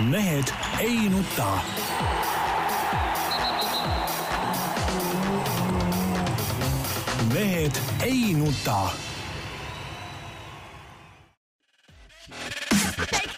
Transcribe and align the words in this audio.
mehed 0.00 0.44
ei 0.80 1.08
nuta. 1.08 1.58
mehed 7.34 7.72
ei 8.04 8.34
nuta. 8.34 8.88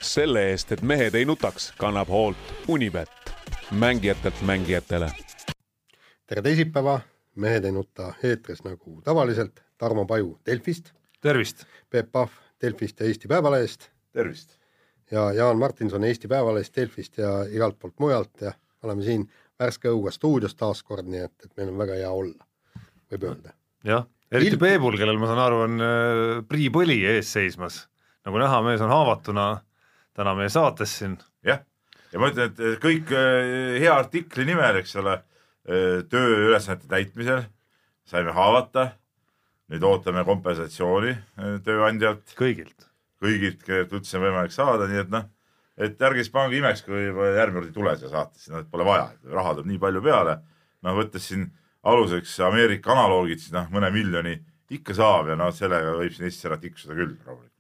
selle 0.01 0.51
eest, 0.51 0.73
et 0.73 0.83
mehed 0.83 1.15
ei 1.15 1.25
nutaks, 1.25 1.73
kannab 1.79 2.09
hoolt 2.09 2.37
Unibet, 2.69 3.11
mängijatelt 3.71 4.43
mängijatele. 4.43 5.11
tere 6.27 6.43
teisipäeva, 6.43 7.01
Mehed 7.35 7.65
ei 7.65 7.73
nuta 7.73 8.15
eetris 8.23 8.65
nagu 8.65 9.03
tavaliselt, 9.03 9.61
Tarmo 9.79 10.07
Paju 10.07 10.41
Delfist, 10.47 10.91
tervist! 11.21 11.65
Peep 11.91 12.13
Pahv 12.13 12.31
Delfist 12.63 13.01
ja 13.01 13.07
Eesti 13.07 13.29
Päevalehest 13.29 13.91
tervist! 14.13 14.58
Ja 15.11 15.33
Jaan 15.33 15.59
Martinson 15.59 16.05
Eesti 16.05 16.29
Päevalehest, 16.29 16.77
Delfist 16.77 17.19
ja 17.19 17.43
igalt 17.51 17.79
poolt 17.79 17.99
mujalt 17.99 18.41
ja 18.45 18.53
oleme 18.83 19.03
siin 19.03 19.27
värske 19.59 19.91
õuga 19.91 20.13
stuudios 20.15 20.55
taas 20.55 20.83
kord, 20.83 21.09
nii 21.09 21.25
et, 21.27 21.35
et 21.45 21.53
meil 21.57 21.73
on 21.73 21.79
väga 21.81 21.99
hea 21.99 22.11
olla, 22.11 22.47
võib 23.11 23.29
öelda. 23.31 23.55
jah, 23.85 24.07
eriti 24.31 24.57
Il- 24.57 24.63
Peebul, 24.63 24.99
kellel 25.01 25.19
ma 25.19 25.31
saan 25.31 25.45
aru, 25.47 25.63
on 25.67 25.81
äh, 25.81 26.35
priipõli 26.49 27.01
ees 27.15 27.33
seismas. 27.33 27.87
nagu 28.29 28.39
näha, 28.39 28.63
mees 28.63 28.81
on 28.85 28.93
haavatuna 28.93 29.49
täna 30.15 30.35
meie 30.35 30.49
saates 30.53 30.99
siin. 30.99 31.19
jah, 31.45 31.65
ja 32.13 32.19
ma 32.19 32.31
ütlen, 32.31 32.53
et 32.53 32.83
kõik 32.83 33.13
äh, 33.13 33.79
hea 33.81 33.95
artikli 33.95 34.45
nimel, 34.49 34.83
eks 34.83 34.97
ole, 34.97 35.23
tööülesannete 36.09 36.89
täitmisel 36.89 37.43
saime 38.09 38.33
haavata. 38.33 38.93
nüüd 39.69 39.83
ootame 39.85 40.23
kompensatsiooni 40.25 41.11
äh, 41.13 41.57
tööandjalt, 41.61 42.31
kõigilt. 42.39 42.88
Kõigilt, 43.23 43.63
kellelt 43.67 43.93
üldse 43.99 44.19
on 44.19 44.25
võimalik 44.27 44.55
saada, 44.55 44.87
nii 44.91 45.03
et 45.03 45.13
noh, 45.13 45.27
et 45.79 46.07
ärge 46.09 46.25
siis 46.25 46.35
pange 46.35 46.59
imeks, 46.59 46.85
kui 46.87 47.05
järgmine 47.07 47.61
kord 47.61 47.71
ei 47.71 47.75
tule 47.75 47.97
siia 47.99 48.13
saatesse, 48.13 48.53
noh, 48.53 48.63
et 48.65 48.71
pole 48.71 48.87
vaja, 48.87 49.11
raha 49.33 49.57
tuleb 49.57 49.71
nii 49.73 49.83
palju 49.83 50.05
peale. 50.05 50.39
noh, 50.87 50.95
võttes 50.95 51.25
siin 51.27 51.49
aluseks 51.89 52.37
Ameerika 52.47 52.93
analoogid, 52.95 53.43
siis 53.43 53.55
noh, 53.55 53.67
mõne 53.75 53.91
miljoni 53.95 54.37
ikka 54.75 54.97
saab 54.97 55.33
ja 55.33 55.39
noh, 55.39 55.53
sellega 55.55 55.95
võib 55.99 56.13
siin 56.15 56.29
Eestis 56.29 56.49
ära 56.49 56.59
tiksuda 56.61 56.95
küll 56.95 57.15
rahulikult. 57.25 57.55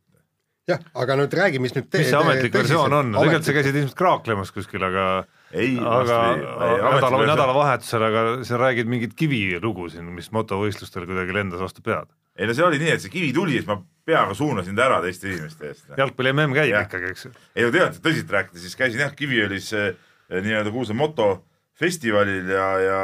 jah, 0.68 0.82
aga 1.02 1.16
nüüd 1.16 1.34
räägi, 1.38 1.60
mis 1.64 1.74
nüüd 1.74 1.88
mis 1.88 2.10
see 2.10 2.18
ametlik 2.18 2.54
versioon 2.54 2.96
on, 2.98 3.12
tegelikult 3.16 3.48
sa 3.48 3.56
käisid 3.56 3.78
ilmselt 3.80 3.98
kraaklemas 3.98 4.52
kuskil, 4.52 4.84
aga 4.84 5.06
ei, 5.50 5.78
aga 5.80 6.18
nädala, 6.36 6.98
nädala 6.98 7.28
nädalavahetusel, 7.32 8.06
aga 8.10 8.24
sa 8.44 8.60
räägid 8.60 8.90
mingit 8.90 9.16
kivilugu 9.18 9.88
siin, 9.92 10.10
mis 10.14 10.28
motovõistlustel 10.36 11.08
kuidagi 11.08 11.36
lendas 11.38 11.64
vastu 11.64 11.84
pead. 11.86 12.10
Ei 12.38 12.46
no 12.46 12.54
see 12.54 12.64
oli 12.64 12.78
nii, 12.80 12.94
et 12.94 13.02
see 13.02 13.12
kivi 13.12 13.32
tuli 13.34 13.56
ja 13.56 13.62
siis 13.62 13.68
ma 13.70 13.80
peaga 14.08 14.34
suunasin 14.36 14.76
ta 14.78 14.86
ära 14.86 15.00
teiste 15.04 15.28
inimeste 15.30 15.68
eest. 15.72 15.90
jalgpalli 15.98 16.32
mm 16.32 16.54
käib 16.56 16.70
Jah. 16.70 16.86
ikkagi, 16.86 17.12
eks 17.12 17.26
ju. 17.26 17.32
ei 17.56 17.66
no 17.66 17.74
tead, 17.74 17.98
tõsiselt 18.04 18.34
rääkida, 18.34 18.62
siis 18.62 18.78
käisin 18.78 19.02
jah, 19.02 19.12
Kiviõlis 19.18 19.68
eh, 19.76 19.90
nii-öelda 20.30 20.72
kuulsa 20.74 20.96
motofestivalil 20.96 22.50
ja, 22.54 22.66
ja 22.84 22.98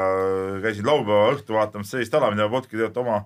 käisin 0.64 0.86
laupäeva 0.86 1.34
õhtu 1.34 1.58
vaatamas 1.58 1.92
sellist 1.92 2.14
ala, 2.14 2.30
mida 2.34 2.48
polnudki 2.48 2.76
tegelikult 2.76 3.02
oma, 3.02 3.20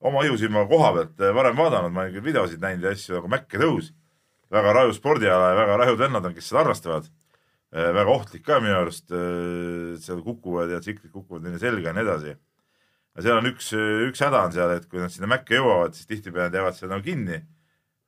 oma 0.00 0.24
ihusilmaga 0.28 0.70
koha 0.70 0.92
pealt 0.96 1.24
eh, 1.26 1.34
varem 1.34 1.58
vaadanud, 1.58 1.94
ma 1.94 2.06
olen 2.06 2.16
küll 2.16 2.28
videosid 2.30 2.62
näinud 2.62 2.86
ja 2.86 2.94
asju, 2.96 3.18
aga 3.20 3.34
Mäkke 3.36 3.62
tõus. 3.62 3.92
väga 4.54 4.72
raju 4.72 4.94
spordiala 4.96 5.50
ja 5.52 5.56
väga 5.58 5.80
rajud 5.82 5.98
vennad 6.00 6.24
on, 6.24 6.34
kes 6.34 6.46
seda 6.48 6.62
harrastavad. 6.62 7.10
väga 7.68 8.08
ohtlik 8.08 8.46
ka 8.46 8.62
minu 8.64 8.78
arust, 8.78 9.10
seal 10.00 10.22
kukuvad 10.24 10.70
ja 10.72 10.78
tsiklid 10.80 11.12
kukuvad 11.12 11.42
neile 11.44 11.58
selga 11.60 11.90
ja 11.90 11.92
nii 11.92 12.06
edasi. 12.06 12.30
Ja 13.18 13.26
seal 13.26 13.40
on 13.42 13.50
üks, 13.50 13.70
üks 14.08 14.22
häda 14.22 14.46
on 14.46 14.54
seal, 14.54 14.74
et 14.78 14.86
kui 14.90 15.02
nad 15.02 15.12
sinna 15.12 15.30
Mäkke 15.30 15.58
jõuavad, 15.58 15.96
siis 15.98 16.06
tihtipeale 16.06 16.48
nad 16.48 16.60
jäävad 16.60 16.78
seal 16.78 16.92
nagu 16.94 17.04
kinni 17.04 17.42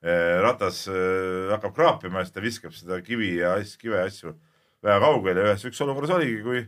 ratas 0.00 0.86
äh, 0.89 1.50
hakkab 1.53 1.75
kraapima 1.77 2.22
ja 2.22 2.28
siis 2.28 2.36
ta 2.36 2.44
viskab 2.44 2.72
seda 2.72 3.00
kivi 3.05 3.34
ja 3.36 3.56
asju, 3.58 3.81
kive 3.83 3.98
ja 4.00 4.06
asju 4.08 4.33
väga 4.81 5.00
kaugele 5.03 5.42
ja 5.42 5.50
ühes 5.50 5.66
üks 5.69 5.83
olukorras 5.84 6.14
oligi, 6.14 6.38
kui 6.44 6.62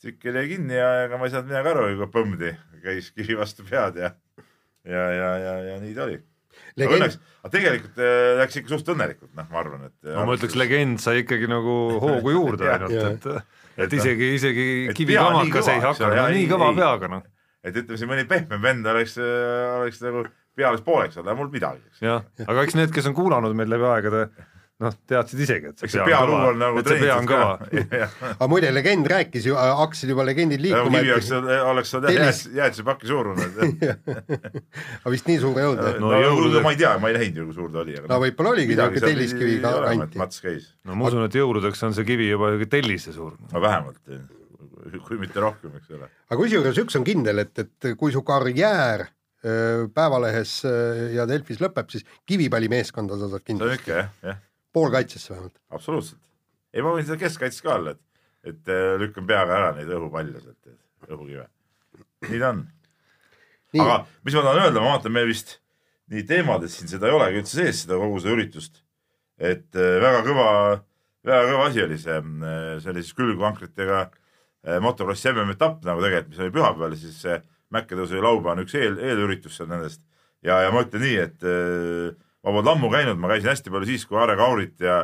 tsikkel 0.00 0.38
jäi 0.40 0.46
kinni 0.54 0.78
ja 0.78 0.86
ega 1.04 1.18
ma 1.20 1.28
ei 1.28 1.34
saanud 1.34 1.50
midagi 1.50 1.72
aru, 1.74 1.90
kui 1.98 2.08
põmdi 2.14 2.54
käis 2.84 3.10
kivi 3.12 3.36
vastu 3.36 3.66
pead 3.68 4.00
ja 4.00 4.14
ja, 4.86 5.04
ja, 5.12 5.28
ja, 5.42 5.54
ja 5.72 5.76
nii 5.82 5.92
ta 5.96 6.06
oli. 6.06 6.16
aga 6.16 6.80
Legend- 6.80 6.96
õnneks, 6.96 7.20
aga 7.42 7.52
tegelikult 7.52 8.00
äh, 8.00 8.32
läks 8.40 8.58
ikka 8.62 8.72
suht 8.72 8.90
õnnelikult, 8.94 9.32
noh, 9.36 9.48
ma 9.52 9.60
arvan, 9.60 9.86
et. 9.90 9.96
no 10.08 10.24
ma 10.28 10.36
ütleks, 10.38 10.56
legend 10.56 11.02
sai 11.02 11.20
ikkagi 11.26 11.48
nagu 11.50 11.76
hoogu 12.00 12.32
juurde 12.32 12.68
ainult, 12.72 12.96
et 12.96 13.30
et 13.84 13.96
isegi, 14.00 14.32
isegi 14.38 14.66
kivi 14.96 15.18
kamakas 15.20 15.68
kõva, 15.68 15.74
ei 16.08 16.20
jaa, 16.22 16.28
nii 16.32 16.46
kõva 16.48 16.72
ei. 16.72 16.78
peaga 16.80 17.10
noh. 17.12 17.26
Et 17.66 17.76
ütleme, 17.82 17.98
see 18.00 18.10
mõni 18.10 18.26
pehmem 18.30 18.62
vend 18.62 18.86
oleks, 18.94 19.16
oleks 19.20 20.02
nagu 20.06 20.26
peales 20.56 20.84
pooleks 20.86 21.18
olnud, 21.18 21.28
aga 21.32 21.38
mul 21.42 21.52
midagi, 21.52 21.82
eks. 21.90 22.04
jah, 22.06 22.22
aga 22.46 22.62
eks 22.66 22.78
need, 22.78 22.92
kes 22.94 23.10
on 23.10 23.16
kuulanud 23.18 23.56
meid 23.58 23.68
läbi 23.68 23.84
aegade, 23.90 24.22
noh, 24.80 24.92
teadsid 25.08 25.40
isegi, 25.40 25.70
et 25.72 25.82
see 25.84 26.04
pealuu 26.04 26.36
on 26.50 26.58
nagu 26.60 26.80
et 26.80 26.88
see 26.90 26.98
pea 27.00 27.14
on 27.16 27.28
kõva. 27.28 27.68
aga 28.36 28.48
muide, 28.52 28.70
legend 28.76 29.08
rääkis 29.12 29.46
ju, 29.48 29.56
hakkasid 29.56 30.12
juba 30.12 30.24
legendid 30.28 30.60
liikuma, 30.64 31.00
kivi 31.00 31.12
oleks, 31.14 31.30
oleks 31.72 31.94
olnud 31.96 32.08
jah 32.10 32.16
Tellis- 32.16 32.42
jäätis, 32.44 32.56
jäätisepaki 32.60 33.08
suurune. 33.08 33.48
aga 35.00 35.14
vist 35.14 35.28
nii 35.30 35.38
suur 35.44 35.60
ei 35.60 35.68
olnud. 35.70 36.00
No 36.00 36.12
no, 36.12 36.22
jõulude- 36.24 36.64
ma 36.64 36.72
ei 36.76 36.80
tea, 36.82 36.92
ma 37.00 37.12
ei 37.12 37.18
näinud 37.20 37.40
ju, 37.42 37.46
kui 37.50 37.58
suur 37.60 37.72
ta 37.72 37.82
oli, 37.84 37.96
aga 38.00 38.12
no 38.12 38.20
võib-olla 38.24 38.52
oligi 38.56 38.76
niisugune 38.76 39.00
seal 39.00 39.12
telliskivi 39.14 39.52
pidi 39.54 39.70
olema, 39.72 39.92
et 39.94 40.02
kanti. 40.04 40.22
Mats 40.24 40.44
käis, 40.44 40.68
no 40.88 40.96
ma 41.00 41.08
usun, 41.08 41.24
et 41.28 41.40
jõuludeks 41.40 41.86
on 41.88 41.96
see 41.96 42.08
kivi 42.12 42.28
juba 42.32 42.52
niisugune 42.52 42.72
tellise 42.76 43.16
suur. 43.16 43.36
no 43.52 43.64
vähemalt, 43.64 44.00
kui 45.06 45.18
mitte 45.20 45.42
rohkem, 45.42 45.74
eks 45.78 45.92
ole. 45.96 46.08
aga 46.28 46.38
kusjuures 46.40 46.80
üks 46.82 46.98
on 46.98 47.06
kindel, 47.06 47.42
et, 47.44 47.64
et 47.64 47.92
kui 47.98 48.14
su 48.14 48.24
karjäär 48.26 49.08
Päevalehes 49.94 50.52
ja 51.14 51.26
Delfis 51.28 51.60
lõpeb, 51.62 51.90
siis 51.92 52.02
kivipallimeeskonda 52.26 53.18
sa 53.20 53.28
saad 53.30 53.44
see 53.44 53.44
on 53.44 53.50
kindlasti, 53.52 53.82
ikka 53.84 53.98
jah, 53.98 54.08
jah, 54.24 54.40
poolkaitsesse 54.74 55.34
vähemalt. 55.34 55.54
absoluutselt. 55.76 56.22
ei, 56.72 56.82
ma 56.82 56.94
võin 56.96 57.06
seda 57.06 57.18
keskkaitses 57.20 57.62
ka 57.62 57.76
olla, 57.76 57.92
et, 57.94 58.00
et 58.50 58.72
lükkan 59.02 59.28
peaga 59.28 59.60
ära 59.60 59.68
neid 59.76 59.92
õhupalle 59.92 60.40
sealt, 60.40 60.72
õhukive. 61.06 61.46
nii 62.26 62.42
ta 62.42 62.50
on. 62.56 62.64
aga, 63.84 64.00
mis 64.26 64.38
ma 64.38 64.44
tahan 64.48 64.64
öelda, 64.64 64.82
ma 64.82 64.96
vaatan, 64.96 65.14
me 65.14 65.24
vist 65.28 65.60
nii 66.10 66.26
teemades 66.26 66.80
siin 66.80 66.90
seda 66.90 67.10
ei 67.10 67.14
olegi 67.20 67.44
üldse 67.44 67.60
sees, 67.60 67.84
seda 67.84 68.00
kogu 68.02 68.18
seda 68.24 68.34
üritust. 68.38 68.82
et 69.38 69.68
väga 69.76 70.24
kõva, 70.26 70.50
väga 71.28 71.48
kõva 71.52 71.70
asi 71.70 71.86
oli 71.86 72.00
see, 72.02 72.18
see 72.82 72.94
oli 72.96 73.04
siis 73.04 73.18
külgvankritega 73.20 74.00
äh, 74.08 74.22
motocrossi 74.82 75.30
MM-etapp 75.32 75.84
nagu 75.86 76.02
tegelikult, 76.02 76.32
mis 76.32 76.42
oli 76.42 76.54
pühapäeval, 76.54 76.96
siis 76.98 77.20
see 77.22 77.36
Mäkke-tõus 77.74 78.12
oli 78.14 78.22
laupäev 78.22 78.52
on 78.52 78.62
üks 78.62 78.76
eel, 78.78 78.94
eelüritus 79.02 79.56
seal 79.58 79.66
nendest. 79.70 80.00
ja, 80.46 80.60
ja 80.62 80.70
ma 80.70 80.84
ütlen 80.84 81.02
nii, 81.02 81.16
et 81.18 81.46
äh, 81.46 82.14
ma 82.46 82.52
polnud 82.54 82.72
ammu 82.76 82.90
käinud, 82.92 83.18
ma 83.18 83.30
käisin 83.32 83.50
hästi 83.50 83.72
palju 83.74 83.88
siis, 83.88 84.04
kui 84.06 84.18
Aare 84.20 84.36
Kaurit 84.38 84.80
ja, 84.80 85.00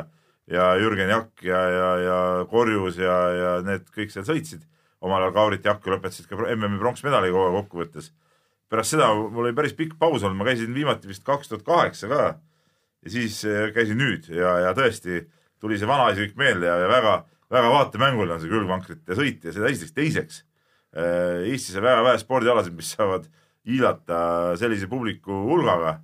ja 0.47 0.69
Jürgen 0.79 1.11
Jakk 1.11 1.43
ja, 1.43 1.59
ja, 1.73 1.89
ja 1.99 2.19
Korjus 2.51 2.99
ja, 3.01 3.17
ja 3.35 3.51
need 3.67 3.89
kõik 3.91 4.15
seal 4.15 4.27
sõitsid. 4.27 4.63
omal 5.03 5.25
ajal 5.25 5.35
Kaurit 5.35 5.65
ja 5.65 5.73
Jakk 5.73 5.91
lõpetasid 5.91 6.29
ka 6.29 6.39
MM-i 6.55 6.79
pronksmedali 6.79 7.31
kogu 7.33 7.49
aeg 7.49 7.57
kokkuvõttes 7.63 8.13
pärast 8.73 8.95
seda 8.95 9.11
mul 9.13 9.45
oli 9.45 9.53
päris 9.53 9.75
pikk 9.77 9.99
paus 9.99 10.23
olnud, 10.23 10.39
ma 10.39 10.47
käisin 10.47 10.73
viimati 10.73 11.09
vist 11.09 11.25
kaks 11.27 11.51
tuhat 11.51 11.65
kaheksa 11.67 12.09
ka 12.09 12.21
ja 13.03 13.11
siis 13.11 13.41
käisin 13.75 13.99
nüüd 13.99 14.31
ja, 14.33 14.55
ja 14.63 14.71
tõesti 14.77 15.25
tuli 15.61 15.77
see 15.77 15.89
vanaasi 15.89 16.23
kõik 16.23 16.39
meelde 16.39 16.71
ja, 16.71 16.79
ja 16.81 16.87
väga, 16.89 17.13
väga 17.53 17.69
vaatemänguline 17.73 18.37
on 18.37 18.41
see 18.41 18.51
külgvankrite 18.51 19.17
sõit 19.19 19.45
ja 19.45 19.53
seda 19.55 19.69
esiteks, 19.69 19.95
teiseks 19.95 20.41
äh, 20.97 21.45
Eestis 21.51 21.77
on 21.79 21.87
väga 21.87 22.03
vähe 22.09 22.21
spordialasid, 22.21 22.75
mis 22.77 22.93
saavad 22.95 23.29
hiilata 23.67 24.19
sellise 24.59 24.89
publiku 24.91 25.43
hulgaga, 25.47 25.97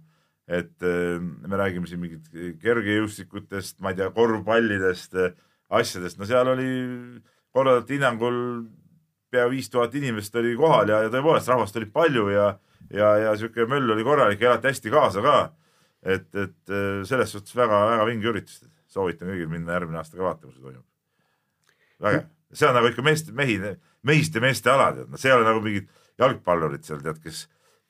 et 0.47 0.85
äh, 0.85 1.17
me 1.19 1.59
räägime 1.59 1.89
siin 1.89 2.01
mingit 2.03 2.29
kergejõustikutest, 2.61 3.79
ma 3.83 3.93
ei 3.93 3.99
tea, 3.99 4.09
korvpallidest, 4.15 5.17
asjadest, 5.69 6.17
no 6.17 6.29
seal 6.29 6.53
oli 6.53 6.69
korraldajate 7.53 7.97
hinnangul 7.97 8.39
pea 9.29 9.45
viis 9.49 9.69
tuhat 9.69 9.93
inimest 9.95 10.35
oli 10.41 10.55
kohal 10.57 10.89
ja, 10.89 11.03
ja 11.05 11.13
tõepoolest 11.13 11.51
rahvast 11.51 11.77
oli 11.77 11.89
palju 11.93 12.27
ja, 12.33 12.49
ja, 12.93 13.13
ja 13.25 13.33
sihuke 13.37 13.67
möll 13.69 13.89
oli 13.93 14.05
korralik 14.05 14.41
ja 14.41 14.53
elati 14.53 14.71
hästi 14.71 14.93
kaasa 14.93 15.23
ka. 15.25 15.37
et, 16.01 16.29
et 16.35 16.73
äh, 16.73 17.01
selles 17.05 17.33
suhtes 17.35 17.55
väga-väga 17.55 18.05
vinge 18.07 18.31
üritus, 18.31 18.63
soovitan 18.89 19.29
kõigil 19.29 19.51
minna 19.51 19.75
järgmine 19.75 19.99
aasta 19.99 20.17
ka 20.17 20.23
vaatama, 20.23 20.53
mis 20.53 20.63
toimub. 20.63 20.88
vägev, 22.03 22.27
see 22.53 22.67
on 22.69 22.77
nagu 22.77 22.89
ikka 22.89 23.05
meeste, 23.05 23.33
mehi, 23.35 23.57
mehiste 24.07 24.41
meeste 24.43 24.71
ala, 24.73 24.91
tead, 24.97 25.09
no 25.11 25.19
see 25.21 25.31
ei 25.31 25.37
ole 25.37 25.47
nagu 25.47 25.63
mingid 25.63 25.89
jalgpallurid 26.19 26.85
seal 26.87 27.03
tead, 27.03 27.19
kes, 27.23 27.43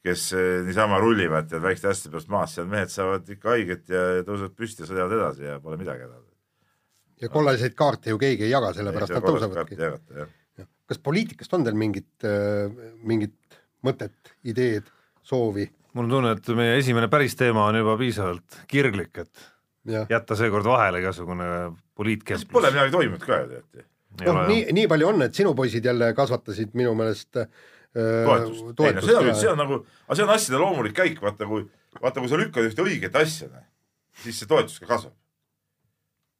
kes 0.06 0.26
eh, 0.38 0.50
niisama 0.68 1.00
rullivad 1.02 1.50
tead 1.52 1.64
väikeste 1.64 1.92
asjade 1.92 2.14
pärast 2.16 2.34
maas, 2.34 2.58
seal 2.58 2.68
mehed 2.72 2.94
saavad 2.94 3.30
ikka 3.36 3.56
haiget 3.56 3.94
ja 3.94 4.04
tõusevad 4.28 4.58
püsti 4.58 4.86
ja 4.86 4.92
sõidavad 4.92 5.16
edasi 5.20 5.48
ja 5.48 5.58
pole 5.64 5.80
midagi 5.80 6.06
häda. 6.06 6.22
ja 7.24 7.32
kollaseid 7.34 7.76
kaarte 7.80 8.14
ju 8.14 8.22
keegi 8.22 8.48
ei 8.48 8.54
jaga, 8.54 8.74
sellepärast 8.78 9.16
nad 9.16 9.28
tõusevadki. 9.28 10.28
kas 10.90 11.04
poliitikast 11.06 11.54
on 11.54 11.68
teil 11.68 11.78
mingit, 11.78 12.30
mingit 13.04 13.60
mõtet, 13.86 14.36
ideed, 14.44 14.90
soovi? 15.22 15.70
mul 15.94 16.06
on 16.06 16.18
tunne, 16.18 16.36
et 16.38 16.52
meie 16.58 16.78
esimene 16.80 17.10
päris 17.12 17.36
teema 17.40 17.66
on 17.70 17.80
juba 17.80 17.96
piisavalt 18.00 18.60
kirglik, 18.70 19.24
et 19.24 19.48
jah, 19.90 20.10
jätta 20.10 20.38
seekord 20.38 20.68
vahele 20.68 21.02
igasugune 21.04 21.48
Pole 21.48 21.78
poliitkemplus. 22.00 22.70
midagi 22.72 22.94
toimunud 22.94 23.26
ka 23.26 23.42
ju 23.42 23.50
teate. 23.54 23.86
noh, 24.26 24.40
nii, 24.50 24.64
nii 24.76 24.88
palju 24.92 25.10
on, 25.12 25.26
et 25.28 25.38
sinu 25.38 25.54
poisid 25.58 25.86
jälle 25.86 26.12
kasvatasid 26.18 26.76
minu 26.78 26.94
meelest 26.98 27.40
äh, 27.40 27.48
toetust. 27.94 28.82
ei 28.84 28.94
no 28.98 29.06
see 29.06 29.18
on, 29.18 29.32
see 29.38 29.52
on 29.52 29.60
nagu, 29.60 29.80
aga 30.08 30.18
see 30.18 30.26
on 30.26 30.34
asjade 30.36 30.62
loomulik 30.62 30.96
käik, 30.98 31.22
vaata 31.24 31.48
kui, 31.50 31.66
vaata 32.02 32.24
kui 32.24 32.32
sa 32.32 32.40
lükkad 32.42 32.70
ühte 32.70 32.86
õiget 32.86 33.18
asja, 33.20 33.50
siis 34.24 34.42
see 34.42 34.50
toetus 34.50 34.80
ka 34.82 34.90
kasvab. 34.90 35.16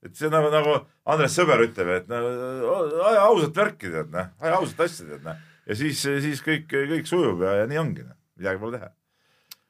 et 0.06 0.16
see 0.16 0.30
on 0.30 0.38
nagu, 0.38 0.52
nagu 0.54 0.78
Andres 1.10 1.36
Sõber 1.38 1.66
ütleb, 1.66 1.92
et 1.98 2.12
no 2.12 2.22
aja 3.10 3.26
ausat 3.28 3.58
värki 3.64 3.92
tead 3.92 4.14
noh, 4.14 4.32
aja 4.40 4.62
ausat 4.62 4.86
asja 4.88 5.10
tead 5.10 5.26
noh. 5.26 5.42
ja 5.70 5.80
siis, 5.80 6.04
siis 6.04 6.46
kõik, 6.46 6.70
kõik 6.70 7.10
sujub 7.10 7.46
ja, 7.46 7.62
ja 7.64 7.70
nii 7.70 7.82
ongi 7.82 8.08
noh, 8.08 8.18
midagi 8.40 8.62
pole 8.62 8.78
teha. 8.78 8.94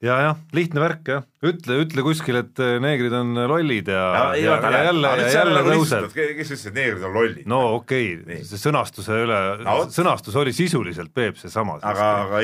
Ja 0.04 0.16
jah, 0.24 0.38
lihtne 0.56 0.80
värk 0.80 1.10
jah, 1.12 1.24
ütle, 1.44 1.80
ütle 1.84 2.04
kuskil, 2.06 2.38
et 2.40 2.62
äh, 2.64 2.78
neegrid 2.84 3.14
on 3.16 3.34
lollid 3.52 3.90
ja, 3.92 4.00
Ja- 4.00 4.36
ja, 4.40 4.54
vaata, 4.54 4.72
ja 4.72 4.84
jälle, 4.90 5.12
ja 5.20 5.32
jälle 5.34 5.56
nagu 5.58 5.74
tõuseb 5.74 6.06
kes 6.14 6.54
ütles, 6.54 6.66
et 6.70 6.78
neegrid 6.78 7.04
on 7.04 7.18
lollid? 7.18 7.50
no 7.50 7.60
okei 7.80 8.14
okay, 8.20 8.44
see 8.48 8.62
sõnastuse 8.62 9.18
üle 9.26 9.40
No 9.66 9.76
sõnastus 9.92 10.38
oli 10.40 10.54
sisuliselt 10.56 11.12
Peep 11.16 11.40
seesama. 11.40 11.80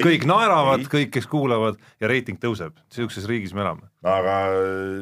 Kõik 0.04 0.26
naeravad 0.28 0.84
kõik, 0.92 1.14
kes 1.16 1.30
kuulavad 1.32 1.80
ja 2.02 2.10
reiting 2.12 2.42
tõuseb, 2.42 2.76
niisuguses 2.92 3.30
riigis 3.30 3.56
me 3.56 3.64
elame. 3.64 3.88
aga 4.04 4.36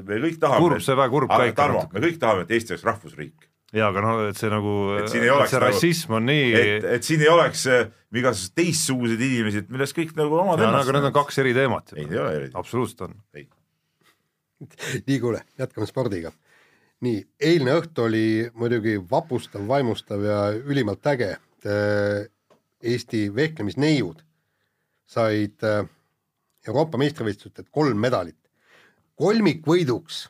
me 0.05 0.21
kõik 0.27 0.37
tahame. 0.41 0.61
Kurb, 0.67 0.83
see 0.85 0.99
väga 0.99 1.13
kurb 1.13 1.33
ikka 1.33 1.57
Tarmo, 1.63 1.87
me 1.93 2.05
kõik 2.05 2.21
tahame, 2.21 2.45
et 2.45 2.53
Eesti 2.53 2.75
oleks 2.75 2.85
rahvusriik. 2.87 3.49
jaa, 3.73 3.89
aga 3.89 4.03
noh, 4.05 4.21
et 4.29 4.39
see 4.39 4.51
nagu, 4.53 4.73
Et 4.99 5.09
see 5.11 5.23
nagu- 5.23 5.61
rassism 5.65 6.17
on 6.19 6.27
nii 6.29 6.53
et, 6.59 6.87
et 6.97 7.07
siin 7.07 7.23
ei 7.25 7.31
oleks 7.31 7.65
äh, 7.71 7.87
igasuguseid 8.13 8.55
teistsuguseid 8.61 9.25
inimesi, 9.27 9.63
et 9.63 9.73
millest 9.73 9.97
kõik 9.97 10.13
nagu 10.19 10.37
omad 10.43 10.61
ja, 10.61 10.69
aga 10.69 10.97
need 10.97 11.09
on 11.09 11.15
kaks 11.15 11.41
eri 11.43 11.53
teemat 11.57 11.95
ei, 11.97 12.05
ei. 12.05 12.19
ole 12.21 12.35
eriti. 12.37 12.55
absoluutselt 12.59 13.07
on. 13.07 13.15
nii, 15.07 15.17
kuule, 15.19 15.41
jätkame 15.59 15.87
spordiga. 15.89 16.31
nii, 17.03 17.23
eilne 17.41 17.79
õhtu 17.81 18.05
oli 18.05 18.27
muidugi 18.55 18.99
vapustav, 19.09 19.65
vaimustav 19.67 20.21
ja 20.23 20.43
ülimalt 20.53 21.05
äge. 21.11 21.33
Eesti 22.83 23.29
vehklemisneiud 23.35 24.19
said 25.07 25.63
äh, 25.63 25.85
Euroopa 26.67 26.99
meistrivõistlustelt 26.99 27.69
kolm 27.71 27.99
medalit. 27.99 28.37
kolmikvõiduks, 29.19 30.23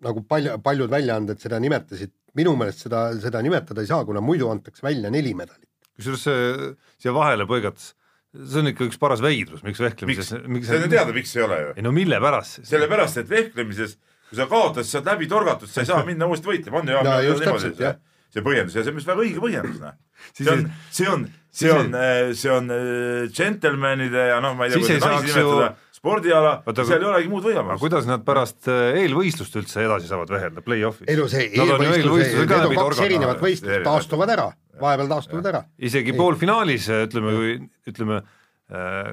nagu 0.00 0.22
palju, 0.24 0.54
paljud 0.64 0.90
väljaanded 0.90 1.42
seda 1.42 1.58
nimetasid, 1.60 2.10
minu 2.38 2.54
meelest 2.58 2.84
seda, 2.86 3.06
seda 3.22 3.40
nimetada 3.44 3.82
ei 3.82 3.88
saa, 3.90 4.04
kuna 4.08 4.22
muidu 4.24 4.50
antakse 4.52 4.84
välja 4.86 5.10
neli 5.12 5.32
medalit. 5.34 5.66
kusjuures 5.96 6.22
see 6.26 6.68
siia 7.02 7.14
vahele 7.16 7.46
põigates, 7.50 7.92
see 8.34 8.60
on 8.62 8.70
ikka 8.70 8.86
üks 8.88 9.00
paras 9.00 9.22
veidrus, 9.24 9.64
miks 9.66 9.80
vehklemises 9.82 10.32
miks, 10.46 10.68
see 10.70 10.78
on 10.78 10.86
ju 10.86 10.92
teada, 10.92 11.16
miks 11.16 11.34
ei 11.36 11.42
ole 11.46 11.58
ju. 11.64 11.72
ei 11.76 11.86
no 11.86 11.92
mille 11.96 12.20
pärast 12.22 12.60
siis? 12.60 12.70
sellepärast, 12.70 13.18
et 13.24 13.32
vehklemises, 13.32 13.96
kui 14.30 14.38
sa 14.38 14.46
kaotad, 14.50 14.86
sa 14.86 15.00
oled 15.00 15.10
läbi 15.12 15.28
torgatud, 15.30 15.68
sa 15.70 15.82
ei 15.82 15.90
saa 15.90 16.04
minna 16.06 16.30
uuesti 16.30 16.52
võitlema, 16.52 16.80
on 16.84 16.94
ju 16.94 17.02
No 17.02 17.18
ja, 17.18 17.26
just 17.26 17.44
täpselt, 17.44 17.76
see 17.76 17.88
jah., 17.88 17.98
see 18.30 18.46
põhjendus 18.46 18.78
ja 18.78 18.86
see 18.86 18.94
on 18.94 19.00
vist 19.00 19.10
väga 19.10 19.24
õige 19.26 19.42
põhjendus, 19.42 19.82
noh. 19.82 19.98
Siis 20.36 20.46
see 20.46 20.54
on 20.54 20.64
see 20.94 21.08
on, 21.10 21.24
see 21.50 21.70
on, 21.74 21.94
see 22.38 22.50
on 22.54 22.70
äh, 22.70 23.24
džentelmenide 23.32 24.28
ja 24.30 24.36
noh, 24.44 24.54
ma 24.54 24.68
ei 24.68 24.74
tea, 24.76 24.84
kuidas 24.84 25.02
naisi 25.02 25.32
saaks 25.32 25.34
ju- 25.34 25.46
nimetada, 25.48 25.70
spordiala, 26.00 26.52
seal 26.64 26.96
aga- 26.96 26.98
ei 26.98 27.08
olegi 27.12 27.30
muud 27.30 27.44
aga 27.44 27.52
võimalust. 27.60 27.82
kuidas 27.82 28.06
nad 28.08 28.24
pärast 28.24 28.68
äh, 28.72 28.96
eelvõistlust 29.02 29.56
üldse 29.60 29.84
edasi 29.84 30.08
saavad 30.08 30.32
vehelda 30.32 30.64
play-off'is? 30.64 31.08
ei 31.08 31.18
no 31.18 31.26
see 31.28 31.50
eelvõistlus, 31.52 32.30
need 32.40 32.54
on 32.56 32.76
kaks 32.78 33.02
erinevat 33.04 33.42
võistlust, 33.44 33.84
taastuvad 33.84 34.32
ära, 34.36 34.46
vahepeal 34.80 35.10
taastuvad 35.12 35.50
ära. 35.52 35.64
isegi 35.76 36.14
Ei. 36.14 36.20
poolfinaalis 36.20 36.88
ütleme, 37.02 37.34
kui 37.36 37.92
ütleme 37.92 38.22
äh, 38.22 39.12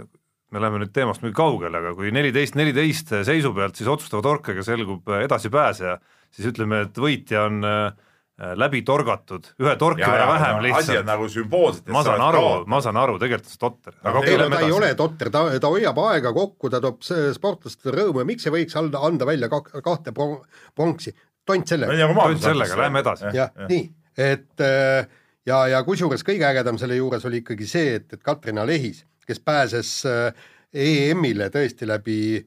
me 0.55 0.63
läheme 0.63 0.79
nüüd 0.83 0.93
teemast 0.95 1.23
muidugi 1.23 1.37
kaugele, 1.41 1.81
aga 1.81 1.93
kui 1.97 2.11
neliteist, 2.15 2.55
neliteist 2.55 3.11
seisu 3.27 3.51
pealt 3.55 3.75
siis 3.79 3.89
otsustava 3.91 4.23
torkega 4.23 4.63
selgub 4.63 5.11
äh, 5.11 5.25
edasipääseja, 5.27 5.97
siis 6.31 6.53
ütleme, 6.53 6.85
et 6.87 7.01
võitja 7.03 7.47
on 7.49 7.59
äh, 7.67 8.06
läbi 8.37 8.83
torgatud, 8.85 9.47
ühe 9.63 9.73
torke 9.81 10.05
võrra 10.05 10.27
vähem 10.29 10.41
asi 10.45 10.57
on 10.59 10.65
lihtsalt. 10.67 11.05
nagu 11.07 11.27
sümboolselt. 11.33 11.87
ma 11.89 12.03
saan 12.05 12.21
aru, 12.21 12.41
ma 12.69 12.79
saan 12.85 12.99
aru, 13.01 13.15
tegelikult 13.21 13.55
on 13.55 13.61
totter. 13.63 13.95
aga 14.03 14.21
ei 14.21 14.37
ta 14.37 14.59
ei 14.61 14.75
ole. 14.75 14.89
totter, 14.95 15.31
ta, 15.33 15.41
ta 15.59 15.71
hoiab 15.73 16.01
aega 16.05 16.33
kokku, 16.35 16.69
ta 16.69 16.81
toob 16.83 16.99
sportlastele 17.33 17.95
rõõmu 17.97 18.21
ja 18.21 18.27
miks 18.29 18.45
ei 18.45 18.53
võiks 18.53 18.77
anda, 18.77 19.01
anda 19.07 19.25
välja 19.25 19.49
kak- 19.49 19.73
kahte 19.81 20.13
pro- 20.13 20.43
pronksi, 20.77 21.15
tont 21.45 21.65
sellega. 21.73 22.11
Tont 22.13 22.45
sellega, 22.45 22.77
lähme 22.77 23.01
edasi. 23.01 23.31
jah, 23.33 23.49
nii, 23.71 23.87
et 24.27 24.61
äh, 24.61 25.07
ja, 25.49 25.63
ja 25.73 25.81
kusjuures 25.87 26.21
kõige 26.27 26.45
ägedam 26.45 26.77
selle 26.77 26.99
juures 26.99 27.25
oli 27.25 27.41
ikkagi 27.41 27.65
see, 27.69 27.95
et, 27.97 28.13
et 28.13 28.21
Katrina 28.21 28.67
Lehis, 28.69 29.01
kes 29.25 29.41
pääses 29.41 29.95
äh, 30.05 30.45
EM-ile 30.77 31.49
tõesti 31.49 31.89
läbi 31.89 32.19
äh, 32.37 32.45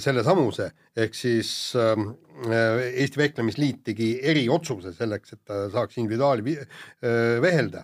selle 0.00 0.22
samuse, 0.24 0.70
ehk 0.96 1.12
siis 1.12 1.50
ähm, 1.76 2.06
äh, 2.46 2.86
Eesti 3.02 3.20
Vehklemisliit 3.20 3.82
tegi 3.84 4.14
eriotsuse 4.24 4.94
selleks, 4.96 5.34
et 5.34 5.42
ta 5.44 5.66
saaks 5.72 5.98
individuaali 6.00 6.44
vi- 6.46 6.56
äh, 6.56 7.36
vehelda, 7.44 7.82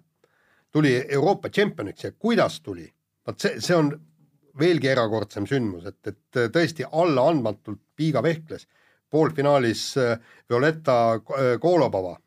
tuli 0.73 0.95
Euroopa 1.05 1.51
tšempioniks 1.53 2.07
ja 2.07 2.13
kuidas 2.17 2.61
tuli, 2.65 2.87
vot 3.27 3.41
see, 3.41 3.61
see 3.61 3.77
on 3.77 3.93
veelgi 4.59 4.89
erakordsem 4.95 5.45
sündmus, 5.51 5.85
et, 5.91 6.01
et 6.09 6.41
tõesti 6.55 6.87
allaandmatult 6.89 7.83
Piiga 7.95 8.23
vehkles 8.25 8.65
poolfinaalis 9.15 9.83
äh, 9.97 10.19
Violetta 10.51 10.97
äh, 11.15 11.59
Kolobova 11.61 12.17
äh, 12.17 12.24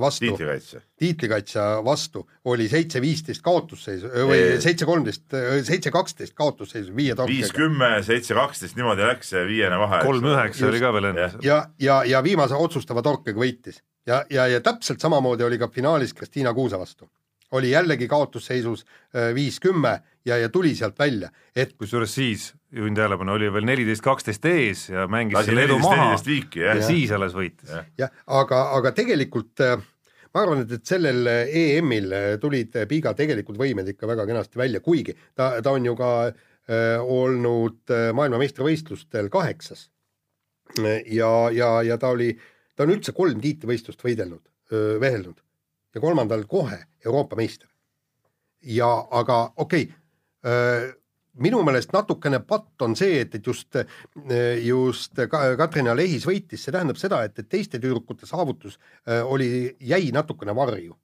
vastu, 0.00 0.24
tiitlikaitse. 0.26 0.82
tiitlikaitsja 0.96 1.64
vastu 1.84 2.24
oli 2.44 2.68
seitse-viisteist 2.68 3.42
kaotusseisu 3.44 4.10
äh, 4.10 4.28
või 4.28 4.38
Ei. 4.38 4.60
seitse-kolmteist, 4.64 5.26
seitse-kaksteist 5.68 6.36
kaotusseisu 6.38 6.94
viie 6.96 7.12
viis, 7.12 7.50
torkega. 7.50 7.56
kümme, 7.58 7.90
seitse, 8.06 8.34
kaksteist, 8.34 8.78
niimoodi 8.78 9.06
läks 9.06 9.34
see 9.34 9.44
viiene 9.48 9.78
vahe. 9.80 10.00
kolm 10.06 10.30
üheksa 10.32 10.70
oli 10.70 10.80
ka 10.82 10.94
veel 10.96 11.10
enne 11.12 11.28
ja, 11.44 11.60
ja, 11.82 12.00
ja 12.08 12.22
viimase 12.24 12.58
otsustava 12.58 13.04
torkega 13.04 13.40
võitis 13.40 13.82
ja, 14.06 14.24
ja, 14.30 14.46
ja 14.46 14.60
täpselt 14.60 15.00
samamoodi 15.00 15.44
oli 15.44 15.58
ka 15.58 15.68
finaalis 15.68 16.14
Kristiina 16.14 16.54
Kuuse 16.54 16.78
vastu. 16.78 17.10
oli 17.52 17.70
jällegi 17.70 18.08
kaotusseisus 18.08 18.84
äh, 18.84 19.34
viis-kümme 19.34 20.00
ja, 20.24 20.36
ja 20.36 20.48
tuli 20.48 20.74
sealt 20.74 20.98
välja, 20.98 21.30
et 21.56 21.72
kusjuures 21.72 22.14
siis, 22.14 22.54
juhin 22.74 22.94
tähelepanu, 22.94 23.36
oli 23.36 23.50
veel 23.52 23.66
neliteist, 23.68 24.02
kaksteist 24.04 24.46
ees 24.50 24.88
ja 24.90 25.06
mängis 25.10 25.36
lasi 25.38 25.52
selle 25.52 25.66
edu 25.68 25.78
maha 25.82 26.08
viiki, 26.26 26.64
jah 26.64 26.80
ja. 26.80 26.86
siis 26.86 27.12
alles 27.14 27.36
võitis. 27.36 27.70
Jah. 27.98 28.10
aga, 28.26 28.62
aga 28.78 28.92
tegelikult 28.96 29.62
äh, 29.64 29.76
ma 30.34 30.42
arvan, 30.42 30.64
et, 30.64 30.74
et 30.78 30.88
sellel 30.88 31.30
äh, 31.30 31.54
EM-il 31.62 32.12
äh, 32.12 32.26
tulid 32.42 32.74
äh, 32.76 32.88
Piiga 32.90 33.14
tegelikult 33.16 33.60
võimed 33.60 33.88
ikka 33.92 34.10
väga 34.10 34.26
kenasti 34.28 34.60
välja, 34.60 34.82
kuigi 34.84 35.14
ta, 35.34 35.54
ta 35.62 35.72
on 35.76 35.86
ju 35.86 35.94
ka 35.98 36.10
äh, 36.26 36.98
olnud 37.00 37.94
äh, 37.94 38.10
maailmameistrivõistlustel 38.16 39.30
kaheksas. 39.32 39.88
ja, 40.82 41.30
ja, 41.54 41.70
ja 41.86 41.96
ta 42.02 42.10
oli, 42.12 42.32
ta 42.76 42.84
on 42.84 42.96
üldse 42.96 43.14
kolm 43.16 43.38
tiitlivõistlust 43.40 44.02
võidelnud, 44.02 44.42
vehelnud 45.00 45.38
ja 45.94 46.00
kolmandal 46.02 46.42
kohe 46.50 46.80
Euroopa 47.06 47.38
meister. 47.38 47.68
ja 48.60 48.88
aga 49.14 49.52
okei 49.56 49.86
okay,, 49.86 50.96
minu 51.42 51.62
meelest 51.66 51.92
natukene 51.92 52.40
patt 52.40 52.82
on 52.86 52.94
see, 52.96 53.20
et, 53.24 53.34
et 53.34 53.46
just, 53.46 53.76
just 54.64 55.18
Ka- 55.30 55.56
Katrina 55.58 55.94
Lehis 55.96 56.24
võitis, 56.28 56.62
see 56.64 56.72
tähendab 56.74 56.96
seda, 57.00 57.22
et, 57.26 57.38
et 57.38 57.48
teiste 57.48 57.80
tüdrukute 57.82 58.26
saavutus 58.28 58.78
äh, 59.08 59.20
oli, 59.26 59.76
jäi 59.80 60.10
natukene 60.16 60.54
varju. 60.56 60.96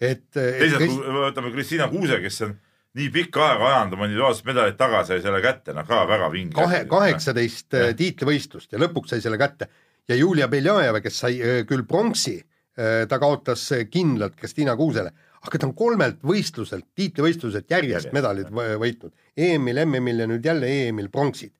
et, 0.00 0.22
et 0.36 0.58
teisalt, 0.60 0.82
Krist- 0.82 1.10
võtame 1.18 1.52
Kristiina 1.54 1.88
Kuuse, 1.88 2.20
kes 2.22 2.40
on 2.46 2.54
nii 2.96 3.10
pikka 3.12 3.42
aega 3.50 3.66
ajanud 3.72 3.96
oma 3.96 4.06
individuaalset 4.08 4.46
medalit 4.48 4.76
taga, 4.80 5.02
sai 5.04 5.20
selle 5.24 5.40
kätte, 5.44 5.74
noh 5.76 5.84
ka 5.88 6.04
väga 6.08 6.30
vinge. 6.32 6.54
kahe, 6.56 6.84
kaheksateist 6.88 7.74
tiitlivõistlust 7.98 8.72
ja 8.72 8.80
lõpuks 8.80 9.12
sai 9.12 9.20
selle 9.24 9.36
kätte. 9.40 9.68
Ja 10.08 10.14
Julia 10.16 10.46
Beljajeva, 10.48 11.00
kes 11.02 11.18
sai 11.18 11.34
küll 11.68 11.82
pronksi, 11.84 12.38
ta 12.76 13.18
kaotas 13.18 13.66
kindlalt 13.90 14.36
Kristiina 14.38 14.76
Kuusele, 14.78 15.10
aga 15.42 15.58
ta 15.58 15.68
on 15.68 15.74
kolmelt 15.76 16.22
võistluselt, 16.26 16.86
tiitlivõistluselt 16.94 17.70
järjest 17.70 18.12
medalid 18.16 18.48
võ- 18.54 18.76
võitnud. 18.82 19.12
EM-il, 19.36 19.82
MM-il 19.84 20.24
ja 20.24 20.30
nüüd 20.30 20.44
jälle 20.44 20.70
EM-il 20.70 21.10
pronksid. 21.12 21.52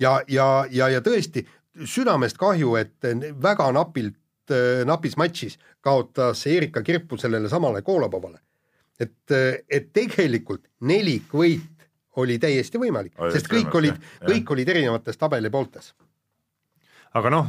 ja, 0.00 0.20
ja, 0.28 0.66
ja, 0.70 0.88
ja 0.88 1.00
tõesti 1.00 1.46
südamest 1.84 2.38
kahju, 2.38 2.76
et 2.76 3.04
äh, 3.04 3.30
väga 3.42 3.70
napilt, 3.72 4.16
napis 4.84 5.14
matšis 5.14 5.60
kaotas 5.80 6.40
Erika 6.46 6.82
Kirpu 6.82 7.14
sellele 7.16 7.48
samale 7.48 7.82
Kolopovale. 7.82 8.40
et, 9.00 9.32
et 9.70 9.92
tegelikult 9.92 10.66
nelikvõit 10.80 11.86
oli 12.20 12.38
täiesti 12.42 12.78
võimalik, 12.80 13.14
sest 13.32 13.48
kõik 13.50 13.74
olid 13.78 14.00
kõik 14.26 14.50
olid 14.54 14.68
erinevates 14.68 15.16
tabelipooltes. 15.20 15.92
aga 17.14 17.30
noh, 17.30 17.48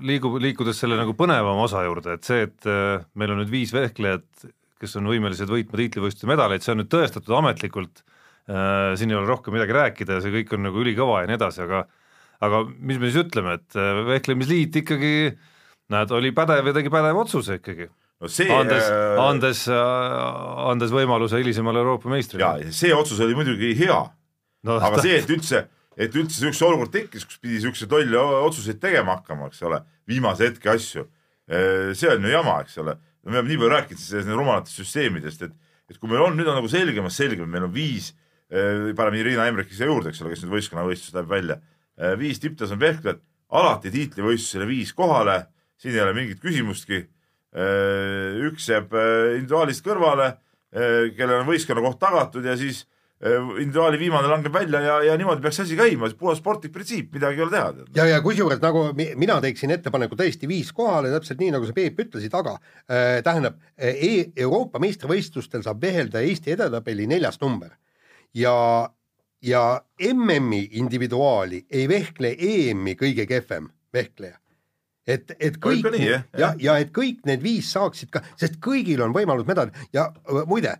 liigub, 0.00 0.38
liikudes 0.40 0.78
selle 0.80 0.96
nagu 0.96 1.12
põnevama 1.16 1.64
osa 1.66 1.82
juurde, 1.84 2.18
et 2.18 2.24
see, 2.24 2.46
et 2.48 2.68
äh, 2.68 3.04
meil 3.14 3.34
on 3.34 3.42
nüüd 3.42 3.50
viis 3.52 3.72
vehklejat, 3.74 4.46
kes 4.82 4.96
on 5.00 5.08
võimelised 5.10 5.50
võitma 5.50 5.78
tiitlivõistluste 5.80 6.28
medaleid, 6.30 6.64
see 6.64 6.74
on 6.74 6.82
nüüd 6.82 6.90
tõestatud 6.92 7.34
ametlikult 7.38 8.02
äh,, 8.02 8.94
siin 8.98 9.12
ei 9.12 9.18
ole 9.18 9.28
rohkem 9.28 9.54
midagi 9.56 9.76
rääkida 9.76 10.18
ja 10.18 10.24
see 10.24 10.34
kõik 10.34 10.54
on 10.56 10.66
nagu 10.68 10.80
ülikõva 10.82 11.22
ja 11.22 11.30
nii 11.30 11.38
edasi, 11.38 11.64
aga 11.66 11.84
aga 12.44 12.62
mis 12.66 12.98
me 13.00 13.10
siis 13.10 13.24
ütleme, 13.24 13.58
et 13.60 13.76
äh, 13.78 14.00
vehklemisliit 14.08 14.80
ikkagi 14.82 15.12
näed, 15.92 16.16
oli 16.16 16.32
pädev 16.36 16.70
ja 16.70 16.74
tegi 16.76 16.92
pädeva 16.92 17.22
otsuse 17.24 17.58
ikkagi, 17.60 17.88
no 18.20 18.30
see 18.32 18.50
andes, 18.52 18.90
äh, 18.90 19.22
andes, 19.22 19.62
andes 19.70 20.94
võimaluse 20.94 21.40
hilisemale 21.40 21.82
Euroopa 21.84 22.12
meistrile. 22.12 22.50
ja 22.64 22.74
see 22.74 22.92
otsus 22.96 23.22
oli 23.24 23.36
muidugi 23.38 23.72
hea, 23.78 24.00
no, 24.66 24.78
aga 24.80 25.02
see, 25.04 25.16
et 25.22 25.30
üldse, 25.30 25.66
et 25.94 26.14
üldse 26.14 26.44
niisugune 26.44 26.72
olukord 26.72 26.94
tekkis, 26.94 27.26
kus 27.28 27.40
pidi 27.40 27.60
niisuguseid 27.60 27.92
tolle 27.92 28.28
otsuseid 28.48 28.82
tegema 28.82 29.20
hakkama, 29.20 29.50
eks 29.52 29.62
ole, 29.68 29.82
viimase 30.10 30.50
hetke 30.50 30.74
asju, 30.74 31.06
see 31.46 32.10
on 32.10 32.24
ju 32.24 32.32
jama, 32.32 32.60
eks 32.64 32.80
ole. 32.82 32.96
Me 33.24 33.38
oleme 33.38 33.50
nii 33.50 33.60
palju 33.60 33.72
rääkinud 33.72 34.02
sellest 34.02 34.34
rumalatest 34.34 34.82
süsteemidest, 34.82 35.46
et, 35.46 35.54
et 35.90 35.98
kui 36.00 36.10
meil 36.10 36.24
on, 36.24 36.36
nüüd 36.36 36.48
on 36.50 36.58
nagu 36.60 36.70
selgemast 36.70 37.20
selgem, 37.22 37.48
meil 37.50 37.68
on 37.68 37.72
viis, 37.74 38.12
paneme 38.50 39.18
Irina 39.18 39.46
Emreki 39.48 39.74
siia 39.74 39.88
juurde, 39.88 40.12
eks 40.12 40.20
ole, 40.22 40.34
kes 40.34 40.44
nüüd 40.44 40.52
võistkonnavõistlus 40.58 41.16
läheb 41.16 41.30
välja, 41.32 41.56
viis 42.20 42.38
tipptaseme 42.42 42.84
vehklejat, 42.84 43.22
alati 43.54 43.90
tiitlivõistlusele 43.94 44.68
viis 44.68 44.92
kohale 44.94 45.40
siin 45.84 45.98
ei 45.98 46.02
ole 46.04 46.14
mingit 46.16 46.40
küsimustki. 46.42 47.04
üks 48.48 48.66
jääb 48.66 48.94
äh, 48.98 49.36
individuaalist 49.36 49.84
kõrvale, 49.86 50.32
kellel 50.74 51.36
on 51.38 51.46
võistkonna 51.46 51.84
koht 51.84 52.00
tagatud 52.02 52.46
ja 52.48 52.56
siis 52.58 52.80
äh, 52.82 52.93
individuaali 53.24 53.98
viimane 53.98 54.28
langeb 54.28 54.52
välja 54.52 54.80
ja, 54.84 54.96
ja 55.08 55.14
niimoodi 55.16 55.40
peaks 55.44 55.62
asi 55.64 55.76
käima, 55.78 56.10
puhas 56.18 56.38
sportlik 56.42 56.72
printsiip, 56.74 57.12
midagi 57.14 57.40
ei 57.40 57.44
ole 57.46 57.54
teha. 57.54 57.86
ja, 57.96 58.06
ja 58.10 58.20
kusjuures 58.24 58.60
nagu 58.60 58.84
mina 58.94 59.38
teeksin 59.40 59.72
ettepaneku 59.72 60.18
tõesti 60.18 60.48
viis 60.48 60.72
kohale, 60.76 61.12
täpselt 61.14 61.40
nii, 61.40 61.54
nagu 61.54 61.68
sa 61.68 61.76
Peep 61.76 62.02
ütlesid, 62.04 62.34
aga 62.36 62.58
äh, 62.58 63.22
tähendab 63.24 63.56
e, 63.78 64.28
Euroopa 64.36 64.82
meistrivõistlustel 64.82 65.64
saab 65.64 65.80
vehelda 65.80 66.20
Eesti 66.20 66.52
edetabeli 66.58 67.08
neljas 67.08 67.40
number 67.40 67.72
ja 68.34 68.54
ja 69.44 69.64
MM-i 70.12 70.68
individuaali 70.80 71.66
ei 71.70 71.88
vehkle 71.88 72.32
EM-i 72.38 72.94
kõige 72.96 73.26
kehvem 73.28 73.68
vehkleja. 73.92 74.38
et, 75.06 75.32
et 75.40 75.56
kõik 75.60 75.84
nii, 75.92 76.06
ja, 76.08 76.22
ja, 76.38 76.54
ja 76.58 76.76
et 76.80 76.92
kõik 76.96 77.24
need 77.28 77.42
viis 77.44 77.72
saaksid 77.72 78.12
ka, 78.12 78.22
sest 78.40 78.56
kõigil 78.64 79.02
on 79.04 79.12
võimalus 79.12 79.46
medal 79.48 79.72
ja 79.92 80.10
muide, 80.48 80.78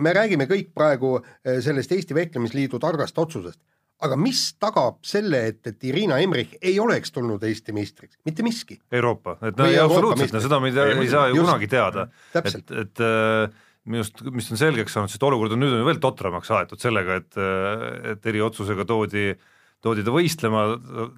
me 0.00 0.14
räägime 0.16 0.46
kõik 0.50 0.72
praegu 0.76 1.18
äh, 1.20 1.60
sellest 1.64 1.92
Eesti 1.96 2.16
Vehklemisliidu 2.16 2.80
targast 2.82 3.18
otsusest, 3.18 3.60
aga 4.04 4.16
mis 4.16 4.42
tagab 4.60 5.00
selle, 5.06 5.42
et, 5.52 5.60
et 5.68 5.88
Irina 5.90 6.18
Emrich 6.24 6.56
ei 6.60 6.78
oleks 6.80 7.12
tulnud 7.12 7.42
Eesti 7.44 7.74
meistriks, 7.76 8.18
mitte 8.28 8.44
miski. 8.46 8.80
Euroopa, 8.92 9.38
et 9.42 9.58
no 9.60 9.68
absoluutselt, 9.84 10.36
no 10.36 10.44
seda 10.44 10.60
me 10.62 10.72
ei, 10.72 10.94
ei 11.04 11.10
saa 11.12 11.28
ju 11.30 11.42
kunagi 11.42 11.70
teada. 11.70 12.08
et, 12.40 12.74
et 12.84 13.04
äh, 13.04 13.60
minust, 13.90 14.20
mis 14.32 14.50
on 14.52 14.60
selgeks 14.60 14.96
saanud, 14.96 15.12
sest 15.12 15.24
olukord 15.26 15.56
on 15.56 15.62
nüüd 15.64 15.78
on 15.78 15.86
veel 15.88 16.00
totramaks 16.02 16.52
aetud 16.56 16.82
sellega, 16.82 17.20
et, 17.22 17.40
et 18.14 18.30
eriotsusega 18.32 18.86
toodi 18.88 19.30
toodi 19.84 20.04
ta 20.04 20.12
võistlema, 20.12 20.64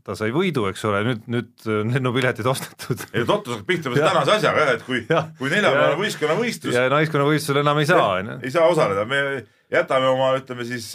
ta 0.07 0.15
sai 0.19 0.31
võidu, 0.35 0.69
eks 0.71 0.85
ole, 0.87 1.01
nüüd, 1.09 1.25
nüüd 1.33 1.67
lennupiletid 1.67 2.47
ostetud. 2.47 3.03
ei 3.17 3.27
totrus 3.27 3.59
hakkab 3.59 3.69
pihta 3.69 3.95
tänase 3.97 4.37
asjaga 4.37 4.67
jah, 4.67 4.77
et 4.77 4.87
kui, 4.87 5.03
kui 5.41 5.51
neljapäevane 5.53 5.99
võistkonnavõistlus 6.01 6.79
ja 6.79 6.87
naiskonnavõistlusel 6.93 7.63
enam 7.65 7.83
ei 7.83 7.91
saa, 7.91 8.07
on 8.21 8.33
ju. 8.35 8.39
ei 8.47 8.55
saa 8.55 8.71
osaleda, 8.71 9.05
me 9.11 9.43
jätame 9.73 10.09
oma, 10.13 10.31
ütleme 10.39 10.67
siis 10.69 10.93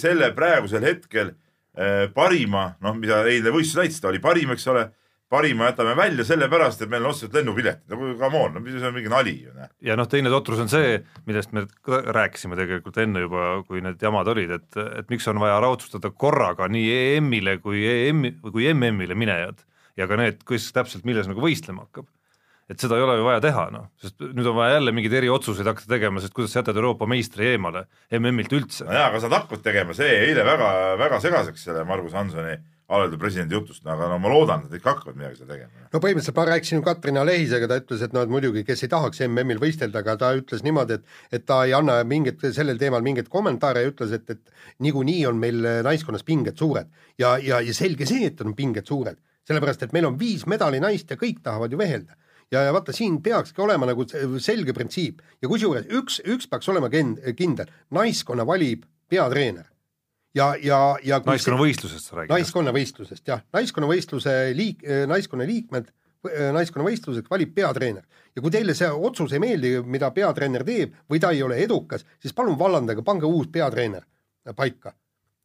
selle 0.00 0.32
praegusel 0.36 0.86
hetkel 0.86 1.32
eh, 1.32 2.04
parima, 2.14 2.72
noh, 2.84 2.98
mida 2.98 3.22
eilne 3.30 3.54
võistlus 3.54 3.84
näitas, 3.84 4.02
ta 4.02 4.10
oli 4.10 4.22
parim, 4.24 4.54
eks 4.56 4.68
ole 4.74 4.88
parima 5.34 5.68
jätame 5.70 5.96
välja 5.98 6.26
sellepärast, 6.28 6.84
et 6.84 6.92
meil 6.92 7.04
on 7.04 7.12
otseselt 7.12 7.34
lennupiletid, 7.38 7.90
no 7.90 8.14
come 8.20 8.40
on, 8.40 8.56
no 8.56 8.62
mis 8.64 8.78
see 8.78 8.88
on 8.88 8.96
mingi 8.96 9.12
nali 9.12 9.34
ju 9.42 9.52
noh. 9.56 9.70
ja 9.84 9.98
noh, 9.98 10.08
teine 10.10 10.32
totrus 10.32 10.62
on 10.62 10.70
see, 10.72 10.96
millest 11.28 11.54
me 11.56 11.66
rääkisime 11.84 12.58
tegelikult 12.58 12.98
enne 13.02 13.26
juba, 13.26 13.50
kui 13.68 13.82
need 13.84 14.02
jamad 14.02 14.30
olid, 14.32 14.56
et, 14.58 14.82
et 15.02 15.12
miks 15.12 15.28
on 15.30 15.42
vaja 15.42 15.60
raudsustada 15.64 16.12
korraga 16.14 16.70
nii 16.70 16.90
EM-ile 16.96 17.58
kui 17.64 17.84
EM-i 17.90 18.36
kui 18.48 18.68
MM-ile 18.72 19.18
minejad 19.18 19.64
ja 19.98 20.08
ka 20.10 20.18
need, 20.20 20.42
kes 20.46 20.68
täpselt 20.74 21.06
milles 21.08 21.30
nagu 21.30 21.42
võistlema 21.42 21.86
hakkab. 21.86 22.06
et 22.70 22.80
seda 22.80 22.96
ei 22.96 23.04
ole 23.04 23.18
ju 23.18 23.24
vaja 23.26 23.40
teha, 23.44 23.64
noh, 23.74 23.88
sest 24.00 24.22
nüüd 24.24 24.46
on 24.48 24.56
vaja 24.56 24.78
jälle 24.78 24.92
mingeid 24.96 25.18
eriotsuseid 25.18 25.68
hakata 25.68 25.90
tegema, 25.90 26.22
sest 26.22 26.32
kuidas 26.36 26.54
sa 26.54 26.62
jätad 26.62 26.78
Euroopa 26.80 27.06
meistri 27.10 27.50
eemale 27.52 27.84
MM-ilt 28.16 28.54
üldse. 28.56 28.86
no 28.88 28.94
jaa, 28.96 29.10
aga 29.10 29.20
sa 29.20 29.32
hakkad 29.34 29.64
tegema, 29.66 29.96
see 29.96 30.14
eile 30.30 30.46
väga, 30.46 30.70
väga 31.00 31.20
segaseks 31.20 31.66
selle 31.68 31.84
Margus 31.88 32.16
Hansoni 32.16 32.56
Alede 32.92 33.16
presidendi 33.16 33.56
jutust, 33.56 33.80
aga 33.88 34.10
no 34.10 34.18
ma 34.20 34.28
loodan, 34.28 34.66
et 34.66 34.74
ikka 34.76 34.92
hakkavad 34.92 35.16
midagi 35.16 35.38
seal 35.38 35.48
tegema. 35.48 35.86
no 35.88 36.00
põhimõtteliselt 36.04 36.36
ma 36.36 36.44
rääkisin 36.50 36.76
ju 36.76 36.84
Katrina 36.84 37.22
Lehisega, 37.24 37.68
ta 37.70 37.78
ütles, 37.80 38.02
et 38.04 38.12
noh, 38.12 38.26
et 38.26 38.32
muidugi, 38.34 38.64
kes 38.68 38.84
ei 38.84 38.90
tahaks 38.92 39.22
MM-il 39.24 39.62
võistelda, 39.62 40.02
aga 40.04 40.16
ta 40.20 40.32
ütles 40.36 40.60
niimoodi, 40.66 40.98
et 40.98 41.38
et 41.38 41.46
ta 41.48 41.62
ei 41.64 41.72
anna 41.72 41.96
mingit, 42.04 42.44
sellel 42.52 42.76
teemal 42.80 43.00
mingeid 43.06 43.30
kommentaare 43.32 43.86
ja 43.86 43.92
ütles, 43.92 44.12
et, 44.12 44.28
et 44.36 44.84
niikuinii 44.84 45.24
on 45.30 45.40
meil 45.40 45.64
naiskonnas 45.86 46.28
pinged 46.28 46.60
suured. 46.60 46.92
ja, 47.18 47.38
ja, 47.38 47.62
ja 47.64 47.74
selge 47.74 48.04
see, 48.10 48.28
et 48.28 48.44
on 48.44 48.52
pinged 48.54 48.84
suured, 48.84 49.16
sellepärast 49.48 49.88
et 49.88 49.96
meil 49.96 50.10
on 50.10 50.20
viis 50.20 50.44
medalinaist 50.44 51.10
ja 51.10 51.16
kõik 51.16 51.40
tahavad 51.42 51.72
ju 51.72 51.80
vehelda 51.80 52.18
ja, 52.52 52.66
ja 52.68 52.72
vaata, 52.72 52.92
siin 52.92 53.22
peakski 53.22 53.64
olema 53.64 53.88
nagu 53.88 54.04
selge 54.38 54.76
printsiip 54.76 55.22
ja 55.42 55.48
kusjuures 55.48 55.88
üks, 55.88 56.20
üks 56.28 56.50
peaks 56.50 56.68
olema 56.68 56.92
kindel, 56.92 57.70
naiskonna 57.96 58.44
valib 58.44 58.84
peatreener 59.08 59.72
ja, 60.34 60.54
ja, 60.62 60.80
ja 61.04 61.20
naiskonnavõistlusest 61.26 62.10
sa 62.10 62.18
räägid? 62.18 62.32
naiskonnavõistlusest 62.34 63.28
jah, 63.28 63.44
naiskonnavõistluse 63.54 64.34
liik-, 64.56 64.84
naiskonna 65.10 65.46
liikmed, 65.48 65.90
naiskonnavõistluseks 66.56 67.30
valib 67.30 67.54
peatreener. 67.54 68.04
ja 68.36 68.42
kui 68.42 68.50
teile 68.50 68.74
see 68.74 68.90
otsus 68.90 69.32
ei 69.32 69.42
meeldi, 69.42 69.76
mida 69.86 70.10
peatreener 70.10 70.64
teeb 70.64 70.94
või 71.10 71.20
ta 71.20 71.30
ei 71.34 71.42
ole 71.42 71.60
edukas, 71.62 72.06
siis 72.20 72.34
palun 72.34 72.58
vallandage, 72.58 73.04
pange 73.04 73.26
uus 73.26 73.48
peatreener 73.52 74.06
paika. 74.56 74.94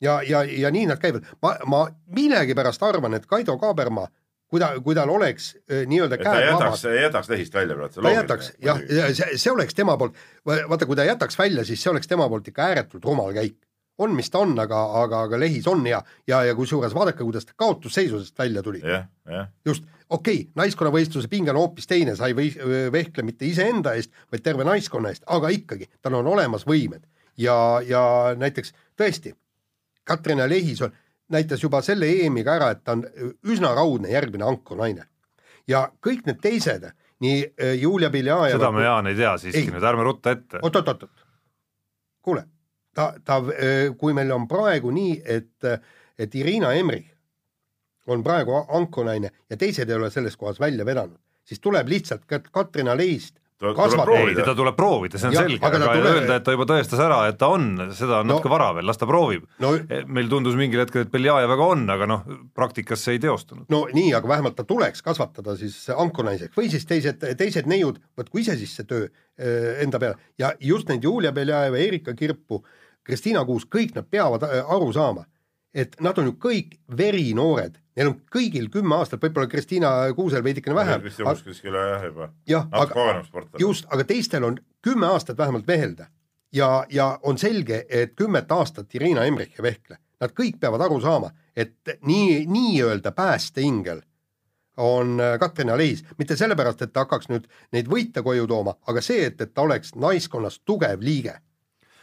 ja, 0.01 0.21
ja, 0.27 0.43
ja 0.43 0.71
nii 0.71 0.87
nad 0.89 1.01
käivad, 1.01 1.27
ma, 1.41 1.55
ma 1.65 1.85
millegipärast 2.15 2.83
arvan, 2.83 3.13
et 3.13 3.25
Kaido 3.25 3.57
Kaaberma 3.57 4.07
kui 4.49 4.59
ta, 4.59 4.71
kui 4.81 4.95
tal 4.97 5.09
oleks 5.13 5.51
äh, 5.69 5.85
nii-öelda 5.85 6.17
käed 6.17 6.47
jätaks, 6.47 6.83
vabad. 6.83 7.01
jätaks 7.03 7.29
lehist 7.29 7.53
välja 7.53 7.75
praegu. 7.77 8.01
ta 8.01 8.13
jätaks, 8.15 8.53
jah, 8.65 8.79
see, 9.13 9.37
see 9.37 9.51
oleks 9.53 9.77
tema 9.77 9.97
poolt, 9.97 10.15
vaata, 10.45 10.87
kui 10.89 10.97
ta 10.97 11.05
jätaks 11.05 11.37
välja, 11.37 11.65
siis 11.67 11.83
see 11.83 11.91
oleks 11.91 12.09
tema 12.09 12.25
poolt 12.29 12.47
ikka 12.49 12.71
ääretult 12.71 13.05
rumal 13.05 13.35
käik 13.35 13.59
on, 13.99 14.15
mis 14.15 14.31
ta 14.31 14.41
on, 14.43 14.55
aga, 14.59 14.79
aga, 15.03 15.23
aga 15.27 15.39
lehis 15.39 15.67
on 15.67 15.83
hea 15.85 15.99
ja, 16.27 16.41
ja 16.47 16.55
kusjuures 16.55 16.95
vaadake, 16.95 17.23
kuidas 17.23 17.45
ta 17.45 17.55
kaotusseisusest 17.59 18.37
välja 18.39 18.63
tuli 18.63 18.81
yeah,. 18.83 19.07
Yeah. 19.27 19.47
just, 19.65 19.83
okei 20.09 20.41
okay,, 20.41 20.51
naiskonnavõistluse 20.55 21.29
pinge 21.31 21.51
on 21.51 21.59
hoopis 21.61 21.87
teine, 21.87 22.15
sa 22.15 22.29
ei 22.29 22.37
või 22.37 22.49
vehkle 22.91 23.25
mitte 23.27 23.47
iseenda 23.47 23.93
eest, 23.99 24.13
vaid 24.31 24.43
terve 24.45 24.67
naiskonna 24.67 25.11
eest, 25.11 25.25
aga 25.27 25.51
ikkagi, 25.53 25.89
tal 26.01 26.19
on 26.21 26.31
olemas 26.31 26.65
võimed 26.67 27.03
ja, 27.39 27.55
ja 27.85 28.01
näiteks 28.39 28.73
tõesti, 28.99 29.35
Katrina 30.07 30.47
Lehis 30.49 30.81
on, 30.81 30.93
näitas 31.29 31.63
juba 31.63 31.81
selle 31.85 32.09
EM-iga 32.09 32.55
ära, 32.57 32.71
et 32.73 32.83
ta 32.83 32.95
on 32.97 33.03
üsna 33.47 33.73
raudne 33.77 34.11
järgmine 34.11 34.47
ankrinaine. 34.47 35.05
ja 35.67 35.89
kõik 36.05 36.25
need 36.25 36.39
teised, 36.41 36.87
nii 37.19 37.41
äh, 37.45 37.75
Julia 37.81 38.09
Biljajev 38.09 38.57
seda 38.57 38.71
me, 38.71 38.83
Jaan, 38.83 39.11
ei 39.11 39.15
tea 39.15 39.35
siiski 39.37 39.67
ei. 39.67 39.73
nüüd, 39.75 39.83
ärme 39.83 40.07
rutta 40.07 40.31
ette. 40.31 40.63
oot-oot-oot, 40.63 41.09
kuule 42.25 42.47
ta, 42.99 43.13
ta, 43.25 43.39
kui 43.97 44.15
meil 44.17 44.35
on 44.35 44.47
praegu 44.49 44.91
nii, 44.91 45.15
et, 45.23 45.71
et 46.19 46.35
Irina 46.35 46.73
Emrich 46.75 47.15
on 48.09 48.23
praegu 48.25 48.55
ankonaine 48.75 49.31
ja 49.49 49.57
teised 49.57 49.89
ei 49.89 49.95
ole 49.97 50.09
selles 50.13 50.37
kohas 50.37 50.59
välja 50.59 50.85
vedanud, 50.85 51.19
siis 51.45 51.61
tuleb 51.63 51.87
lihtsalt 51.87 52.25
Katrina 52.51 52.97
Leist 52.97 53.37
ei, 53.59 54.35
teda 54.37 54.53
tuleb 54.55 54.75
proovida, 54.77 55.19
see 55.19 55.27
on 55.27 55.33
ja, 55.35 55.41
selge, 55.43 55.57
aga, 55.67 55.81
aga 55.83 55.95
tule... 55.97 56.11
öelda, 56.15 56.35
et 56.39 56.45
ta 56.47 56.53
juba 56.55 56.65
tõestas 56.69 57.01
ära, 57.03 57.17
et 57.27 57.35
ta 57.41 57.49
on, 57.51 57.65
seda 57.91 58.21
on 58.21 58.29
no, 58.29 58.37
natuke 58.37 58.51
vara 58.53 58.69
veel, 58.77 58.87
las 58.87 59.01
ta 59.01 59.07
proovib 59.09 59.43
no,. 59.59 59.73
E, 59.75 59.99
meil 60.07 60.31
tundus 60.31 60.55
mingil 60.55 60.79
hetkel, 60.85 61.03
et 61.03 61.11
Beljajevaga 61.11 61.67
on, 61.75 61.83
aga 61.91 62.07
noh, 62.07 62.23
praktikas 62.55 63.03
see 63.03 63.17
ei 63.17 63.23
teostunud. 63.25 63.67
no 63.73 63.81
nii, 63.91 64.13
aga 64.15 64.31
vähemalt 64.31 64.55
ta 64.55 64.63
tuleks 64.69 65.03
kasvatada 65.03 65.57
siis 65.59 65.75
ankonaiseks 65.91 66.55
või 66.55 66.71
siis 66.71 66.87
teised, 66.87 67.25
teised 67.41 67.67
neiud, 67.67 67.99
võtku 68.19 68.39
ise 68.39 68.55
siis 68.61 68.79
see 68.79 68.87
töö 68.87 69.09
enda 69.83 69.99
peale 69.99 70.31
ja 70.39 70.53
just 70.63 70.87
neid 70.87 71.03
Julia 71.03 71.35
Beljajeva, 71.35 71.83
Erika 71.83 72.15
Kirpu 72.15 72.63
äh, 72.63 72.88
Kristiina 73.09 73.43
Kuus, 73.45 73.65
kõik 73.65 73.95
nad 73.97 74.05
peavad 74.09 74.45
äh, 74.45 74.61
aru 74.75 74.91
saama, 74.93 75.25
et 75.73 75.97
nad 76.01 76.17
on 76.21 76.29
ju 76.29 76.35
kõik 76.41 76.77
verinoored, 76.97 77.77
neil 77.97 78.11
on 78.11 78.19
kõigil 78.33 78.69
kümme 78.73 78.97
aastat, 78.99 79.21
võib-olla 79.23 79.49
Kristiina 79.49 79.91
Kuusel 80.17 80.45
veidikene 80.45 80.77
vähem. 80.77 81.01
Kristiina 81.01 81.33
Kuus 81.33 81.43
kuskil 81.47 81.75
jah 81.75 82.05
juba. 82.05 82.29
jah, 82.49 82.69
aga 82.71 83.21
just, 83.59 83.89
aga 83.89 84.05
teistel 84.05 84.45
on 84.45 84.61
kümme 84.85 85.09
aastat 85.09 85.37
vähemalt 85.37 85.67
vehelda 85.67 86.09
ja, 86.53 86.85
ja 86.89 87.19
on 87.23 87.37
selge, 87.37 87.85
et 87.89 88.13
kümmet 88.15 88.51
aastat 88.51 88.95
Irina 88.95 89.25
Emrich 89.25 89.59
ei 89.59 89.63
vehkle. 89.63 89.97
Nad 90.19 90.33
kõik 90.35 90.59
peavad 90.59 90.81
aru 90.83 90.99
saama, 91.01 91.31
et 91.55 91.99
nii, 92.03 92.45
nii-öelda 92.51 93.11
päästeingel 93.15 94.01
on 94.79 95.19
äh, 95.19 95.37
Katrin 95.39 95.69
Aleis, 95.69 96.03
mitte 96.17 96.35
sellepärast, 96.39 96.81
et 96.81 96.93
ta 96.93 97.05
hakkaks 97.05 97.29
nüüd 97.31 97.47
neid 97.75 97.87
võite 97.91 98.23
koju 98.23 98.47
tooma, 98.47 98.77
aga 98.87 99.03
see, 99.03 99.25
et, 99.27 99.41
et 99.41 99.53
ta 99.53 99.65
oleks 99.67 99.95
naiskonnas 99.95 100.59
tugev 100.65 101.03
liige 101.03 101.35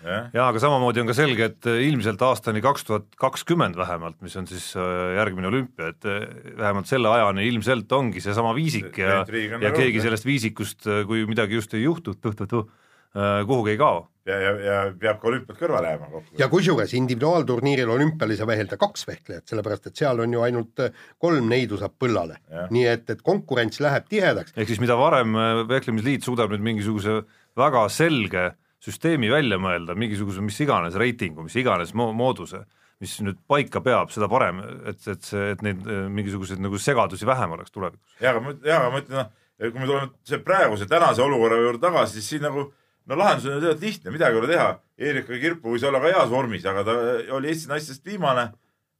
jaa, 0.06 0.46
aga 0.48 0.62
samamoodi 0.62 1.02
on 1.02 1.10
ka 1.10 1.16
selge, 1.16 1.50
et 1.50 1.68
äh, 1.70 1.82
ilmselt 1.88 2.22
aastani 2.26 2.62
kaks 2.64 2.86
tuhat 2.88 3.06
kakskümmend 3.20 3.78
vähemalt, 3.78 4.18
mis 4.24 4.36
on 4.38 4.48
siis 4.50 4.70
äh, 4.78 5.14
järgmine 5.18 5.50
olümpia, 5.50 5.92
et 5.94 6.08
äh, 6.08 6.26
vähemalt 6.58 6.90
selle 6.90 7.12
ajani 7.12 7.46
ilmselt 7.50 7.92
ongi 7.96 8.22
seesama 8.24 8.54
viisik 8.56 8.98
ja, 9.02 9.22
ja 9.62 9.72
keegi 9.74 10.02
sellest 10.04 10.26
viisikust, 10.28 10.88
kui 11.08 11.24
midagi 11.28 11.58
just 11.58 11.74
ei 11.76 11.86
juhtu, 11.86 12.16
tuh-tuh-tuh, 12.20 12.68
kuhugi 13.48 13.72
ei 13.72 13.78
kao. 13.80 14.02
ja, 14.28 14.36
ja, 14.42 14.50
ja 14.60 14.76
peab 15.00 15.20
ka 15.22 15.28
olümpialt 15.30 15.56
kõrvale 15.60 15.92
jääma 15.94 16.08
kokku. 16.10 16.34
ja 16.36 16.48
kusjuures 16.52 16.92
individuaalturniiril 16.98 17.92
olümpial 17.94 18.34
ei 18.34 18.36
saa 18.36 18.48
vehelda 18.50 18.76
kaks 18.76 19.06
vehklejat, 19.08 19.46
sellepärast 19.48 19.88
et 19.88 20.02
seal 20.02 20.20
on 20.20 20.34
ju 20.34 20.42
ainult 20.44 20.82
kolm 21.22 21.48
neidu 21.48 21.78
saab 21.80 21.94
põllale. 22.02 22.36
nii 22.74 22.84
et, 22.90 23.08
et 23.14 23.22
konkurents 23.24 23.80
läheb 23.80 24.10
tihedaks. 24.10 24.52
ehk 24.56 24.68
siis 24.68 24.82
mida 24.82 24.98
varem 25.00 25.32
vehklemisliit 25.70 26.28
suudab 26.28 26.52
nüüd 26.52 26.66
mingisuguse 26.66 27.22
väga 27.56 27.86
selge 27.94 28.44
äh, 28.50 28.58
süsteemi 28.86 29.30
välja 29.32 29.58
mõelda, 29.60 29.96
mingisuguse 29.98 30.44
mis 30.44 30.58
iganes 30.62 30.96
reitingu, 30.98 31.46
mis 31.46 31.56
iganes 31.58 31.92
mo-, 31.98 32.12
mooduse, 32.16 32.62
mis 33.02 33.18
nüüd 33.24 33.38
paika 33.50 33.82
peab, 33.84 34.12
seda 34.14 34.28
parem, 34.32 34.62
et, 34.88 35.02
et 35.10 35.26
see, 35.26 35.50
et 35.52 35.64
neid 35.66 35.82
äh, 35.84 36.06
mingisuguseid 36.12 36.62
nagu 36.62 36.78
segadusi 36.80 37.28
vähem 37.28 37.56
oleks 37.58 37.74
tulevikus. 37.74 38.16
jaa, 38.22 38.32
aga 38.32 38.44
ma, 38.44 38.56
jaa, 38.64 38.80
aga 38.80 38.92
ma 38.94 39.02
ütlen, 39.02 39.20
noh, 39.20 39.46
kui 39.66 39.80
me 39.80 39.88
tuleme 39.88 40.10
see 40.28 40.42
praeguse 40.44 40.88
tänase 40.90 41.24
olukorra 41.24 41.60
juurde 41.60 41.82
tagasi, 41.82 42.18
siis 42.18 42.34
siin 42.34 42.46
nagu 42.46 42.70
no 43.06 43.18
lahendus 43.18 43.46
on 43.50 43.62
ju 43.62 43.74
lihtne, 43.80 44.12
midagi 44.14 44.36
ei 44.36 44.40
ole 44.40 44.50
teha. 44.50 44.70
Erika 44.98 45.38
Kirpu 45.40 45.74
võis 45.74 45.84
olla 45.86 46.00
ka 46.02 46.10
heas 46.10 46.30
vormis, 46.32 46.64
aga 46.66 46.84
ta 46.86 46.96
oli 47.36 47.52
Eesti 47.52 47.70
naistest 47.70 48.06
viimane. 48.06 48.50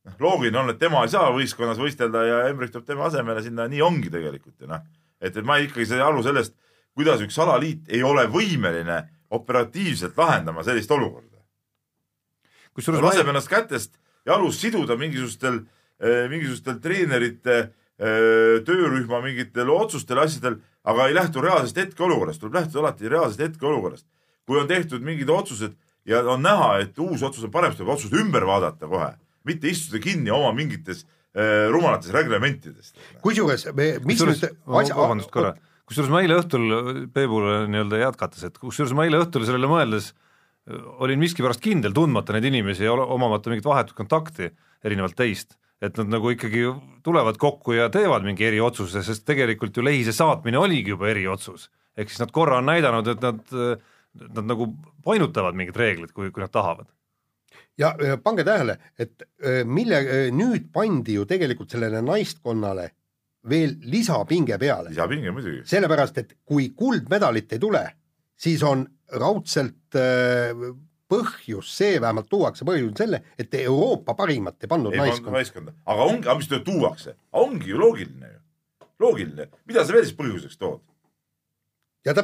noh, 0.06 0.14
loogiline 0.22 0.58
on, 0.60 0.70
et 0.70 0.78
tema 0.78 1.00
ei 1.02 1.10
saa 1.10 1.32
võistkonnas 1.34 1.80
võistelda 1.82 2.20
ja 2.22 2.36
Embrik 2.46 2.70
tuleb 2.70 2.86
tema 2.86 3.08
asemele 3.08 3.42
sinna, 3.42 3.64
nii 3.66 3.80
ongi 3.82 4.10
tegelikult 4.12 4.60
ju 4.62 4.68
noh. 4.70 4.84
et, 5.18 5.34
et 5.34 5.44
ma 5.44 5.56
ikkagi 5.58 5.82
ei 5.82 5.88
saa 5.90 6.06
aru 6.06 6.22
sellest, 6.22 6.54
kuidas 6.94 7.24
üks 7.24 7.38
alaliit 7.42 7.90
ei 7.90 8.04
ole 8.06 8.28
võimeline 8.30 9.00
operatiivselt 9.30 10.18
lahendama 10.18 10.64
sellist 10.64 10.90
olukorda. 10.90 11.36
kusjuures 12.74 13.02
laseb 13.02 13.28
ennast 13.28 13.48
kätest 13.48 13.96
jalust 14.26 14.60
siduda 14.60 14.96
mingisugustel, 14.98 15.60
mingisugustel 16.30 16.80
treenerite 16.82 17.56
eh, 17.60 18.58
töörühma 18.66 19.22
mingitel 19.24 19.70
otsustel, 19.72 20.20
asjadel, 20.24 20.58
aga 20.86 21.08
ei 21.08 21.16
lähtu 21.16 21.42
reaalsest 21.44 21.80
hetkeolukorrast, 21.82 22.42
tuleb 22.42 22.60
lähtuda 22.60 22.84
alati 22.84 23.12
reaalsest 23.12 23.44
hetkeolukorrast. 23.46 24.06
kui 24.46 24.60
on 24.60 24.68
tehtud 24.70 25.02
mingid 25.02 25.28
otsused 25.28 25.72
ja 26.06 26.20
on 26.30 26.42
näha, 26.42 26.76
et 26.78 26.98
uus 27.02 27.22
otsus 27.26 27.44
on 27.44 27.50
parem, 27.50 27.72
siis 27.72 27.80
tuleb 27.80 27.96
otsus 27.96 28.12
ümber 28.14 28.44
vaadata 28.46 28.86
kohe, 28.86 29.08
mitte 29.44 29.66
istuda 29.68 29.98
kinni 30.02 30.30
oma 30.30 30.52
mingites 30.54 31.02
eh, 31.34 31.66
rumalates 31.70 32.12
reglementidest. 32.14 32.94
kusjuures 33.22 33.66
me, 33.74 33.96
mis 34.04 34.22
nüüd, 34.22 34.44
vabandust 34.66 35.32
korra, 35.34 35.56
kusjuures 35.86 36.10
ma 36.10 36.22
eile 36.24 36.38
õhtul 36.40 36.64
Peebule 37.14 37.64
nii-öelda 37.70 38.00
jätkates, 38.02 38.46
et 38.48 38.58
kusjuures 38.58 38.94
ma 38.96 39.06
eile 39.06 39.20
õhtul 39.22 39.46
sellele 39.46 39.70
mõeldes 39.70 40.10
äh, 40.12 40.82
olin 41.02 41.20
miskipärast 41.22 41.62
kindel, 41.64 41.94
tundmata 41.96 42.34
neid 42.34 42.48
inimesi 42.50 42.86
ja 42.86 42.96
omamata 42.96 43.52
mingit 43.52 43.68
vahetut 43.68 43.96
kontakti 43.98 44.50
erinevalt 44.86 45.16
teist, 45.18 45.56
et 45.82 45.96
nad 46.00 46.10
nagu 46.10 46.32
ikkagi 46.32 46.66
tulevad 47.06 47.38
kokku 47.40 47.76
ja 47.76 47.88
teevad 47.92 48.26
mingi 48.26 48.46
eriotsuse, 48.48 49.02
sest 49.06 49.26
tegelikult 49.28 49.76
ju 49.76 49.84
lehise 49.84 50.14
saatmine 50.16 50.58
oligi 50.58 50.94
juba 50.94 51.10
eriotsus. 51.12 51.70
ehk 51.96 52.10
siis 52.10 52.20
nad 52.20 52.32
korra 52.34 52.58
on 52.58 52.66
näidanud, 52.68 53.06
et 53.08 53.22
nad, 53.24 53.54
nad 54.36 54.44
nagu 54.44 54.68
painutavad 55.04 55.56
mingid 55.56 55.76
reeglid, 55.76 56.12
kui, 56.12 56.30
kui 56.30 56.42
nad 56.42 56.52
tahavad. 56.52 56.90
ja 57.78 57.94
äh, 58.02 58.18
pange 58.22 58.44
tähele, 58.44 58.78
et 58.98 59.22
äh, 59.22 59.62
mille, 59.64 60.02
nüüd 60.32 60.72
pandi 60.72 61.14
ju 61.14 61.24
tegelikult 61.24 61.70
sellele 61.70 62.02
naistkonnale 62.02 62.90
veel 63.48 63.76
lisapinge 63.90 64.58
peale, 64.58 64.90
lisapinge 64.90 65.32
muidugi. 65.34 65.62
sellepärast 65.68 66.18
et 66.22 66.36
kui 66.44 66.70
kuldmedalit 66.76 67.52
ei 67.56 67.62
tule, 67.62 67.84
siis 68.36 68.62
on 68.66 68.84
raudselt 69.20 69.96
äh, 69.98 70.52
põhjus, 71.10 71.70
see 71.78 72.00
vähemalt 72.02 72.28
tuuakse 72.30 72.66
põhjus 72.66 72.96
selle, 72.98 73.22
et 73.38 73.54
Euroopa 73.62 74.16
parimat 74.18 74.62
ei 74.62 74.70
pannud 74.70 74.94
ei 74.94 75.04
naiskonda. 75.04 75.38
naiskonda, 75.38 75.74
aga 75.86 76.08
ongi, 76.10 76.26
aga 76.26 76.38
mis 76.40 76.50
tuuakse, 76.66 77.16
ongi 77.32 77.70
ju 77.70 77.80
loogiline 77.80 78.32
ju, 78.32 78.40
loogiline, 79.04 79.50
mida 79.68 79.84
sa 79.84 79.94
veel 79.94 80.06
siis 80.08 80.18
põhjuseks 80.18 80.58
tood, 80.58 80.82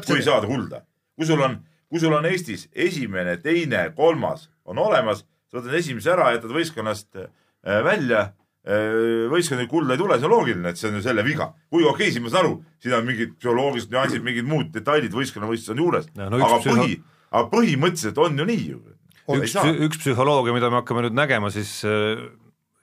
kui 0.07 0.25
saada 0.25 0.51
kulda, 0.51 0.83
kui 1.17 1.29
sul 1.29 1.43
on, 1.47 1.61
kui 1.91 2.03
sul 2.03 2.15
on 2.17 2.27
Eestis 2.27 2.67
esimene, 2.73 3.37
teine, 3.43 3.85
kolmas 3.97 4.49
on 4.65 4.81
olemas, 4.83 5.23
sa 5.51 5.61
võtad 5.61 5.79
esimese 5.79 6.15
ära, 6.15 6.33
jätad 6.35 6.55
võistkonnast 6.55 7.23
äh, 7.23 7.31
välja, 7.87 8.33
võistkonnal 8.63 9.67
kulda 9.71 9.97
ei 9.97 9.99
tule, 9.99 10.19
see 10.21 10.29
on 10.29 10.35
loogiline, 10.37 10.71
et 10.71 10.79
see 10.79 10.91
on 10.91 11.01
ju 11.01 11.03
selle 11.03 11.25
viga. 11.27 11.49
kui 11.71 11.83
okei 11.83 11.95
okay,, 12.07 12.13
siis 12.15 12.23
ma 12.23 12.31
saan 12.31 12.45
aru, 12.45 12.53
siin 12.83 12.95
on 12.95 13.09
mingid 13.09 13.33
psühholoogilised 13.41 13.95
nüansid, 13.95 14.23
mingid 14.23 14.47
muud 14.47 14.71
detailid 14.75 15.17
võistkonnavõistlused 15.17 15.75
on 15.75 15.83
juures, 15.83 16.07
no 16.15 16.39
üks 16.39 16.47
aga 16.47 16.61
psühho- 16.63 16.85
põhi, 16.85 17.01
aga 17.33 17.49
põhimõtteliselt 17.57 18.23
on 18.23 18.39
ju 18.39 18.47
nii 18.53 18.69
ju. 18.69 18.79
üks, 19.39 19.57
üks 19.89 20.03
psühholoogia, 20.05 20.55
mida 20.55 20.71
me 20.71 20.79
hakkame 20.79 21.09
nüüd 21.09 21.19
nägema, 21.19 21.51
siis 21.51 21.81
äh, 21.89 22.23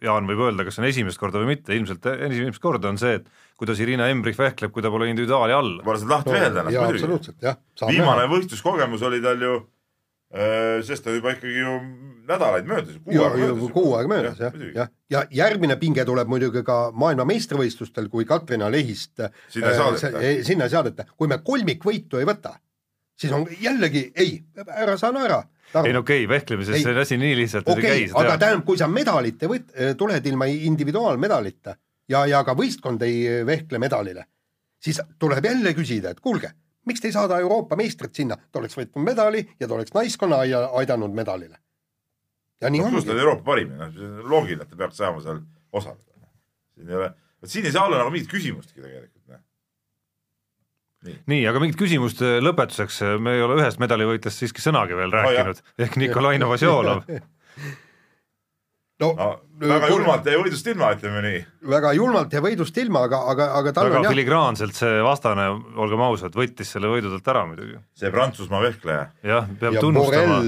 Jaan 0.04 0.28
võib 0.30 0.40
öelda, 0.46 0.64
kas 0.64 0.78
see 0.78 0.84
on 0.84 0.88
esimest 0.88 1.20
korda 1.20 1.42
või 1.42 1.58
mitte, 1.58 1.76
ilmselt 1.76 2.06
esimest 2.08 2.62
korda 2.64 2.88
on 2.88 3.00
see, 3.00 3.18
et 3.20 3.26
kuidas 3.60 3.80
Irina 3.84 4.08
Embrich 4.08 4.40
vehkleb, 4.40 4.72
kui 4.72 4.84
ta 4.84 4.92
pole 4.94 5.10
individuaali 5.12 5.56
all. 5.56 5.74
pole 5.84 6.00
seda 6.00 6.14
lahti 6.14 6.32
veelda 6.32 6.64
ennast 6.64 7.04
muidugi. 7.04 7.56
viimane 7.90 8.30
võistluskogemus 8.32 9.04
oli 9.10 9.20
tal 9.24 9.44
ju, 9.44 9.58
sest 10.86 11.04
ta 11.04 11.14
juba 11.16 11.32
ikkagi 11.34 11.58
ju 11.58 11.76
nädalaid 12.30 12.68
möödas. 12.70 12.98
kuu 13.74 13.94
aega 13.98 14.10
möödas 14.12 14.40
jah, 14.40 14.54
jah, 14.76 14.90
ja 15.10 15.24
järgmine 15.34 15.76
pinge 15.82 16.06
tuleb 16.06 16.30
muidugi 16.30 16.62
ka 16.66 16.92
maailmameistrivõistlustel, 16.94 18.10
kui 18.14 18.28
Katrina 18.30 18.70
Lehist 18.72 19.24
Sinna 19.50 19.72
ei 19.72 19.74
äh, 19.74 19.80
saadeta. 19.80 20.20
se- 20.20 20.44
sinna 20.44 20.68
ei 20.70 20.76
saadeta, 20.76 21.08
kui 21.18 21.28
me 21.28 21.40
kolmikvõitu 21.44 22.22
ei 22.22 22.30
võta, 22.30 22.60
siis 23.18 23.34
on 23.34 23.48
jällegi 23.62 24.12
ei, 24.16 24.38
ära 24.68 24.98
saa 25.02 25.12
naera. 25.16 25.42
ei 25.84 25.94
no 25.94 26.06
okei 26.06 26.26
okay,, 26.26 26.30
vehklemises 26.36 26.76
Ei. 26.76 26.84
see 26.86 27.02
asi 27.02 27.18
nii 27.18 27.36
lihtsalt 27.42 27.68
okei 27.68 27.86
ei 27.86 27.90
okay,, 27.90 28.06
käi, 28.06 28.14
aga 28.14 28.30
seda 28.30 28.40
tähendab, 28.46 28.66
kui 28.70 28.78
sa 28.78 28.88
medalit 28.88 29.44
ei 29.44 29.50
võt-, 29.50 29.76
tuled 29.98 30.26
ilma 30.26 30.46
individuaalmedalita 30.46 31.76
ja, 32.10 32.26
ja 32.30 32.44
ka 32.46 32.54
võistkond 32.58 33.02
ei 33.06 33.46
vehkle 33.46 33.82
medalile, 33.82 34.26
siis 34.78 35.02
tuleb 35.20 35.46
jälle 35.46 35.74
küsida, 35.74 36.14
et 36.14 36.22
kuulge, 36.22 36.54
miks 36.88 37.02
te 37.02 37.10
ei 37.10 37.16
saada 37.16 37.40
Euroopa 37.40 37.76
meistrit 37.80 38.16
sinna, 38.16 38.38
ta 38.52 38.60
oleks 38.62 38.78
võitnud 38.78 39.04
medali 39.06 39.44
ja 39.60 39.68
ta 39.68 39.76
oleks 39.76 39.94
naiskonna 39.96 40.42
aia- 40.46 40.70
aidanud 40.82 41.14
medalile. 41.16 41.58
ja 42.62 42.70
nii 42.70 42.82
no 42.84 42.92
pluss 42.92 43.06
ta 43.06 43.12
ongi 43.12 43.20
on. 43.20 43.26
Euroopa 43.26 43.44
parim, 43.52 43.74
noh 43.78 44.30
loogiline, 44.30 44.64
et 44.64 44.70
ta 44.70 44.76
peaks 44.80 44.98
saama 44.98 45.22
seal 45.24 45.42
osaleda. 45.72 46.30
siin 46.76 46.90
ei 46.90 46.96
ole, 46.96 47.14
vot 47.42 47.50
siin 47.50 47.66
ei 47.66 47.72
saa 47.76 47.86
olla 47.86 48.02
nagu 48.04 48.12
mingit 48.16 48.32
küsimustki 48.32 48.82
tegelikult, 48.82 49.28
noh. 49.28 49.44
nii, 51.32 51.44
aga 51.48 51.60
mingit 51.64 51.80
küsimust 51.80 52.24
äh, 52.26 52.40
lõpetuseks, 52.44 53.02
me 53.20 53.38
ei 53.38 53.44
ole 53.46 53.60
ühest 53.62 53.80
medalivõitjast 53.84 54.44
siiski 54.44 54.64
sõnagi 54.64 54.98
veel 54.98 55.12
jah. 55.14 55.30
rääkinud, 55.30 55.62
ehk 55.86 56.00
Nikolai 56.02 56.38
Novosjolov. 56.44 57.06
no 59.00 59.12
no 59.16 59.28
väga 59.60 59.88
kuule, 59.88 59.92
julmalt 59.94 60.28
jäi 60.28 60.40
võidust 60.40 60.68
ilma, 60.72 60.90
ütleme 60.96 61.22
nii. 61.24 61.40
väga 61.72 61.92
julmalt 61.98 62.34
ja 62.36 62.42
võidust 62.44 62.78
ilma, 62.82 63.04
aga, 63.08 63.22
aga, 63.34 63.48
aga 63.60 63.74
tal 63.76 63.88
väga 63.88 64.00
on 64.00 64.08
jah, 64.08 64.14
filigraanselt 64.16 64.78
see 64.78 65.00
vastane, 65.06 65.48
olgem 65.80 66.04
ausad, 66.06 66.36
võttis 66.36 66.74
selle 66.76 66.92
võidu 66.92 67.12
talt 67.14 67.32
ära 67.34 67.46
muidugi. 67.50 67.80
see 68.00 68.12
Prantsusmaa 68.14 68.62
vehkleja, 68.64 69.08
jah, 69.26 69.50
peab 69.60 69.78
ja 69.78 69.84
tunnustama, 69.84 70.40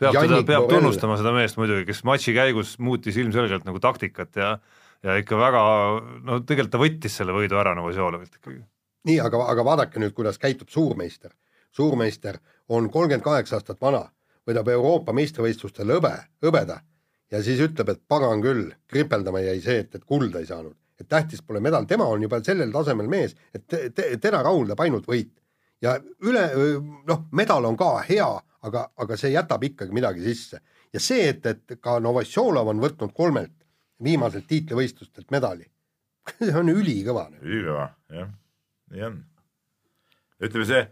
peab 0.00 0.12
teda, 0.12 0.14
Yannick 0.20 0.48
peab 0.48 0.64
Borrell, 0.64 0.78
tunnustama 0.78 1.18
seda 1.20 1.34
meest 1.36 1.60
muidugi, 1.60 1.86
kes 1.90 2.04
matši 2.08 2.36
käigus 2.36 2.76
muutis 2.78 3.20
ilmselgelt 3.20 3.68
nagu 3.68 3.82
taktikat 3.82 4.40
ja 4.40 4.56
ja 5.04 5.18
ikka 5.20 5.36
väga, 5.36 5.62
no 6.24 6.40
tegelikult 6.48 6.72
ta 6.72 6.80
võttis 6.80 7.18
selle 7.20 7.34
võidu 7.36 7.58
ära 7.60 7.74
Novosjolovilt 7.76 8.40
ikkagi. 8.40 8.62
nii, 9.10 9.20
aga, 9.20 9.42
aga 9.52 9.64
vaadake 9.66 10.00
nüüd, 10.00 10.16
kuidas 10.16 10.40
käitub 10.40 10.72
suurmeister. 10.72 11.36
suurmeister 11.74 12.40
on 12.68 12.88
kolmkümmend 12.90 13.24
kaheksa 13.24 13.60
aastat 13.60 13.80
vana, 13.80 14.06
võidab 14.48 14.68
Euroopa 14.72 15.12
meistrivõistlustel 15.12 15.92
hõbe, 15.92 16.16
hõbeda 16.44 16.80
ja 17.34 17.42
siis 17.42 17.60
ütleb, 17.64 17.90
et 17.90 18.02
pagan 18.08 18.42
küll, 18.44 18.68
kripeldama 18.90 19.42
jäi 19.42 19.60
see, 19.64 19.82
et, 19.84 19.94
et 19.98 20.04
kulda 20.06 20.42
ei 20.42 20.48
saanud. 20.48 20.76
et 21.00 21.08
tähtis 21.10 21.40
pole 21.42 21.58
medal, 21.60 21.88
tema 21.90 22.06
on 22.06 22.22
juba 22.22 22.38
sellel 22.46 22.70
tasemel 22.72 23.08
mees, 23.10 23.32
et 23.50 23.64
te, 23.66 23.88
te, 23.90 24.12
teda 24.22 24.44
rahuldab 24.46 24.80
ainult 24.80 25.08
võit. 25.10 25.32
ja 25.82 25.96
üle, 26.22 26.44
noh, 27.08 27.26
medal 27.32 27.66
on 27.66 27.76
ka 27.76 27.96
hea, 28.08 28.30
aga, 28.62 28.86
aga 28.96 29.18
see 29.18 29.34
jätab 29.34 29.64
ikkagi 29.66 29.94
midagi 29.94 30.22
sisse. 30.22 30.62
ja 30.92 31.02
see, 31.02 31.28
et, 31.34 31.46
et 31.46 31.78
ka 31.82 31.98
Novosjolov 32.00 32.70
on 32.70 32.82
võtnud 32.82 33.14
kolmelt 33.14 33.54
viimaselt 34.04 34.46
tiitlivõistlustelt 34.50 35.30
medali, 35.34 35.66
see 36.38 36.54
on 36.58 36.70
ülikõva. 36.70 37.28
ülikõva, 37.42 37.88
jah, 38.14 38.30
nii 38.94 39.08
on. 39.10 39.22
ütleme 40.46 40.68
see, 40.70 40.84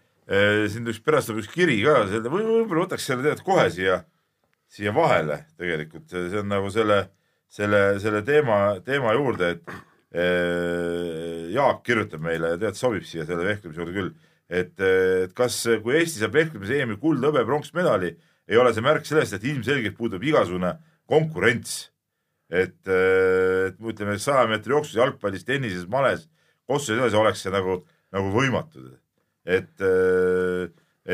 siin 0.72 0.90
üks 0.90 1.02
pärast 1.05 1.31
tuleb 1.31 1.44
üks 1.44 1.52
kiri 1.55 1.78
ka, 1.85 2.02
või 2.26 2.42
võib-olla 2.46 2.88
võtaks 2.88 3.07
selle 3.07 3.22
tegelikult 3.22 3.46
kohe 3.46 3.70
siia, 3.74 4.02
siia 4.73 4.93
vahele 4.97 5.43
tegelikult, 5.61 6.09
see 6.09 6.41
on 6.41 6.49
nagu 6.51 6.71
selle, 6.73 6.99
selle, 7.53 7.83
selle 8.03 8.23
teema, 8.25 8.59
teema 8.87 9.13
juurde, 9.19 9.55
et 9.57 9.73
eh, 10.17 11.49
Jaak 11.53 11.83
kirjutab 11.85 12.23
meile 12.25 12.55
ja 12.55 12.61
tead, 12.61 12.79
sobib 12.79 13.05
siia 13.09 13.27
selle 13.29 13.45
vehklemise 13.45 13.83
juurde 13.83 13.97
küll, 13.97 14.13
et, 14.53 14.75
et 14.81 15.35
kas, 15.37 15.59
kui 15.85 15.99
Eesti 16.01 16.23
saab 16.23 16.37
vehklemise 16.39 16.81
EM-il 16.81 17.01
kuld, 17.03 17.25
hõbe, 17.25 17.45
pronksmedali, 17.49 18.15
ei 18.49 18.61
ole 18.61 18.73
see 18.75 18.85
märk 18.85 19.07
sellest, 19.09 19.37
et 19.37 19.45
ilmselgelt 19.49 19.97
puudub 19.99 20.25
igasugune 20.25 20.75
konkurents. 21.09 21.89
Et, 22.53 22.77
et 22.85 23.79
ütleme, 23.81 24.19
saja 24.21 24.45
meetri 24.51 24.75
jooksus, 24.75 24.99
jalgpallis, 24.99 25.47
tennises, 25.49 25.87
males, 25.89 26.27
kossus 26.69 26.93
ja 26.93 26.99
nii 26.99 27.07
edasi 27.07 27.21
oleks 27.21 27.45
see 27.47 27.53
nagu, 27.55 27.79
nagu 28.13 28.33
võimatu. 28.35 28.83
et, 29.49 29.85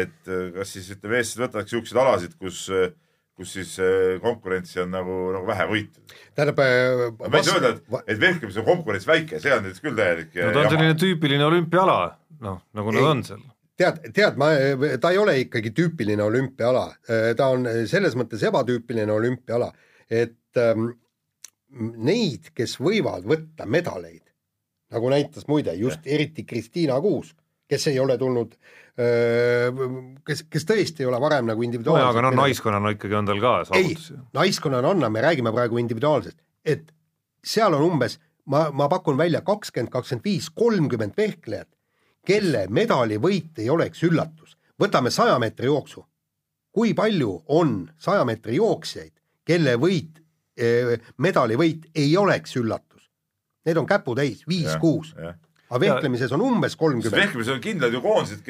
et 0.03 0.33
kas 0.57 0.73
siis 0.75 0.91
ütleme, 0.97 1.21
eestlased 1.21 1.45
võtaks 1.45 1.75
siukseid 1.75 2.01
alasid, 2.03 2.35
kus, 2.43 2.65
kus 3.39 3.55
siis 3.55 3.75
eh, 3.83 4.17
konkurentsi 4.23 4.83
on 4.83 4.91
nagu, 4.95 5.19
nagu 5.37 5.47
vähe 5.47 5.69
võitud. 5.71 6.17
tähendab 6.35 6.59
ma 6.59 7.29
ei 7.39 7.47
saa 7.47 7.59
öelda, 7.59 7.75
et, 7.77 8.01
et 8.15 8.21
vehklemises 8.21 8.61
on 8.63 8.67
konkurents 8.67 9.07
väike, 9.09 9.39
see 9.43 9.55
on 9.55 9.63
nüüd 9.67 9.79
küll 9.85 9.99
täielik. 9.99 10.35
no 10.35 10.51
ta 10.57 10.65
on 10.65 10.73
selline 10.75 10.99
tüüpiline 10.99 11.47
olümpiaala, 11.47 11.99
noh, 12.45 12.63
nagu 12.79 12.95
nad 12.95 13.05
Ei. 13.05 13.11
on 13.13 13.25
seal. 13.31 13.45
tead, 13.79 14.01
tead, 14.17 14.41
ma, 14.41 14.51
ta 15.01 15.13
ei 15.15 15.21
ole 15.23 15.37
ikkagi 15.45 15.75
tüüpiline 15.77 16.25
olümpiaala, 16.27 16.87
ta 17.39 17.53
on 17.55 17.69
selles 17.91 18.19
mõttes 18.19 18.43
ebatüüpiline 18.51 19.15
olümpiaala, 19.15 19.71
et 20.11 20.59
ähm, 20.59 20.91
neid, 21.71 22.51
kes 22.57 22.79
võivad 22.83 23.27
võtta 23.29 23.67
medaleid, 23.69 24.25
nagu 24.95 25.11
näitas 25.13 25.47
muide 25.49 25.75
just 25.77 26.07
eriti 26.07 26.47
Kristiina 26.49 26.99
Kuusk, 27.05 27.37
kes 27.69 27.87
ei 27.91 27.99
ole 28.01 28.17
tulnud, 28.19 28.55
kes, 28.99 30.43
kes 30.51 30.65
tõesti 30.67 31.05
ei 31.05 31.07
ole 31.07 31.21
varem 31.23 31.47
nagu 31.47 31.63
no 31.63 31.67
individuaalselt 31.69 32.11
aga 32.11 32.23
noh, 32.25 32.35
naiskonnana 32.41 32.91
ikkagi 32.97 33.15
on 33.15 33.29
tal 33.29 33.41
ka 33.43 33.53
saavutusi., 33.69 34.17
naiskonnana 34.35 34.91
on, 34.91 35.05
me 35.13 35.23
räägime 35.23 35.53
praegu 35.55 35.79
individuaalselt, 35.79 36.39
et 36.67 36.89
seal 37.45 37.77
on 37.79 37.85
umbes, 37.93 38.19
ma, 38.51 38.69
ma 38.75 38.89
pakun 38.91 39.19
välja 39.19 39.45
kakskümmend, 39.47 39.93
kakskümmend 39.93 40.27
viis, 40.27 40.49
kolmkümmend 40.51 41.15
vehklejat, 41.19 41.69
kelle 42.27 42.67
medalivõit 42.75 43.61
ei 43.63 43.71
oleks 43.71 44.03
üllatus. 44.09 44.57
võtame 44.79 45.11
saja 45.11 45.39
meetri 45.39 45.67
jooksu. 45.67 46.05
kui 46.73 46.95
palju 46.95 47.43
on 47.49 47.91
saja 47.99 48.25
meetri 48.25 48.57
jooksjaid, 48.57 49.13
kelle 49.45 49.75
võit, 49.77 50.21
medalivõit 51.17 51.87
ei 51.95 52.17
oleks 52.17 52.57
üllatus? 52.57 53.09
Need 53.67 53.77
on 53.77 53.87
käputäis, 53.87 54.45
viis-kuus. 54.49 55.15
aga 55.71 55.81
vehklemises 55.81 56.33
on 56.33 56.43
umbes 56.43 56.77
kolmkümmend. 56.77 57.23
vehklemises 57.23 57.55
on 57.55 57.61
kindlad 57.61 57.93
ju 57.93 58.01
koondised, 58.01 58.43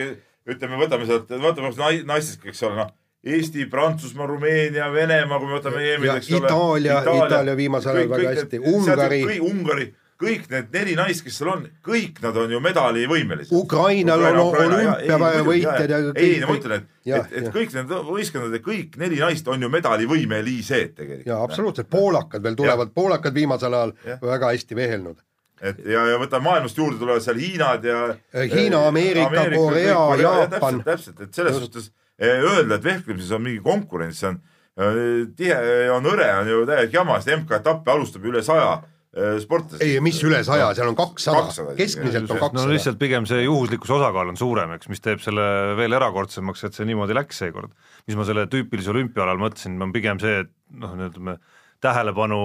ütleme, 0.48 0.78
võtame 0.80 1.06
sealt, 1.06 1.28
vaatame 1.42 1.70
nai- 1.76 2.04
naistest, 2.08 2.44
eks 2.46 2.62
ole, 2.62 2.76
noh. 2.76 2.90
Eesti, 3.28 3.66
Prantsusmaa, 3.66 4.26
Rumeenia, 4.30 4.86
Venemaa, 4.94 5.38
kui 5.42 5.48
me 5.50 5.56
võtame 5.58 5.80
EM-id, 5.82 6.06
Ja 6.06 6.16
eks 6.20 6.28
ole. 6.32 6.46
Itaalia- 6.46 7.00
Itaalia 7.26 7.56
viimasel 7.58 7.96
ajal 7.96 8.08
väga 8.12 8.28
hästi. 8.34 8.60
Ungari. 8.72 9.40
Ungari, 9.42 9.86
kõik 10.22 10.46
need 10.50 10.70
neli 10.72 10.94
naist, 10.98 11.24
kes 11.26 11.36
seal 11.38 11.50
on, 11.50 11.66
kõik 11.84 12.22
nad 12.22 12.36
on 12.36 12.50
ju 12.50 12.60
medalivõimelised. 12.60 13.52
Ukrainal 13.58 14.22
on 14.22 14.38
olümpiavõitjad 14.38 15.90
ja 15.90 15.98
kõik- 16.00 16.18
ei, 16.22 16.40
ma 16.40 16.54
ütlen, 16.56 16.72
et, 16.72 16.88
et, 17.06 17.32
et 17.42 17.52
kõik 17.54 17.74
need 17.74 17.92
võistkonnad 18.08 18.52
ja 18.56 18.62
kõik 18.64 18.96
neli 18.98 19.20
naist 19.22 19.48
on 19.48 19.62
ju 19.62 19.68
medalivõimelised 19.68 20.94
tegelikult. 20.96 21.26
ja 21.26 21.42
absoluutselt, 21.42 21.90
poolakad 21.90 22.42
veel 22.42 22.54
tulevad, 22.58 22.90
poolakad 22.94 23.34
viimasel 23.34 23.74
ajal 23.74 23.92
Jah. 24.06 24.18
väga 24.22 24.52
hästi 24.54 24.74
vehelnud. 24.78 25.18
Et 25.62 25.80
ja, 25.88 26.04
ja 26.12 26.18
võta 26.20 26.40
maailmast 26.42 26.78
juurde 26.78 26.98
tulevad 27.00 27.24
seal 27.24 27.40
Hiinad 27.40 27.86
ja. 27.86 28.02
Hiina, 28.34 28.84
Ameerika, 28.88 29.46
Korea, 29.54 30.02
Jaapan. 30.20 30.52
täpselt, 30.52 30.84
täpselt, 30.86 31.24
et 31.26 31.40
selles 31.40 31.58
suhtes 31.58 31.88
eh, 32.18 32.38
öelda, 32.42 32.78
et 32.78 32.86
vehklemises 32.86 33.32
on 33.36 33.44
mingi 33.46 33.62
konkurents, 33.64 34.20
see 34.22 34.30
on 34.30 34.38
eh, 34.38 35.24
tihe, 35.38 35.58
on 35.94 36.06
hõre, 36.06 36.28
on 36.42 36.52
ju 36.52 36.62
täielik 36.68 36.94
jama, 36.94 37.18
sest 37.22 37.34
MK-etappe 37.40 37.94
alustab 37.94 38.30
üle 38.30 38.42
saja 38.46 38.70
eh, 38.78 39.36
sportlase. 39.42 39.82
ei, 39.84 39.98
mis 40.04 40.20
üle 40.26 40.40
saja, 40.46 40.70
seal 40.78 40.92
on 40.92 40.98
kakssada 40.98 41.44
200, 41.50 41.76
keskmiselt 41.82 42.30
on 42.30 42.38
no 42.38 42.46
kakssada. 42.46 42.72
lihtsalt 42.74 43.02
pigem 43.02 43.28
see 43.30 43.42
juhuslikkuse 43.44 43.98
osakaal 43.98 44.34
on 44.34 44.40
suurem, 44.40 44.78
eks, 44.78 44.90
mis 44.92 45.04
teeb 45.04 45.22
selle 45.24 45.48
veel 45.78 45.98
erakordsemaks, 45.98 46.68
et 46.68 46.78
see 46.78 46.88
niimoodi 46.88 47.18
läks 47.18 47.42
seekord. 47.44 47.74
mis 48.06 48.18
ma 48.18 48.26
selle 48.28 48.46
tüüpilise 48.50 48.94
olümpiaalal 48.94 49.40
mõtlesin, 49.42 49.80
on 49.82 49.94
pigem 49.94 50.22
see, 50.22 50.44
et 50.46 50.54
noh, 50.78 50.94
ütleme 51.10 51.40
tähelepanu, 51.84 52.38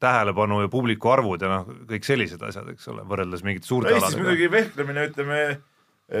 tähelepanu 0.00 0.62
ja 0.64 0.70
publiku 0.72 1.12
arvud 1.12 1.42
ja 1.44 1.50
noh, 1.50 1.68
kõik 1.90 2.06
sellised 2.06 2.42
asjad, 2.46 2.70
eks 2.72 2.88
ole, 2.88 3.04
võrreldes 3.08 3.44
mingite 3.44 3.66
no 3.66 3.70
suurte 3.74 3.92
Eestis 3.96 4.16
muidugi 4.20 4.48
vehklemine, 4.52 5.04
ütleme, 5.10 5.40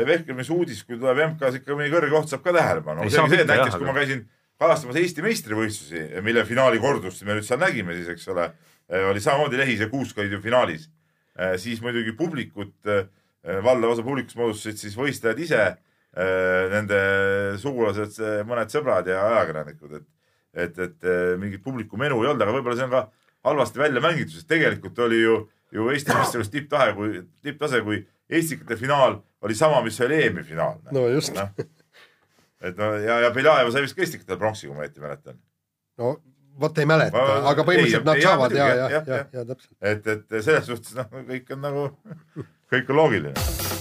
vehklemisuudis, 0.08 0.84
kui 0.88 0.98
tuleb 1.00 1.22
MK-s 1.30 1.60
ikka 1.60 1.76
mõni 1.76 1.92
kõrge 1.92 2.12
koht, 2.12 2.28
saab 2.32 2.44
ka 2.44 2.54
tähelepanu. 2.56 3.06
Näiteks 3.08 3.48
jah, 3.48 3.78
kui 3.78 3.88
ma 3.88 3.96
käisin 3.96 4.26
kalastamas 4.60 5.00
Eesti 5.00 5.24
meistrivõistlusi, 5.24 6.04
mille 6.24 6.44
finaali 6.48 6.80
kordust 6.82 7.24
me 7.26 7.38
nüüd 7.38 7.48
seal 7.48 7.60
nägime 7.62 7.96
siis, 7.96 8.12
eks 8.12 8.28
ole, 8.32 8.50
oli 9.08 9.22
samamoodi 9.24 9.60
Lehise 9.60 9.88
kuusk 9.92 10.20
olid 10.20 10.36
ju 10.36 10.42
finaalis, 10.44 10.86
siis 11.60 11.80
muidugi 11.84 12.12
publikut, 12.18 12.76
valdav 13.64 13.96
osa 13.96 14.04
publikust 14.06 14.38
moodustasid 14.38 14.84
siis 14.84 14.96
võistlejad 15.00 15.40
ise, 15.42 15.64
nende 16.76 16.98
sugulased, 17.60 18.20
mõned 18.46 18.72
sõbrad 18.72 19.08
ja 19.08 19.24
ajakirjanikud, 19.30 19.96
et 19.96 20.08
et, 20.54 20.78
et 20.78 21.04
eh, 21.08 21.34
mingit 21.40 21.62
publiku 21.64 22.00
menu 22.00 22.22
ei 22.22 22.30
olnud, 22.30 22.44
aga 22.44 22.54
võib-olla 22.56 22.78
see 22.78 22.88
on 22.88 22.94
ka 22.94 23.04
halvasti 23.48 23.82
välja 23.82 24.02
mängitud, 24.04 24.34
sest 24.36 24.48
tegelikult 24.50 24.98
oli 25.04 25.20
ju, 25.22 25.36
ju 25.74 25.90
Eesti 25.92 26.14
meistrivõistlus 26.16 26.52
tipptahe, 26.52 26.96
kui, 26.98 27.22
tipptase, 27.44 27.82
kui 27.86 28.02
Eestikate 28.32 28.78
finaal 28.80 29.20
oli 29.44 29.56
sama, 29.58 29.82
mis 29.84 30.00
oli 30.00 30.20
EM-i 30.26 30.44
finaal. 30.46 30.78
no 30.94 31.06
just, 31.12 31.38
et 32.62 32.78
no 32.78 32.92
ja, 33.02 33.22
ja 33.26 33.32
Beljajev 33.34 33.72
sai 33.74 33.86
vist 33.86 33.98
ka 33.98 34.06
Estikatel 34.06 34.40
pronksi, 34.40 34.68
kui 34.68 34.76
ma 34.76 34.86
õieti 34.86 35.04
mäletan. 35.04 35.40
no 36.00 36.16
vot 36.60 36.78
ei 36.78 36.88
mäleta 36.88 37.16
Ma-, 37.16 37.42
aga 37.50 37.64
põhimõtteliselt 37.66 38.02
ei, 38.02 38.08
nad 38.10 38.20
ei, 38.20 38.26
saavad 38.28 38.56
ja, 38.56 38.66
muidugi, 38.66 38.78
ja, 38.78 38.88
jah, 38.96 39.06
ja 39.06 39.20
jah., 39.20 39.30
ja 39.32 39.46
täpselt. 39.52 39.76
et, 39.80 40.10
et 40.16 40.40
selles 40.42 40.66
suhtes 40.68 40.98
noh, 40.98 41.22
kõik 41.32 41.54
on 41.56 41.64
nagu, 41.70 41.86
kõik 42.72 42.92
on 42.92 43.00
loogiline. 43.02 43.71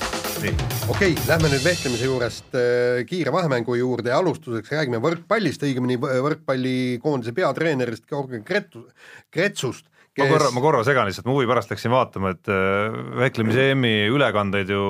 nii, 0.41 0.53
okei 0.89 1.11
okay,, 1.13 1.27
lähme 1.29 1.49
nüüd 1.51 1.63
vehklemise 1.65 2.07
juurest 2.07 2.55
äh, 2.57 3.01
kiire 3.09 3.33
vahemängu 3.33 3.75
juurde. 3.77 4.09
Ja 4.09 4.19
alustuseks 4.21 4.71
räägime 4.73 4.99
võrkpallist, 5.03 5.63
õigemini 5.67 5.99
võ- 6.01 6.17
võrkpallikoondise 6.25 7.33
peatreenerist 7.37 8.07
Georgi 8.09 8.41
Kretu-, 8.47 8.87
Kretsust, 9.33 9.85
ma 9.85 10.25
kes 10.25 10.33
korra, 10.33 10.49
ma 10.55 10.63
korra 10.65 10.83
segan 10.87 11.09
lihtsalt, 11.09 11.27
ma 11.29 11.35
huvi 11.37 11.49
pärast 11.49 11.73
läksin 11.73 11.93
vaatama, 11.93 12.33
et 12.35 12.49
äh, 12.51 12.99
vehklemise 13.21 13.69
EM-i 13.75 13.93
ülekandeid 14.11 14.73
ju 14.73 14.83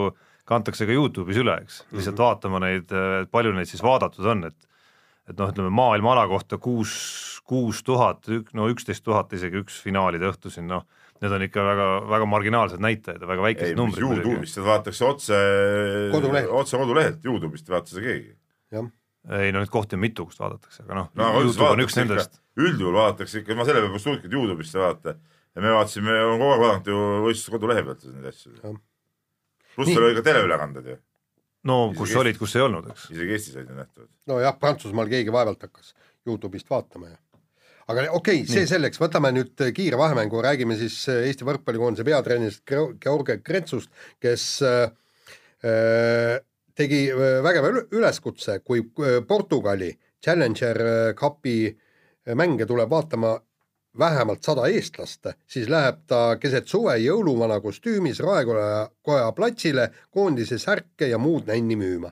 kantakse 0.51 0.87
ka 0.87 0.95
Youtube'is 0.95 1.39
üle, 1.39 1.59
eks, 1.65 1.83
lihtsalt 1.91 2.15
Mhm. 2.17 2.23
vaatama 2.23 2.59
neid, 2.63 2.89
palju 3.31 3.53
neid 3.55 3.69
siis 3.69 3.83
vaadatud 3.85 4.25
on, 4.33 4.47
et 4.51 4.57
et 5.29 5.37
noh, 5.37 5.51
ütleme 5.53 5.69
maailma 5.71 6.11
ala 6.15 6.23
kohta 6.27 6.57
kuus, 6.59 6.91
kuus 7.47 7.83
tuhat, 7.87 8.25
no 8.57 8.65
üksteist 8.71 9.03
tuhat 9.05 9.31
isegi 9.37 9.61
üks 9.61 9.77
finaalide 9.83 10.27
õhtu 10.27 10.49
siin, 10.51 10.65
noh, 10.67 10.81
need 11.21 11.35
on 11.37 11.43
ikka 11.45 11.63
väga, 11.65 11.87
väga 12.09 12.27
marginaalsed 12.29 12.81
näitajad 12.81 13.21
ja 13.21 13.29
väga 13.29 13.45
väikesed 13.45 13.77
numbrid. 13.77 14.05
Youtube'ist 14.05 14.57
seda 14.57 14.67
vaadatakse 14.71 15.05
otse, 15.05 15.41
otse 16.49 16.79
kodulehelt, 16.81 17.19
Youtube'ist 17.25 17.69
ei 17.69 17.75
vaata 17.75 17.93
seda 17.93 18.05
keegi. 18.07 18.33
jah, 18.73 18.87
ei 19.37 19.51
no 19.53 19.61
neid 19.61 19.73
kohti 19.73 19.97
on 19.97 20.01
mitu, 20.01 20.25
kust 20.25 20.41
vaadatakse, 20.41 20.81
aga 20.87 20.97
noh 20.97 21.11
no 21.19 21.29
üldiselt 21.43 21.61
Youtube 21.61 21.75
on 21.75 21.85
üks 21.85 21.99
nendest., 21.99 22.41
üldjuhul 22.57 22.97
vaadatakse 22.97 23.43
ikka, 23.43 23.57
ma 23.59 23.67
selle 23.67 23.83
peale 23.83 23.93
poleks 23.93 24.07
tulnudki, 24.07 24.31
et 24.31 24.37
Youtube'ist 24.39 24.77
ei 24.77 24.81
vaata. 24.81 25.15
ja 25.55 25.65
me 25.67 25.75
vaatasime, 25.77 26.17
on 26.25 26.37
kogu 26.39 26.51
aeg 26.55 26.65
vaadanud 26.65 26.91
ju 26.93 26.99
võistluse 27.27 27.55
kodulehe 27.57 27.85
pealt 27.85 28.05
neid 28.09 28.29
asju 28.33 28.53
Jah.. 28.57 28.77
pluss 29.75 29.93
seal 29.93 30.07
oli 30.09 30.17
ka 30.17 30.25
teleülekanded 30.25 30.93
ju, 30.93 30.99
no 31.69 31.81
Isegi 31.91 32.01
kus 32.01 32.15
olid, 32.23 32.39
kus 32.41 32.55
ei 32.57 32.65
olnud, 32.65 32.93
eks. 32.95 33.09
isegi 33.13 33.37
Eestis 33.37 33.59
olid 33.59 33.69
ju 33.69 33.81
nähtavad. 33.83 34.09
nojah, 34.33 34.57
Prantsusmaal 34.57 35.11
keegi 35.11 35.37
vaevalt 35.37 35.69
hakkas 35.69 35.93
Youtube'ist 36.25 36.71
vaatama 36.71 37.13
ja 37.13 37.19
aga 37.91 38.07
okei 38.15 38.41
okay,, 38.41 38.47
see 38.49 38.67
selleks, 38.69 38.99
võtame 39.01 39.31
nüüd 39.35 39.61
kiire 39.75 39.99
vahemängu, 39.99 40.41
räägime 40.43 40.77
siis 40.79 40.97
äh, 41.11 41.27
Eesti 41.29 41.47
võrkpallikoondise 41.47 42.07
peatreenerist 42.07 42.63
Geo- 42.67 42.93
Georgi 43.01 43.37
Kretsust, 43.43 43.91
kes 44.21 44.47
äh, 44.65 44.89
äh, 45.67 46.39
tegi 46.77 47.05
äh, 47.11 47.37
vägeva 47.45 47.71
üle- 47.73 47.85
üleskutse, 47.99 48.59
kui 48.65 48.81
äh, 48.81 49.21
Portugali 49.27 49.91
Challenger 50.23 50.81
äh, 50.87 51.13
Cupi 51.17 51.55
äh, 51.69 52.35
mänge 52.35 52.65
tuleb 52.69 52.89
vaatama 52.91 53.35
vähemalt 53.99 54.43
sada 54.43 54.69
eestlast, 54.71 55.27
siis 55.51 55.67
läheb 55.69 56.05
ta 56.07 56.37
keset 56.39 56.69
suve 56.71 56.93
jõuluvana 57.03 57.57
kostüümis 57.59 58.21
Raekoja 58.23 58.85
koja 59.03 59.31
platsile 59.35 59.89
koondise 60.15 60.55
särke 60.61 61.09
ja 61.11 61.19
muud 61.19 61.49
nänni 61.51 61.75
müüma. 61.75 62.11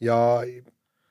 ja 0.00 0.16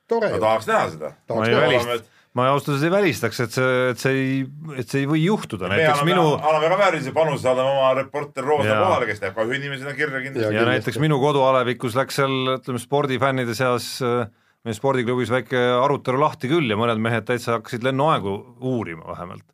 tore 0.08 0.30
ma 0.30 0.38
tahaks 0.38 0.66
näha 0.66 0.86
seda. 0.90 1.12
Ma 1.30 1.46
ei 1.46 1.56
välista, 1.56 1.98
ma 2.38 2.46
ausalt 2.52 2.70
öeldes 2.70 2.86
ei 2.86 2.92
välistaks, 2.94 3.40
et 3.42 3.54
see, 3.56 3.70
et 3.90 4.02
see 4.02 4.18
ei, 4.18 4.34
et 4.78 4.90
see 4.90 5.02
ei 5.02 5.08
või 5.10 5.24
juhtuda, 5.24 5.66
me 5.66 5.78
näiteks 5.80 5.96
anname 5.98 6.12
minu 6.12 6.26
anname 6.38 6.68
ka 6.70 6.76
väärilise 6.78 7.14
panuse, 7.16 7.42
saadame 7.42 7.72
oma 7.74 7.88
reporter 7.98 8.46
Roosa 8.46 8.76
kohale, 8.78 9.08
kes 9.08 9.22
teeb 9.22 9.34
ka 9.34 9.46
ühe 9.48 9.58
inimese 9.58 9.82
sinna 9.82 9.96
kirja 9.98 10.14
Ja 10.20 10.24
kindlasti. 10.26 10.44
ja 10.44 10.50
kindlasti. 10.52 10.70
näiteks 10.70 11.00
minu 11.02 11.18
kodualevikus 11.22 11.96
läks 11.98 12.20
seal 12.20 12.36
ütleme 12.54 12.82
spordifännide 12.82 13.56
seas 13.58 13.96
äh, 14.06 14.28
meie 14.64 14.76
spordiklubis 14.76 15.32
väike 15.32 15.58
arutelu 15.80 16.20
lahti 16.20 16.50
küll 16.52 16.70
ja 16.70 16.78
mõned 16.78 17.02
mehed 17.02 17.26
täitsa 17.26 17.56
hakkasid 17.58 17.86
lennuaegu 17.86 18.36
uurima 18.60 19.08
vähemalt. 19.10 19.46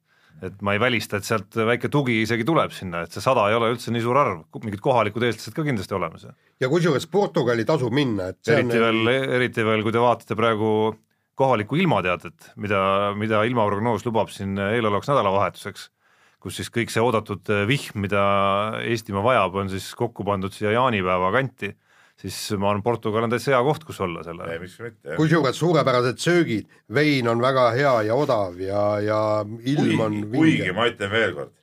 et 0.45 0.61
ma 0.61 0.75
ei 0.77 0.81
välista, 0.81 1.17
et 1.17 1.25
sealt 1.25 1.57
väike 1.57 1.89
tugi 1.89 2.19
isegi 2.21 2.45
tuleb 2.45 2.75
sinna, 2.77 3.07
et 3.07 3.15
see 3.15 3.23
sada 3.25 3.47
ei 3.49 3.55
ole 3.57 3.71
üldse 3.73 3.89
nii 3.89 4.03
suur 4.05 4.19
arv, 4.21 4.43
mingid 4.61 4.83
kohalikud 4.85 5.25
eestlased 5.25 5.57
ka 5.57 5.65
kindlasti 5.65 5.97
olemas. 5.97 6.27
ja 6.61 6.69
kusjuures 6.69 7.09
Portugali 7.09 7.65
tasub 7.65 7.95
minna, 7.97 8.35
et 8.35 8.53
eriti 8.53 8.83
veel, 8.85 9.09
eriti 9.41 9.65
veel, 9.65 9.81
kui 9.87 9.97
te 9.97 10.03
vaatate 10.03 10.37
praegu 10.37 10.69
kohalikku 11.37 11.79
ilmateadet, 11.81 12.51
mida, 12.57 12.81
mida 13.19 13.43
ilmaprognoos 13.49 14.07
lubab 14.07 14.33
siin 14.33 14.57
eelolevaks 14.57 15.11
nädalavahetuseks, 15.11 15.89
kus 16.43 16.61
siis 16.61 16.71
kõik 16.73 16.93
see 16.93 17.03
oodatud 17.03 17.49
vihm, 17.69 18.01
mida 18.07 18.23
Eestimaa 18.87 19.25
vajab, 19.25 19.59
on 19.63 19.73
siis 19.73 19.91
kokku 19.99 20.25
pandud 20.27 20.55
siia 20.55 20.73
jaanipäeva 20.77 21.33
kanti, 21.35 21.73
siis 22.21 22.39
ma 22.57 22.71
arvan, 22.71 22.83
Portugal 22.85 23.27
on 23.27 23.33
täitsa 23.33 23.53
hea 23.53 23.63
koht, 23.67 23.85
kus 23.85 24.01
olla 24.05 24.25
selle 24.25 24.49
kusjuures 25.19 25.61
suurepärased 25.61 26.21
söögid, 26.23 26.69
vein 26.95 27.29
on 27.29 27.43
väga 27.45 27.69
hea 27.77 27.95
ja 28.09 28.17
odav 28.17 28.61
ja, 28.61 28.85
ja 29.05 29.21
ilm 29.45 30.01
on 30.01 30.21
kuigi, 30.23 30.37
kuigi 30.37 30.61
vinge. 30.63 30.77
ma 30.77 30.89
ütlen 30.91 31.13
veelkord, 31.13 31.57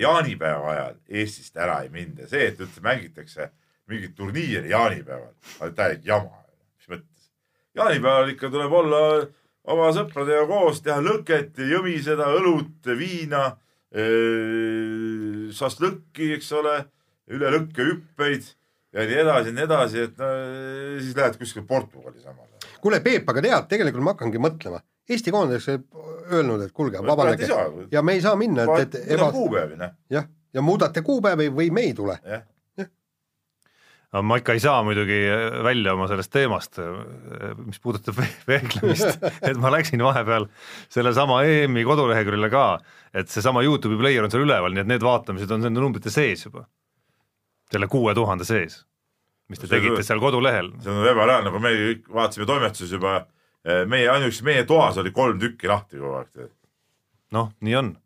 jaanipäeva 0.00 0.72
ajal 0.74 0.96
Eestist 1.08 1.56
ära 1.60 1.82
ei 1.84 1.92
minda, 1.94 2.26
see, 2.30 2.48
et 2.50 2.62
üldse 2.62 2.82
mängitakse 2.82 3.50
mingit 3.90 4.14
turniiri 4.16 4.70
jaanipäeval, 4.70 5.34
on 5.60 5.74
täielik 5.76 6.06
jama. 6.08 6.43
Jaanipäeval 7.74 8.32
ikka 8.34 8.50
tuleb 8.52 8.72
olla 8.80 9.02
oma 9.72 9.90
sõpradega 9.96 10.46
koos, 10.48 10.82
teha 10.84 11.00
lõket, 11.04 11.58
jõmiseda, 11.70 12.28
õlut, 12.38 12.90
viina, 12.98 13.46
šašlõkki, 15.54 16.32
eks 16.36 16.50
ole, 16.58 16.76
üle 17.32 17.52
lõkke 17.54 17.86
hüppeid 17.88 18.50
ja 18.94 19.06
nii 19.08 19.20
edasi 19.24 19.50
ja 19.50 19.56
nii 19.56 19.66
edasi, 19.66 20.06
et 20.08 20.18
no 20.20 20.30
siis 21.00 21.14
lähed 21.18 21.38
kuskile 21.40 21.66
Portugali 21.66 22.20
samal 22.20 22.46
ajal. 22.46 22.80
kuule, 22.82 23.00
Peep, 23.04 23.28
aga 23.30 23.44
tead, 23.46 23.68
tegelikult 23.70 24.06
ma 24.06 24.14
hakkangi 24.14 24.42
mõtlema, 24.42 24.82
Eesti 25.04 25.32
koondis 25.34 25.66
öelnud, 25.68 26.62
et 26.64 26.72
kuulge, 26.72 27.02
vabanege 27.04 27.48
ja 27.92 28.02
me 28.02 28.14
ei 28.16 28.22
saa 28.24 28.36
minna, 28.40 28.64
et, 28.78 28.94
et 28.94 29.12
eba, 29.16 29.30
kuupäevi, 29.34 29.76
noh, 29.80 29.92
jah, 30.12 30.28
ja 30.54 30.62
muudate 30.64 31.02
kuupäevi 31.04 31.50
või 31.52 31.70
me 31.74 31.88
ei 31.88 31.94
tule. 31.96 32.16
Aga 34.14 34.22
ma 34.22 34.36
ikka 34.38 34.54
ei 34.54 34.60
saa 34.62 34.78
muidugi 34.86 35.16
välja 35.66 35.94
oma 35.96 36.06
sellest 36.10 36.30
teemast, 36.30 36.78
mis 37.66 37.80
puudutab 37.82 38.14
ve- 38.20 38.30
vehklemist, 38.46 39.24
et 39.50 39.58
ma 39.58 39.72
läksin 39.74 40.02
vahepeal 40.06 40.46
sellesama 40.94 41.40
EM-i 41.50 41.82
koduleheküljele 41.88 42.50
ka, 42.52 42.66
et 43.14 43.28
seesama 43.32 43.64
Youtube'i 43.66 43.98
player 43.98 44.22
on 44.26 44.30
seal 44.30 44.44
üleval, 44.46 44.70
nii 44.76 44.84
et 44.84 44.90
need 44.94 45.02
vaatamised 45.06 45.50
on 45.56 45.66
nende 45.66 45.82
numbrite 45.82 46.12
sees 46.14 46.46
juba. 46.46 46.66
selle 47.74 47.88
kuue 47.90 48.12
tuhande 48.14 48.44
sees, 48.46 48.84
mis 49.50 49.58
te 49.58 49.66
See- 49.66 49.80
tegite 49.80 50.02
seal 50.06 50.20
kodulehel. 50.22 50.68
see 50.84 50.92
on 50.94 51.06
ebareaalne, 51.10 51.50
kui 51.50 51.60
me 51.64 51.72
kõik 51.80 52.04
vaatasime 52.14 52.46
toimetuses 52.46 52.92
juba, 52.94 53.16
meie 53.90 54.06
ainuüksi 54.12 54.44
meie 54.46 54.62
toas 54.68 54.98
oli 55.02 55.10
kolm 55.10 55.40
tükki 55.42 55.66
lahti 55.70 55.98
kogu 55.98 56.20
aeg, 56.20 56.50
noh, 57.34 57.50
nii 57.66 57.74
on. 57.80 57.96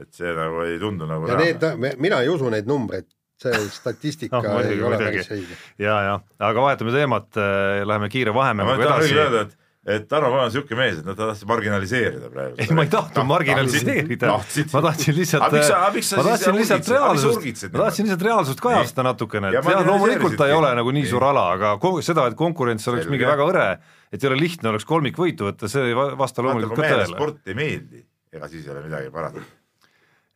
et 0.00 0.08
see 0.16 0.32
nagu 0.32 0.62
ei 0.64 0.78
tundu 0.80 1.04
nagu 1.10 1.28
ja 1.28 1.36
need, 1.36 1.66
mina 2.00 2.22
ei 2.24 2.30
usu 2.32 2.48
neid 2.48 2.64
numbreid, 2.70 3.10
see 3.42 3.64
statistika 3.74 4.38
Noh, 4.40 4.46
no, 4.48 4.54
muidugi, 4.58 4.78
ei 4.78 4.82
ole 4.86 4.96
muidugi. 5.00 5.18
päris 5.22 5.32
õige. 5.38 5.58
ja, 5.82 5.96
ja 6.08 6.14
aga 6.50 6.68
vahetame 6.68 6.94
teemat, 6.94 7.42
läheme 7.90 8.08
kiire 8.12 8.34
vahemänguga 8.36 8.86
edasi 8.88 9.16
öelda, 9.18 9.42
et, 9.48 9.58
et 9.96 10.04
Tarmo 10.06 10.28
Pajan 10.30 10.44
on 10.44 10.50
niisugune 10.52 10.78
mees, 10.78 10.98
et 11.00 11.06
no 11.08 11.14
ta 11.18 11.26
tahtis 11.32 11.46
marginaliseerida 11.50 12.28
praegu. 12.30 12.54
ei, 12.62 12.68
ma 12.78 12.84
ei 12.86 12.90
tahtnud 12.92 13.26
marginaliseerida, 13.32 14.28
ma 14.72 14.82
tahtsin 14.86 15.16
lihtsalt, 15.16 15.42
ma 15.42 15.62
siis 15.96 16.12
tahtsin 16.12 16.58
lihtsalt 16.60 16.92
reaalsust, 16.94 17.48
ma 17.72 17.80
tahtsin 17.86 18.06
lihtsalt 18.06 18.22
reaalsust 18.28 18.62
kajastada 18.62 19.08
natukene, 19.10 19.50
et 19.50 19.58
jah, 19.58 19.82
loomulikult 19.88 20.36
ta 20.38 20.46
ei 20.50 20.54
ole 20.58 20.70
nagu 20.78 20.94
nii 20.94 21.08
suur 21.10 21.26
ala, 21.32 21.48
aga 21.56 21.74
seda, 22.06 22.28
et 22.30 22.38
konkurents 22.38 22.86
oleks 22.92 23.10
mingi 23.10 23.26
väga 23.26 23.48
hõre, 23.48 23.66
et 24.12 24.22
ei 24.22 24.30
ole 24.30 24.38
lihtne 24.38 24.70
oleks 24.70 24.86
kolmikvõitu 24.86 25.50
võtta, 25.50 25.68
see 25.72 25.90
ei 25.90 25.98
va- 25.98 26.12
vasta 26.20 26.46
loomulikult 26.46 26.78
ka 26.78 26.86
tõele. 26.94 27.10
sport 27.16 27.50
ei 27.50 27.58
meeldi, 27.58 28.04
ega 28.32 28.48
siis 28.52 28.66
ei 28.68 28.74
ole 28.76 28.86
midagi 28.86 29.10
parata. 29.10 29.42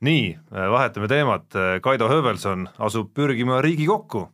nii, 0.05 0.39
vahetame 0.53 1.09
teemat, 1.09 1.47
Kaido 1.83 2.09
Höövelson 2.11 2.67
asub 2.79 3.13
pürgima 3.17 3.63
Riigikokku. 3.65 4.27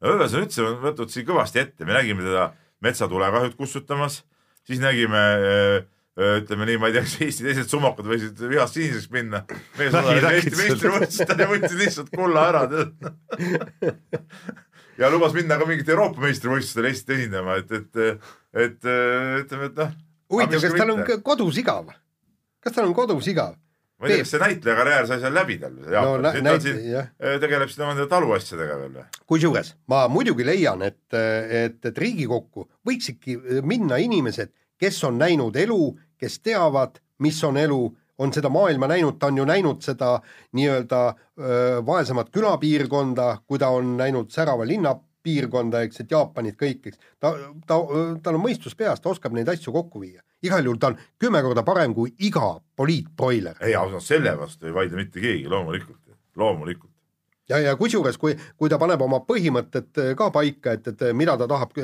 no 0.00 0.14
Õõves 0.14 0.36
on 0.36 0.46
üldse 0.46 0.70
võtnud 0.82 1.12
siin 1.12 1.26
kõvasti 1.28 1.60
ette, 1.60 1.84
me 1.84 1.96
nägime 1.96 2.24
teda 2.24 2.48
metsatulekahjut 2.84 3.56
kustutamas, 3.58 4.22
siis 4.64 4.80
nägime 4.80 5.18
öö, 5.18 5.80
öö, 6.18 6.38
ütleme 6.40 6.68
nii, 6.68 6.78
ma 6.80 6.90
ei 6.90 6.96
tea, 6.96 7.04
kas 7.06 7.16
Eesti 7.26 7.48
teised 7.48 7.72
summakad 7.72 8.08
võisid 8.08 8.40
vihast 8.48 8.78
siniseks 8.78 9.10
minna. 9.12 9.42
Nägid 9.78 9.98
osales 10.00 10.28
Eesti 10.32 10.60
meistrivõistlustel 10.60 11.44
ja 11.44 11.50
võttis 11.50 11.76
lihtsalt 11.80 12.14
kulla 12.14 12.46
ära 12.52 12.62
ja 15.00 15.12
lubas 15.12 15.36
minna 15.36 15.60
ka 15.60 15.68
mingit 15.68 15.92
Euroopa 15.92 16.24
meistrivõistlustel 16.24 16.90
Eestit 16.90 17.14
esindama, 17.18 17.60
et, 17.60 17.72
et, 17.72 18.02
et 18.66 18.90
ütleme, 19.42 19.70
et 19.70 19.80
noh. 19.82 19.94
huvitav, 20.32 20.64
kas 20.64 20.80
tal 20.80 20.96
on 20.96 21.06
ka 21.08 21.20
kodus 21.24 21.60
igav? 21.60 21.92
kas 22.64 22.76
tal 22.76 22.88
on 22.88 22.96
kodus 22.96 23.28
igav? 23.32 23.56
Ma 23.98 24.08
ei 24.08 24.12
tea, 24.12 24.24
kas 24.24 24.32
see 24.34 24.40
näitleja 24.42 24.76
karjäär 24.76 25.06
sai 25.08 25.20
seal 25.22 25.34
läbi 25.36 25.58
tal 25.62 25.74
või 25.76 25.86
no 25.86 25.94
Jaapanis, 25.94 26.34
nüüd 26.36 26.48
ta 26.48 26.54
on 26.54 26.64
siin 26.64 26.80
öö, 26.96 27.38
tegeleb 27.42 27.72
siin 27.72 27.84
oma 27.86 28.08
taluasjadega 28.10 28.78
veel 28.82 28.98
kusjuures 29.32 29.74
ma 29.92 30.02
muidugi 30.12 30.46
leian, 30.46 30.82
et, 30.86 31.02
et, 31.16 31.78
et 31.90 31.98
Riigikokku 32.04 32.66
võiksidki 32.86 33.38
minna 33.64 34.00
inimesed, 34.02 34.52
kes 34.80 35.00
on 35.08 35.16
näinud 35.20 35.56
elu, 35.56 35.80
kes 36.20 36.40
teavad, 36.44 37.00
mis 37.24 37.38
on 37.44 37.56
elu, 37.56 37.80
on 38.18 38.32
seda 38.32 38.48
maailma 38.52 38.88
näinud, 38.92 39.18
ta 39.20 39.30
on 39.32 39.40
ju 39.40 39.44
näinud 39.48 39.82
seda 39.84 40.18
nii-öelda 40.56 41.00
vaesemat 41.84 42.30
külapiirkonda, 42.32 43.26
kui 43.48 43.60
ta 43.60 43.68
on 43.72 43.96
näinud 43.96 44.32
särava 44.32 44.64
linna 44.68 44.94
piirkonda, 45.26 45.82
eks, 45.86 46.02
et 46.04 46.14
Jaapanit 46.14 46.58
kõik, 46.60 46.90
eks. 46.90 47.00
ta, 47.22 47.32
ta, 47.68 47.78
tal 48.22 48.38
on 48.38 48.44
mõistus 48.44 48.76
peas, 48.78 49.02
ta 49.02 49.12
oskab 49.12 49.36
neid 49.36 49.50
asju 49.52 49.74
kokku 49.74 50.02
viia. 50.02 50.22
igal 50.46 50.64
juhul 50.64 50.80
ta 50.80 50.92
on 50.92 50.98
kümme 51.18 51.42
korda 51.42 51.64
parem 51.66 51.94
kui 51.94 52.12
iga 52.28 52.56
poliitbroiler. 52.76 53.56
ei, 53.60 53.74
ausalt, 53.74 54.06
selle 54.06 54.36
vastu 54.38 54.68
ei 54.68 54.74
vaidle 54.74 55.02
mitte 55.02 55.22
keegi, 55.22 55.48
loomulikult, 55.50 56.02
loomulikult. 56.36 56.92
ja, 57.48 57.60
ja 57.62 57.76
kusjuures, 57.76 58.18
kui, 58.18 58.36
kui 58.56 58.70
ta 58.70 58.78
paneb 58.78 59.02
oma 59.02 59.22
põhimõtted 59.26 60.02
äh, 60.02 60.12
ka 60.18 60.30
paika, 60.34 60.76
et, 60.78 60.92
et 60.92 61.06
mida 61.16 61.36
ta 61.40 61.48
tahab, 61.50 61.74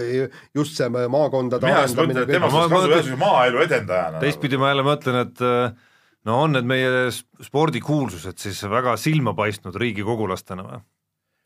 just 0.54 0.78
see 0.78 0.90
maakondade 0.90 1.66
mina 1.66 1.86
just 1.86 1.98
mõtlen, 1.98 2.24
et 2.24 2.36
temast 2.36 2.54
Ma- 2.54 2.66
oleks 2.66 2.74
ma 2.74 2.82
kasu 2.82 2.98
järsku 2.98 3.22
maaelu 3.24 3.64
edendajana. 3.66 4.22
teistpidi 4.22 4.60
ma 4.60 4.72
jälle 4.74 4.86
mõtlen, 4.86 5.22
et 5.26 5.44
äh, 5.48 5.90
no 6.28 6.40
on 6.46 6.54
need 6.56 6.68
meie 6.68 7.06
spordikuulsused 7.42 8.38
siis 8.38 8.62
väga 8.70 8.96
silma 9.00 9.34
paistnud 9.38 9.76
riigikogulastena 9.82 10.66
või? 10.66 10.82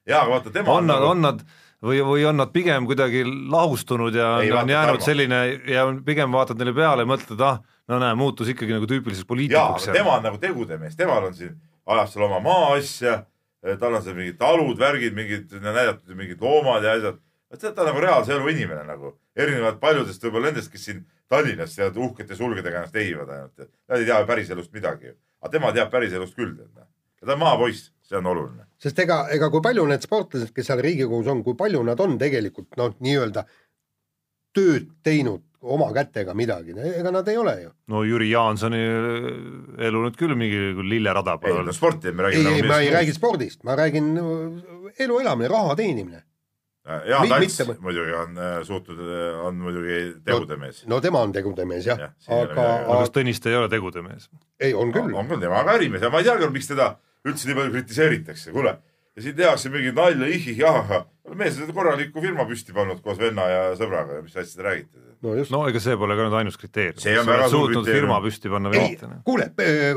jaa, 0.06 0.22
aga 0.22 0.30
vaata 0.36 0.52
tema 0.54 0.76
on 0.76 0.90
nad, 0.90 1.02
on 1.02 1.24
nad 1.24 1.46
või, 1.84 2.00
või 2.04 2.24
on 2.28 2.38
nad 2.40 2.52
pigem 2.54 2.86
kuidagi 2.88 3.22
lahustunud 3.26 4.14
ja 4.14 4.36
Ei, 4.40 4.50
vaata, 4.50 4.62
on 4.62 4.72
jäänud 4.72 4.98
Tarmo. 4.98 5.06
selline 5.06 5.40
ja 5.70 5.86
pigem 6.04 6.32
vaatad 6.32 6.60
neile 6.60 6.74
peale 6.76 7.04
ja 7.04 7.10
mõtled, 7.10 7.42
ah, 7.44 7.60
no 7.88 8.00
näe, 8.02 8.14
muutus 8.18 8.50
ikkagi 8.52 8.76
nagu 8.76 8.88
tüüpiliseks 8.90 9.28
poliitikuks 9.28 9.90
tema 9.92 10.16
on 10.16 10.26
nagu 10.26 10.40
tegude 10.42 10.78
mees, 10.80 10.96
temal 10.96 11.28
on 11.28 11.34
siin, 11.36 11.56
ajab 11.86 12.10
seal 12.12 12.26
oma 12.28 12.40
maaasja, 12.44 13.18
tal 13.80 13.98
on 13.98 14.04
seal 14.04 14.16
mingid 14.18 14.38
talud, 14.40 14.78
värgid, 14.78 15.14
mingid 15.16 15.52
näidatud 15.60 16.16
mingid 16.16 16.42
loomad 16.42 16.84
ja 16.84 16.96
asjad. 16.96 17.20
et 17.52 17.60
ta 17.60 17.74
on 17.82 17.92
nagu 17.92 18.00
reaalse 18.02 18.34
elu 18.34 18.48
inimene 18.54 18.86
nagu, 18.86 19.16
erinevalt 19.36 19.80
paljudest 19.80 20.24
võib-olla 20.24 20.50
nendest, 20.50 20.72
kes 20.72 20.88
siin 20.90 21.04
Tallinnas 21.28 21.74
tead 21.74 21.96
uhkete 21.98 22.36
sulgedega 22.38 22.78
ennast 22.78 22.94
tehivad 22.94 23.30
ainult, 23.34 23.64
nad 23.90 23.98
ei 23.98 24.06
tea 24.06 24.20
päriselust 24.26 24.72
midagi. 24.72 25.10
aga 25.42 25.50
tema 25.50 25.72
teab 25.74 25.90
päriselust 25.90 26.36
küll, 26.38 26.54
tead. 26.54 26.86
ta 27.24 27.32
on 27.32 27.40
maapoiss, 27.42 27.90
see 28.08 28.18
on 28.18 28.26
oluline. 28.32 28.66
sest 28.78 28.98
ega, 29.02 29.26
ega 29.34 29.50
kui 29.50 29.60
palju 29.64 29.86
need 29.90 30.04
sportlased, 30.06 30.52
kes 30.54 30.66
seal 30.70 30.82
Riigikogus 30.84 31.26
on, 31.32 31.42
kui 31.46 31.54
palju 31.58 31.82
nad 31.86 32.00
on 32.00 32.18
tegelikult 32.20 32.76
noh, 32.80 32.94
nii-öelda 33.02 33.46
tööd 34.56 34.88
teinud 35.04 35.42
oma 35.66 35.88
kätega 35.96 36.34
midagi, 36.38 36.74
ega 36.78 37.10
nad 37.10 37.26
ei 37.28 37.36
ole 37.40 37.54
ju. 37.64 37.70
no 37.92 38.04
Jüri 38.06 38.28
Jaansoni 38.30 38.78
elu 39.88 40.04
nüüd 40.04 40.16
küll 40.20 40.36
mingi 40.38 40.60
lillerada 40.86 41.34
ei 41.36 41.42
pole 41.42 41.56
no 41.58 41.64
olnud. 41.64 41.76
sporti 41.76 42.12
me 42.12 42.22
ei, 42.22 42.28
räägime 42.28 42.52
ei, 42.54 42.60
nagu 42.62 42.70
ma 42.70 42.78
ei 42.84 42.92
räägi 42.94 43.14
spordist, 43.16 43.64
ma 43.66 43.74
räägin 43.78 44.12
äh, 44.22 44.94
elu 45.06 45.18
elamine, 45.24 45.50
raha 45.52 45.74
teenimine. 45.76 46.22
Jaan 46.86 47.24
Mi- 47.26 47.28
Tants 47.32 47.56
mitte- 47.66 47.82
muidugi 47.82 48.12
on 48.14 48.36
äh, 48.38 48.60
suutnud, 48.62 49.00
on 49.42 49.56
muidugi 49.58 49.96
tegude 50.24 50.54
mees. 50.60 50.84
no 50.86 51.00
tema 51.02 51.18
on 51.26 51.32
tegudemees 51.34 51.88
jah 51.88 51.98
Jah,, 51.98 52.12
ei 52.28 52.44
ole 52.44 52.52
aga 52.52 52.66
aga 52.76 52.98
kas 53.00 53.10
Tõniste 53.16 53.50
ei 53.50 53.56
ole 53.58 53.68
tegudemees? 53.72 54.28
ei, 54.60 54.70
on 54.74 54.92
küll. 54.94 55.10
on 55.18 55.26
küll, 55.26 55.40
tema 55.42 55.58
on 55.58 55.66
ka 55.66 55.74
ärimees 55.80 56.06
ja 56.06 56.12
ma 56.14 56.22
ei 56.22 56.28
teagi, 56.28 56.46
miks 56.54 56.70
teda 56.70 56.92
üldse 57.26 57.48
nii 57.48 57.58
palju 57.58 57.74
kritiseeritakse, 57.78 58.52
kuule. 58.54 58.76
ja 59.16 59.24
siin 59.24 59.36
tehakse 59.36 59.72
mingit 59.72 59.96
nalja, 59.96 60.28
ihih-jahah. 60.28 61.06
mees 61.34 61.58
on 61.60 61.72
korraliku 61.74 62.22
firma 62.22 62.46
püsti 62.46 62.74
pannud 62.76 63.02
koos 63.02 63.18
venna 63.18 63.48
ja 63.50 63.62
sõbraga 63.78 64.20
ja 64.20 64.22
mis 64.22 64.36
asja 64.36 64.60
te 64.60 64.68
räägite? 64.68 65.06
no 65.22 65.34
just. 65.34 65.50
no 65.50 65.62
ega 65.68 65.80
see 65.82 65.96
pole 65.98 66.16
ka 66.16 66.26
nüüd 66.26 66.36
ainus 66.40 66.58
kriteerium. 66.60 67.00
See 67.02 67.16
on 67.18 67.26
väga 67.28 67.48
suur 67.48 67.66
suutnud 67.66 67.84
kriteerium. 67.84 68.06
firma 68.06 68.20
püsti 68.24 68.52
panna 68.52 68.72
mitte. 68.72 69.10
noh., 69.10 69.24
kuule, 69.26 69.50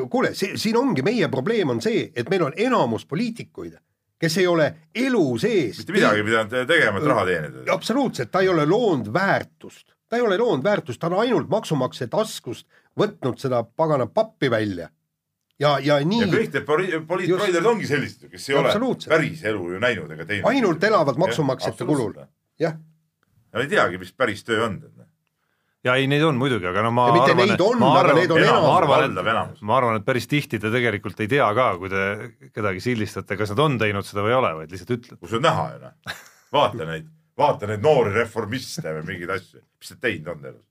kuule, 0.10 0.34
siin 0.36 0.80
ongi 0.80 1.06
meie 1.06 1.30
probleem 1.32 1.76
on 1.76 1.84
see, 1.84 2.10
et 2.16 2.32
meil 2.32 2.48
on 2.48 2.58
enamus 2.58 3.06
poliitikuid, 3.10 3.78
kes 4.20 4.38
ei 4.42 4.48
ole 4.48 4.70
elu 4.96 5.26
sees. 5.42 5.82
mitte 5.82 5.96
midagi 5.96 6.26
pidanud 6.28 6.58
tegema, 6.74 7.00
et 7.00 7.10
raha 7.14 7.26
teenida. 7.30 7.66
absoluutselt, 7.74 8.32
ta 8.32 8.44
ei 8.46 8.52
ole 8.52 8.66
loonud 8.70 9.12
väärtust, 9.14 9.94
ta 10.10 10.20
ei 10.20 10.26
ole 10.26 10.40
loonud 10.42 10.66
väärtust, 10.66 11.02
ta 11.02 11.12
on 11.12 11.20
ainult 11.26 11.52
maksumaksja 11.52 12.10
taskust 12.12 12.68
võtnud 13.00 13.40
seda 13.40 13.64
pagana 13.64 14.08
pappi 14.08 14.52
välja. 14.52 14.90
ja, 15.60 15.76
ja 15.80 16.00
ja 16.00 16.06
nii 16.08 16.28
kõik 16.32 16.54
need 16.56 16.66
poli- 16.68 17.02
poliitproiderid 17.08 17.68
ongi 17.74 17.90
sellised, 17.90 18.30
kes 18.32 18.50
ei 18.50 18.58
ole 18.60 18.74
päris 19.08 19.44
elu 19.44 19.74
ju 19.74 19.82
näinud 19.84 20.12
ega 20.16 20.26
teinud. 20.26 20.48
Ainult 20.52 20.84
elavad 20.84 21.20
maksumaksjate 21.20 21.88
kulul.. 21.90 22.16
jah, 22.60 22.78
Nad 23.50 23.66
ei 23.66 23.70
teagi, 23.72 23.98
mis 23.98 24.12
päris 24.14 24.44
töö 24.46 24.66
on. 24.68 24.80
ja 25.84 25.96
ei, 25.96 26.08
neid 26.12 26.24
on 26.28 26.38
muidugi, 26.38 26.68
aga 26.70 26.84
no 26.86 26.92
ma 26.94 27.08
Ja 27.10 27.14
mitte 27.16 27.32
arvan, 27.32 27.48
neid 27.50 27.62
on, 27.66 27.80
ma 27.80 27.92
aga 27.92 28.00
arvan, 28.04 28.20
neid 28.20 28.32
on 28.36 28.40
ma 28.40 28.46
enamus, 28.46 28.72
arvan, 28.78 29.04
valdav 29.06 29.30
enamus. 29.34 29.62
et 29.62 29.68
ma 29.70 29.78
arvan, 29.78 30.00
et 30.00 30.06
päris 30.06 30.28
tihti 30.30 30.60
te 30.60 30.72
tegelikult 30.72 31.24
ei 31.24 31.30
tea 31.32 31.48
ka, 31.58 31.70
kui 31.82 31.90
te 31.94 32.04
kedagi 32.54 32.84
sildistate, 32.84 33.38
kas 33.40 33.56
nad 33.56 33.64
on 33.66 33.78
teinud 33.82 34.08
seda 34.08 34.26
või 34.26 34.36
ei 34.36 34.40
ole, 34.42 34.52
vaid 34.62 34.76
lihtsalt 34.76 34.96
ütlete. 34.98 35.20
kus 35.24 35.38
on 35.40 35.46
näha 35.48 35.70
ju 35.74 35.80
noh. 35.86 36.20
vaata 36.60 36.90
neid, 36.92 37.08
vaata 37.38 37.72
neid 37.72 37.84
noori 37.84 38.14
reformiste 38.16 38.86
või 39.00 39.08
mingeid 39.14 39.36
asju, 39.40 39.64
mis 39.80 39.96
nad 39.96 40.04
teinud 40.04 40.34
on 40.36 40.52
elus. 40.54 40.69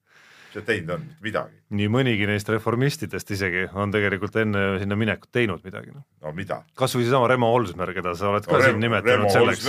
Teinud 0.66 0.94
on, 0.97 1.05
midagi. 1.25 1.61
nii 1.79 1.88
mõnigi 1.92 2.27
neist 2.29 2.49
reformistidest 2.53 3.31
isegi 3.37 3.66
on 3.75 3.92
tegelikult 3.94 4.37
enne 4.42 4.64
sinna 4.83 4.99
minekut 4.99 5.31
teinud 5.35 5.64
midagi. 5.66 5.94
no 5.94 6.33
mida? 6.37 6.62
kas 6.79 6.97
või 6.97 7.07
seesama 7.07 7.31
Remo 7.31 7.53
Olsmer, 7.55 7.92
keda 7.97 8.14
sa 8.18 8.33
oled 8.33 8.49
ka 8.49 8.61
siin 8.64 8.81
nimetanud 8.83 9.33
selleks, 9.33 9.66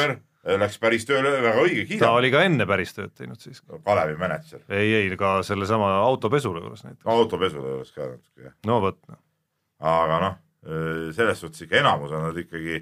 läks 0.60 0.80
päris 0.82 1.06
tööle 1.08 1.32
väga 1.36 1.54
õige, 1.62 1.86
ta 1.86 1.90
kiidab. 1.94 2.18
oli 2.20 2.32
ka 2.34 2.44
enne 2.48 2.68
päris 2.70 2.94
tööd 2.96 3.14
teinud 3.18 3.42
siis. 3.44 3.62
Kalevi 3.86 4.16
mänedžer, 4.20 4.64
ei, 4.72 4.94
ei 5.02 5.18
ka 5.20 5.40
sellesama 5.46 5.92
autopesule 6.04 6.64
juures 6.64 6.86
näiteks. 6.86 7.08
autopesu 7.10 7.64
juures 7.64 7.92
ka 7.96 8.08
natuke 8.14 8.48
jah. 8.48 8.56
no 8.70 8.80
vot, 8.86 9.00
noh. 9.12 9.20
aga 9.94 10.22
noh, 10.26 10.40
selles 11.16 11.44
suhtes 11.44 11.68
ikka 11.68 11.82
enamus 11.84 12.14
on 12.16 12.30
nad 12.30 12.40
ikkagi, 12.40 12.82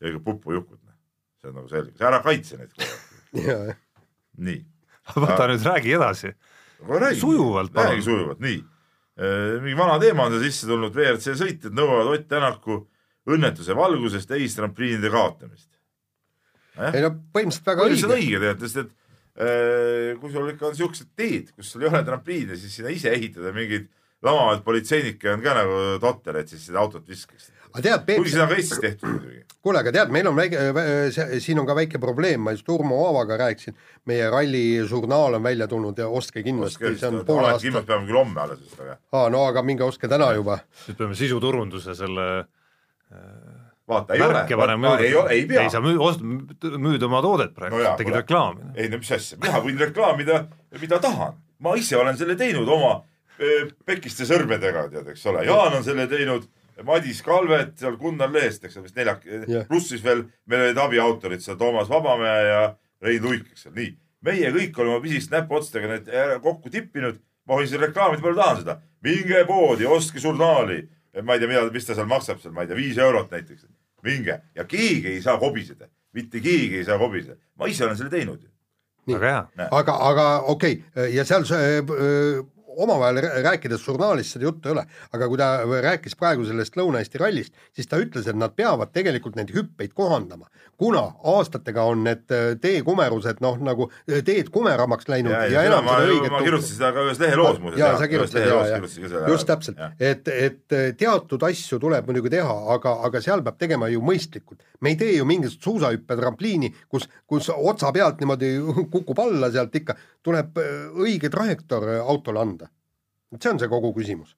ikkagi 0.00 0.22
pupujukud. 0.24 0.78
see 1.38 1.52
on 1.52 1.60
nagu 1.60 1.70
selge, 1.70 1.96
sa 1.98 2.10
ära 2.10 2.22
kaitse 2.24 2.58
neid 2.60 2.72
kogu 2.74 3.44
aeg. 3.56 3.76
nii. 4.48 4.62
võta 5.16 5.48
nüüd 5.50 5.66
räägi 5.66 5.96
edasi. 5.96 6.34
Sujuvalt, 7.18 7.74
räägi 7.74 8.04
sujuvalt, 8.06 8.40
nii. 8.44 8.58
mingi 9.64 9.74
vana 9.78 9.98
teema 9.98 10.28
on 10.28 10.36
siia 10.36 10.46
sisse 10.46 10.68
tulnud, 10.70 10.94
WRC 10.94 11.34
sõitjad 11.40 11.74
nõuavad 11.74 12.12
Ott 12.12 12.28
Tänaku 12.30 12.78
õnnetuse 13.28 13.74
valguses 13.76 14.26
teistrampliinide 14.30 15.10
kaotamist. 15.12 15.68
ei 16.78 17.02
no 17.02 17.10
põhimõtteliselt 17.34 17.66
väga 17.72 17.88
õige. 17.88 18.10
õige 18.14 18.40
tead, 18.44 18.62
sest 18.64 18.82
et 18.84 18.92
äh, 19.42 20.18
kui 20.20 20.30
sul 20.32 20.52
ikka 20.52 20.70
on 20.70 20.78
siuksed 20.78 21.10
teed, 21.18 21.50
kus 21.56 21.72
sul 21.72 21.82
ei 21.82 21.90
ole 21.90 22.04
trampliine, 22.06 22.56
siis 22.56 22.78
sinna 22.78 22.94
ise 22.94 23.10
ehitada 23.10 23.52
mingeid 23.56 23.88
lamavaid 24.26 24.64
politseinikke 24.66 25.30
on 25.32 25.42
ka 25.44 25.54
nagu 25.54 25.78
totter, 26.02 26.40
et 26.40 26.50
siis 26.50 26.64
seda 26.66 26.80
autot 26.82 27.04
viskaks. 27.08 27.50
aga 27.68 27.82
tead, 27.84 28.04
Peep 28.06 28.18
kuigi, 28.22 28.32
seda 28.34 28.46
on 28.46 28.50
ka 28.50 28.56
Eestis 28.58 28.80
tehtud 28.82 29.08
muidugi. 29.12 29.42
kuule, 29.62 29.78
aga 29.82 29.92
tead, 29.94 30.10
meil 30.14 30.26
on 30.30 30.36
väike, 30.38 30.64
siin 31.44 31.60
on 31.62 31.66
ka 31.68 31.76
väike 31.78 32.00
probleem, 32.02 32.42
ma 32.42 32.54
just 32.56 32.68
Urmo 32.72 32.98
Aavaga 33.06 33.36
rääkisin, 33.44 33.76
meie 34.10 34.30
ralližurnaal 34.32 35.38
on 35.38 35.42
välja 35.46 35.68
tulnud 35.70 35.98
ja 35.98 36.08
ostke 36.08 36.42
kindlasti, 36.42 36.94
see 36.98 37.10
on 37.12 37.20
poole 37.28 37.52
aasta. 37.52 37.68
aasta, 37.68 37.84
peame 37.92 38.08
küll 38.10 38.18
homme 38.18 38.40
alles 38.42 38.62
vist, 38.64 38.80
aga 38.80 38.98
aa 39.12 39.28
no 39.30 39.44
aga 39.46 39.62
minge 39.62 39.86
ostke 39.86 40.10
täna 40.10 40.32
juba. 40.34 40.58
nüüd 40.88 40.98
peame 40.98 41.18
sisuturunduse 41.18 41.94
selle 41.94 42.28
vaata, 43.88 44.14
ei 44.14 44.22
ole 44.22 44.42
panema 44.56 44.96
ei 44.98 45.14
ole, 45.16 45.30
ei 45.36 45.44
pea 45.48 45.62
ei, 45.62 45.70
sa 45.72 45.80
müü-, 45.84 46.00
ost-, 46.02 46.24
müüd 46.78 47.02
oma 47.06 47.22
toodet 47.24 47.54
praegu 47.56 47.78
No 47.80 47.94
tegid 48.00 48.18
reklaami. 48.18 48.72
ei 48.76 48.88
no 48.92 48.98
mis 49.00 49.12
asja, 49.16 49.38
mina 49.42 49.62
võin 49.64 49.78
reklaamida, 49.80 50.42
mida 50.80 50.98
tahan. 51.00 51.38
ma 51.58 51.76
ise 51.76 51.96
olen 51.96 52.18
selle 52.18 52.36
teinud 52.36 52.68
oma 52.68 52.98
pekiste 53.86 54.26
sõrmedega, 54.26 54.88
tead, 54.92 55.12
eks 55.14 55.26
ole, 55.30 55.44
Jaan 55.46 55.78
on 55.78 55.84
selle 55.86 56.08
teinud 56.10 56.48
Madis 56.86 57.22
Kalvet 57.22 57.78
seal 57.78 57.96
Gunnar 57.98 58.30
Leest, 58.30 58.64
eks 58.64 58.76
ole, 58.78 58.86
vist 58.86 58.98
neljak 58.98 59.24
pluss 59.68 59.90
siis 59.92 60.02
veel 60.04 60.24
meil 60.50 60.68
olid 60.68 60.82
abiautorid 60.82 61.42
seal 61.42 61.58
Toomas 61.58 61.88
Vabamäe 61.90 62.44
ja 62.46 62.60
Rein 63.02 63.22
Luik, 63.22 63.48
eks 63.52 63.66
ole, 63.68 63.74
nii. 63.78 63.94
meie 64.26 64.52
kõik 64.54 64.78
oleme 64.78 64.96
oma 64.96 65.04
pisiste 65.04 65.36
näpuotstega 65.36 65.90
need 65.92 66.12
äh, 66.12 66.36
kokku 66.42 66.70
tippinud. 66.70 67.18
ma 67.48 67.56
võin 67.56 67.68
siin 67.70 67.80
reklaamida, 67.80 68.22
palju 68.22 68.38
tahan 68.38 68.60
seda. 68.62 68.78
minge 69.02 69.44
poodi, 69.48 69.86
ostke 69.86 70.22
žurnaali. 70.22 70.82
ma 71.22 71.34
ei 71.34 71.42
tea, 71.42 71.48
mida, 71.48 71.64
mis 71.72 71.86
ta 71.86 71.94
seal 71.94 72.10
maksab 72.10 72.42
seal, 72.42 72.54
ma 72.54 72.62
ei 72.62 72.70
tea, 72.70 72.78
viis 72.78 72.98
eurot 72.98 73.30
näiteks. 73.30 73.66
minge 74.02 74.40
ja 74.54 74.64
keegi 74.64 75.16
ei 75.16 75.22
saa 75.22 75.38
kobiseda, 75.38 75.90
mitte 76.12 76.40
keegi 76.40 76.78
ei 76.82 76.84
saa 76.84 76.98
kobiseda. 76.98 77.36
ma 77.56 77.66
ise 77.66 77.84
olen 77.84 77.96
selle 77.96 78.10
teinud 78.10 78.42
ju. 78.42 78.50
aga, 79.70 79.98
aga 80.12 80.28
okei 80.46 80.82
okay., 80.84 81.10
ja 81.14 81.24
seal 81.24 81.46
see, 81.48 81.82
öö, 81.82 82.42
omavahel 82.78 83.20
rää- 83.24 83.42
rääkides 83.44 83.82
žurnaalis 83.84 84.32
seda 84.34 84.46
juttu 84.48 84.68
ei 84.70 84.76
ole, 84.76 84.84
aga 85.12 85.28
kui 85.28 85.38
ta 85.40 85.48
rääkis 85.88 86.14
praegu 86.18 86.46
sellest 86.46 86.76
Lõuna-Eesti 86.78 87.20
rallist, 87.20 87.54
siis 87.74 87.88
ta 87.90 87.98
ütles, 88.00 88.28
et 88.30 88.38
nad 88.38 88.54
peavad 88.56 88.92
tegelikult 88.94 89.36
neid 89.38 89.50
hüppeid 89.54 89.94
kohandama, 89.98 90.46
kuna 90.78 91.02
aastatega 91.34 91.82
on 91.90 92.04
need 92.06 92.30
öö, 92.30 92.54
teekumerused 92.62 93.40
noh, 93.42 93.58
nagu 93.66 93.88
öö, 94.10 94.22
teed 94.22 94.52
kumeramaks 94.54 95.08
läinud 95.10 95.32
ja, 95.34 95.44
ja 95.50 95.64
enam 95.66 95.84
ma, 95.84 95.96
seda 95.98 96.06
ma 96.06 96.14
õiget 96.14 96.44
kirjutasin 96.46 96.76
seda 96.78 96.92
ka 96.94 97.06
ühes 97.08 97.22
leheloos 97.22 97.58
muuseas. 97.62 97.80
jaa, 97.82 97.98
sa 97.98 98.08
kirjutasid 98.08 98.46
ja, 98.46 98.60
ja 99.18 99.24
just 99.32 99.48
täpselt, 99.50 99.82
et, 99.98 100.28
et 100.28 100.78
teatud 101.00 101.42
asju 101.50 101.80
tuleb 101.82 102.06
muidugi 102.08 102.30
teha, 102.36 102.56
aga, 102.76 102.94
aga 103.08 103.22
seal 103.24 103.42
peab 103.46 103.58
tegema 103.58 103.90
ju 103.90 104.02
mõistlikult. 104.04 104.62
me 104.80 104.94
ei 104.94 104.96
tee 105.00 105.16
ju 105.16 105.24
mingit 105.26 105.58
suusahüppetrampliini, 105.58 106.70
kus, 106.88 107.08
kus 107.26 107.50
otsa 107.54 107.90
pealt 107.92 108.20
niimoodi 108.22 108.52
kukub 108.92 109.18
alla 109.18 109.50
sealt 109.50 109.74
ikka, 109.74 109.96
tuleb 110.22 110.58
õige 110.94 111.30
trajektoor 111.32 111.88
autole 112.04 112.40
anda. 112.40 112.67
See 113.36 113.50
on 113.52 113.58
see 113.60 113.68
kogu 113.68 113.92
küsimus. 113.96 114.34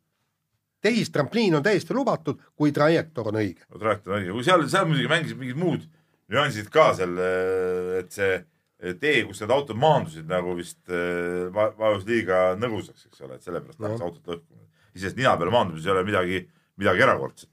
tehistrampliin 0.82 1.54
on 1.54 1.62
täiesti 1.62 1.94
lubatud, 1.94 2.38
kui 2.56 2.72
trajektoor 2.72 3.28
on 3.28 3.34
õige. 3.42 3.66
trajektoor 3.78 4.14
on 4.16 4.22
õige, 4.22 4.32
kui 4.32 4.44
seal, 4.46 4.64
seal 4.68 4.86
muidugi 4.88 5.08
mängisid 5.12 5.38
mingid 5.38 5.56
muud 5.60 5.82
nüansid 6.30 6.70
ka 6.72 6.92
seal, 6.96 7.18
et 8.00 8.10
see 8.14 8.38
tee, 9.00 9.24
kus 9.28 9.42
need 9.42 9.50
autod 9.52 9.76
maandusid 9.76 10.24
nagu 10.30 10.54
vist 10.56 10.78
äh, 10.88 11.50
va- 11.52 11.72
vajus 11.76 12.06
liiga 12.08 12.54
nõgusaks, 12.56 13.06
eks 13.10 13.20
ole, 13.26 13.34
et 13.36 13.44
sellepärast 13.44 13.78
No. 13.78 13.88
hakkas 13.90 14.06
autot 14.06 14.26
lõhkuma. 14.32 14.64
iseenesest 14.94 15.18
nina 15.20 15.36
peale 15.36 15.52
maandumises 15.52 15.86
ei 15.86 15.92
ole 15.92 16.04
midagi, 16.08 16.38
midagi 16.80 17.02
erakordset. 17.04 17.50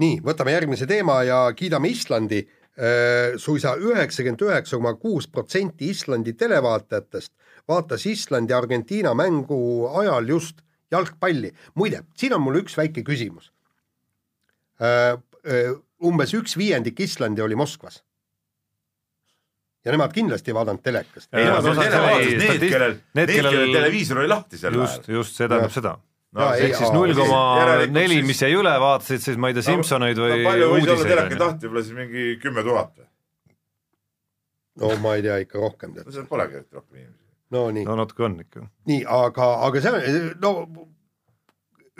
nii, 0.00 0.20
võtame 0.24 0.54
järgmise 0.56 0.86
teema 0.90 1.20
ja 1.22 1.42
kiidame 1.54 1.88
Islandi 1.92 2.40
suisa 3.38 3.76
üheksakümmend 3.78 4.40
üheksa 4.42 4.76
koma 4.80 4.94
kuus 4.98 5.28
protsenti 5.30 5.90
Islandi 5.92 6.32
televaatajatest 6.34 7.30
vaatas 7.68 8.06
Islandi-Argentiina 8.06 9.14
mängu 9.14 9.88
ajal 10.00 10.28
just 10.28 10.62
jalgpalli. 10.92 11.52
muide, 11.74 12.04
siin 12.16 12.34
on 12.34 12.42
mul 12.44 12.60
üks 12.62 12.76
väike 12.78 13.04
küsimus. 13.06 13.50
umbes 16.04 16.34
üks 16.34 16.56
viiendik 16.58 17.00
Islandi 17.00 17.42
oli 17.42 17.54
Moskvas. 17.54 18.02
ja 19.84 19.92
nemad 19.92 20.12
kindlasti 20.12 20.50
ei 20.50 20.54
vaadanud 20.54 20.82
telekast. 20.82 21.28
Need, 21.32 21.48
statist- 22.40 22.70
kellel, 22.72 22.98
need, 23.14 23.28
need, 23.28 23.36
kellel 23.36 23.72
televiisor 23.72 24.18
oli 24.18 24.28
lahti 24.28 24.58
sel 24.58 24.74
just, 24.80 25.08
ajal. 25.08 25.16
just 25.20 25.36
see 25.36 25.48
tähendab 25.48 25.72
seda. 25.72 25.98
No, 26.34 26.48
ehk 26.58 26.74
siis 26.74 26.90
null 26.90 27.12
koma 27.14 27.40
neli, 27.94 28.16
mis 28.26 28.40
jäi 28.42 28.56
üle, 28.58 28.72
vaatasid 28.82 29.22
siis 29.22 29.36
ma 29.38 29.52
ei 29.52 29.54
tea, 29.54 29.68
Simsoneid 29.68 30.18
või 30.18 30.40
palju 30.42 30.70
võis 30.72 30.88
olla 30.88 31.04
teleka 31.06 31.36
tahti, 31.38 31.68
võib-olla 31.68 31.82
siis 31.86 31.98
mingi 31.98 32.24
kümme 32.42 32.64
tuhat 32.66 32.90
või? 32.96 33.06
no 34.82 34.90
ma 35.04 35.14
ei 35.14 35.22
tea, 35.22 35.36
ikka 35.44 35.60
rohkem 35.62 35.92
no 35.92 36.00
tead. 36.00 36.16
seal 36.16 36.26
polegi 36.26 36.58
eriti 36.58 36.74
rohkem 36.80 36.98
inimesi. 36.98 37.23
No 37.54 37.68
nii, 37.74 37.86
no 37.88 37.96
natuke 38.00 38.26
on 38.26 38.36
ikka. 38.42 38.66
nii, 38.90 39.04
aga, 39.18 39.48
aga 39.68 39.82
see 39.84 39.94
on, 39.94 40.28
no 40.42 40.52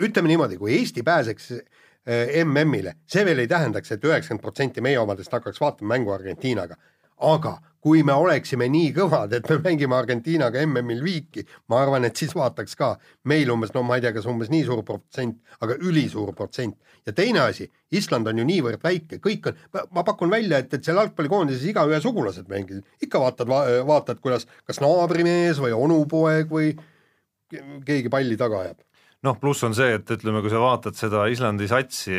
ütleme 0.03 0.31
niimoodi, 0.31 0.59
kui 0.59 0.75
Eesti 0.75 1.03
pääseks 1.07 1.51
eh, 1.55 2.41
MM-ile, 2.43 2.97
see 3.07 3.23
veel 3.27 3.43
ei 3.43 3.51
tähendaks 3.51 3.91
et, 3.91 4.01
et 4.01 4.09
üheksakümmend 4.09 4.43
protsenti 4.43 4.83
meie 4.83 4.99
omadest 4.99 5.33
hakkaks 5.33 5.61
vaatama 5.63 5.95
mängu 5.95 6.13
Argentiinaga. 6.15 6.77
Aga 7.21 7.57
kui 7.85 8.01
me 8.01 8.15
oleksime 8.17 8.65
nii 8.73 8.89
kõvad, 8.95 9.35
et 9.37 9.45
me 9.51 9.59
mängime 9.61 9.93
Argentiinaga 9.93 10.63
MM-il 10.65 11.03
viiki, 11.05 11.43
ma 11.69 11.83
arvan, 11.83 12.07
et 12.07 12.17
siis 12.17 12.31
vaataks 12.33 12.73
ka 12.79 12.95
meil 13.29 13.51
umbes, 13.53 13.75
no 13.75 13.83
ma 13.85 13.99
ei 13.99 14.01
tea, 14.01 14.11
kas 14.15 14.25
umbes 14.31 14.49
nii 14.49 14.63
suur 14.65 14.81
protsent, 14.87 15.37
aga 15.61 15.77
ülisuur 15.77 16.31
protsent. 16.33 16.79
ja 17.05 17.13
teine 17.13 17.43
asi, 17.43 17.67
Island 17.93 18.25
on 18.31 18.41
ju 18.41 18.45
niivõrd 18.49 18.81
väike, 18.81 19.19
kõik 19.21 19.51
on, 19.51 19.59
ma 19.93 20.01
pakun 20.07 20.33
välja, 20.33 20.63
et, 20.63 20.73
et 20.73 20.81
seal 20.81 20.97
jalgpallikoondises 20.97 21.67
igaühe 21.69 22.01
sugulased 22.01 22.49
mängisid, 22.49 22.81
ikka 23.05 23.21
vaatad 23.21 23.53
va,, 23.53 23.61
vaatad, 23.85 24.17
kuidas 24.23 24.47
kas 24.65 24.81
naabrimees 24.81 25.61
või 25.61 25.77
onupoeg 25.77 26.49
või 26.49 26.73
ke- 26.73 27.61
keegi 27.85 28.09
palli 28.09 28.39
taga 28.41 28.63
ajab. 28.65 28.81
noh, 29.29 29.37
pluss 29.37 29.61
on 29.65 29.77
see, 29.77 29.93
et 29.99 30.09
ütleme, 30.17 30.41
kui 30.41 30.49
sa 30.49 30.57
vaatad 30.63 30.97
seda 30.97 31.27
Islandi 31.29 31.69
satsi, 31.69 32.17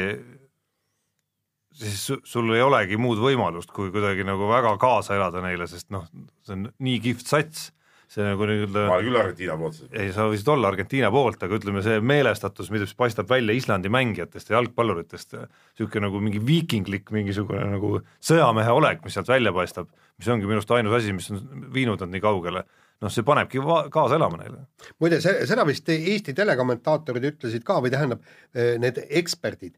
siis 1.77 2.03
su- 2.11 2.21
sul 2.25 2.53
ei 2.57 2.63
olegi 2.65 2.99
muud 3.01 3.21
võimalust, 3.23 3.73
kui 3.77 3.91
kuidagi 3.95 4.25
nagu 4.27 4.49
väga 4.51 4.77
kaasa 4.83 5.17
elada 5.19 5.43
neile, 5.45 5.69
sest 5.71 5.91
noh, 5.95 6.07
see 6.47 6.57
on 6.57 6.69
nii 6.83 7.01
kihvt 7.05 7.27
sats, 7.29 7.67
see 8.09 8.23
nagu 8.23 8.47
nii-öelda 8.47 8.85
ma 8.87 8.97
olen 9.01 9.09
küll 9.09 9.19
Argentiina 9.19 9.57
poolt 9.59 9.81
ei, 9.91 10.13
sa 10.15 10.29
võisid 10.31 10.49
olla 10.53 10.71
Argentiina 10.71 11.09
poolt, 11.11 11.41
aga 11.43 11.59
ütleme, 11.59 11.83
see 11.83 11.99
meelestatus, 12.01 12.71
mis 12.71 12.95
paistab 12.95 13.29
välja 13.31 13.57
Islandi 13.59 13.91
mängijatest 13.93 14.53
ja 14.53 14.61
jalgpalluritest, 14.61 15.35
niisugune 15.35 16.07
nagu 16.07 16.21
mingi 16.23 16.41
viikinglik 16.47 17.11
mingisugune 17.15 17.65
nagu 17.75 17.97
sõjamehe 18.23 18.75
olek, 18.79 19.03
mis 19.05 19.19
sealt 19.19 19.29
välja 19.33 19.53
paistab, 19.57 19.91
mis 20.21 20.31
ongi 20.33 20.47
minu 20.47 20.61
arust 20.61 20.71
ainus 20.79 20.95
asi, 21.01 21.13
mis 21.17 21.31
on 21.35 21.67
viinud 21.75 22.05
nad 22.05 22.15
nii 22.15 22.23
kaugele, 22.23 22.63
noh, 23.03 23.13
see 23.13 23.27
panebki 23.27 23.61
kaasa 23.93 24.21
elama 24.21 24.39
neile. 24.41 24.63
muide, 25.03 25.19
see, 25.21 25.43
seda 25.51 25.67
vist 25.69 25.91
Eesti 25.93 26.33
telekommentaatorid 26.39 27.27
ütlesid 27.35 27.67
ka 27.67 27.81
või 27.83 27.91
tähendab 27.93 28.23
eh, 28.55 28.77
need 28.81 29.03
eksperdid, 29.11 29.75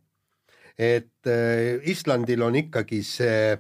et 0.79 1.27
eh, 1.27 1.81
Islandil 1.91 2.43
on 2.47 2.57
ikkagi 2.63 3.03
see 3.03 3.59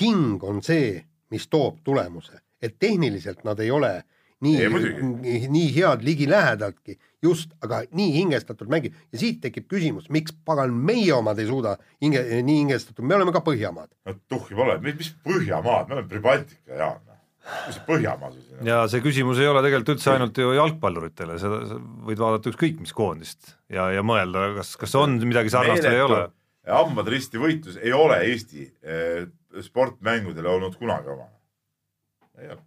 hing 0.00 0.42
on 0.42 0.62
see, 0.64 0.96
mis 1.30 1.46
toob 1.52 1.82
tulemuse, 1.84 2.40
et 2.62 2.78
tehniliselt 2.80 3.44
nad 3.44 3.60
ei 3.60 3.70
ole 3.70 3.98
nii 4.44 5.48
nii, 5.48 5.68
head 5.76 6.04
ligilähedaltki, 6.04 6.98
just, 7.24 7.54
aga 7.64 7.82
nii 7.96 8.10
hingestatult 8.18 8.70
mängib 8.72 8.96
ja 9.12 9.20
siit 9.20 9.40
tekib 9.44 9.66
küsimus, 9.70 10.10
miks 10.12 10.34
pagan 10.46 10.74
meie 10.74 11.12
omad 11.16 11.40
ei 11.40 11.48
suuda 11.48 11.76
hinge, 12.02 12.22
nii 12.44 12.60
hingestatult, 12.64 13.06
me 13.08 13.18
oleme 13.18 13.34
ka 13.34 13.44
Põhjamaad. 13.44 13.90
no 14.08 14.16
tuhhi 14.30 14.58
pole, 14.58 14.76
mis, 14.84 14.98
mis 15.00 15.10
Põhjamaad, 15.24 15.88
me 15.88 15.98
oleme 15.98 16.08
Pribaltika, 16.10 16.78
Jaan. 16.80 17.02
mis 17.66 17.78
see 17.78 17.86
Põhjamaa 17.88 18.32
siis 18.34 18.52
on? 18.52 18.68
ja 18.68 18.84
see 18.90 19.04
küsimus 19.04 19.40
ei 19.42 19.50
ole 19.50 19.64
tegelikult 19.64 19.96
üldse 19.96 20.14
ainult 20.14 20.40
ju 20.44 20.54
jalgpalluritele, 20.58 21.40
seda 21.40 21.60
sa 21.70 21.80
võid 22.08 22.24
vaadata 22.24 22.52
ükskõik 22.52 22.80
mis 22.84 22.94
koondist 22.96 23.54
ja, 23.72 23.90
ja 23.94 24.04
mõelda, 24.06 24.50
kas, 24.60 24.74
kas 24.80 24.96
on 25.00 25.20
midagi 25.24 25.52
sarnast 25.54 25.86
või 25.86 26.00
ei 26.00 26.08
ole. 26.08 26.24
Hambad 26.72 27.08
risti 27.12 27.40
võitlus 27.40 27.78
ei 27.82 27.92
ole 27.92 28.20
Eesti 28.28 28.66
eh, 28.82 29.26
sportmängudele 29.62 30.48
olnud 30.48 30.76
kunagi 30.80 31.10
omane. 31.12 31.34
ei 32.40 32.48
ole. 32.54 32.62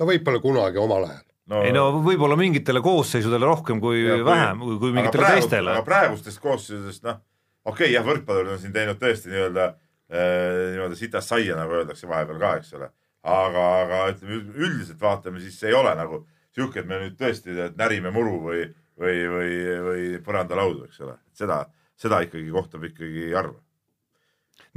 no 0.00 0.08
võib-olla 0.08 0.40
kunagi 0.42 0.80
omal 0.80 1.08
ajal. 1.08 1.26
no, 1.52 1.62
ei 1.66 1.74
no 1.76 1.84
võib-olla 2.04 2.38
mingitele 2.40 2.82
koosseisudele 2.84 3.46
rohkem 3.46 3.80
kui 3.80 4.04
Ja 4.06 4.22
vähem 4.24 4.64
kui, 4.64 4.78
kui 4.78 4.94
mingitele 4.96 5.26
praegu- 5.26 5.42
teistele 5.42 5.76
aga. 5.76 5.84
praegustest 5.86 6.40
koosseisudest, 6.40 7.04
noh, 7.04 7.20
okei 7.64 7.90
okay, 7.90 7.94
jah, 7.94 8.06
võrkpallurid 8.06 8.56
on 8.56 8.62
siin 8.62 8.74
teinud 8.76 9.00
tõesti 9.02 9.32
nii-öelda 9.32 9.68
eh, 9.68 10.56
nii-öelda 10.76 10.98
sitast 10.98 11.34
saia, 11.34 11.58
nagu 11.58 11.80
öeldakse 11.80 12.08
vahepeal 12.08 12.40
ka, 12.40 12.56
eks 12.62 12.74
ole. 12.80 12.90
aga, 13.22 13.64
aga 13.84 14.04
ütleme 14.14 14.42
üldiselt 14.56 15.00
vaatame, 15.00 15.40
siis 15.44 15.60
ei 15.68 15.76
ole 15.76 15.92
nagu 15.98 16.24
sihuke, 16.54 16.80
et 16.80 16.88
me 16.88 16.98
nüüd 17.04 17.18
tõesti 17.20 17.52
tead, 17.54 17.76
närime 17.78 18.12
muru 18.14 18.40
või, 18.46 18.64
või, 19.00 19.20
või, 19.34 19.52
või 19.86 20.06
põrandalaudu, 20.24 20.86
eks 20.88 21.04
ole. 21.04 21.16
seda, 21.36 21.62
seda 22.00 22.22
ikkagi 22.24 22.50
kohtab 22.54 22.86
ikkagi 22.90 23.30
harva. 23.34 23.58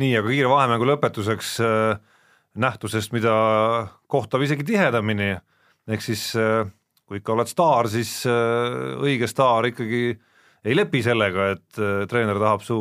nii, 0.02 0.14
aga 0.20 0.30
kiire 0.30 0.52
vahemängu 0.52 0.88
lõpetuseks 0.90 1.56
äh, 1.64 1.98
nähtusest, 2.60 3.14
mida 3.16 3.34
kohtab 4.12 4.44
isegi 4.46 4.66
tihedamini, 4.68 5.34
ehk 5.90 6.06
siis 6.06 6.32
äh, 6.40 6.66
kui 7.08 7.22
ikka 7.22 7.36
oled 7.36 7.52
staar, 7.52 7.90
siis 7.92 8.22
äh, 8.30 9.00
õige 9.04 9.30
staar 9.30 9.70
ikkagi 9.70 10.06
ei 10.64 10.76
lepi 10.78 11.02
sellega, 11.04 11.50
et 11.58 11.80
treener 12.08 12.38
tahab 12.40 12.62
su 12.64 12.78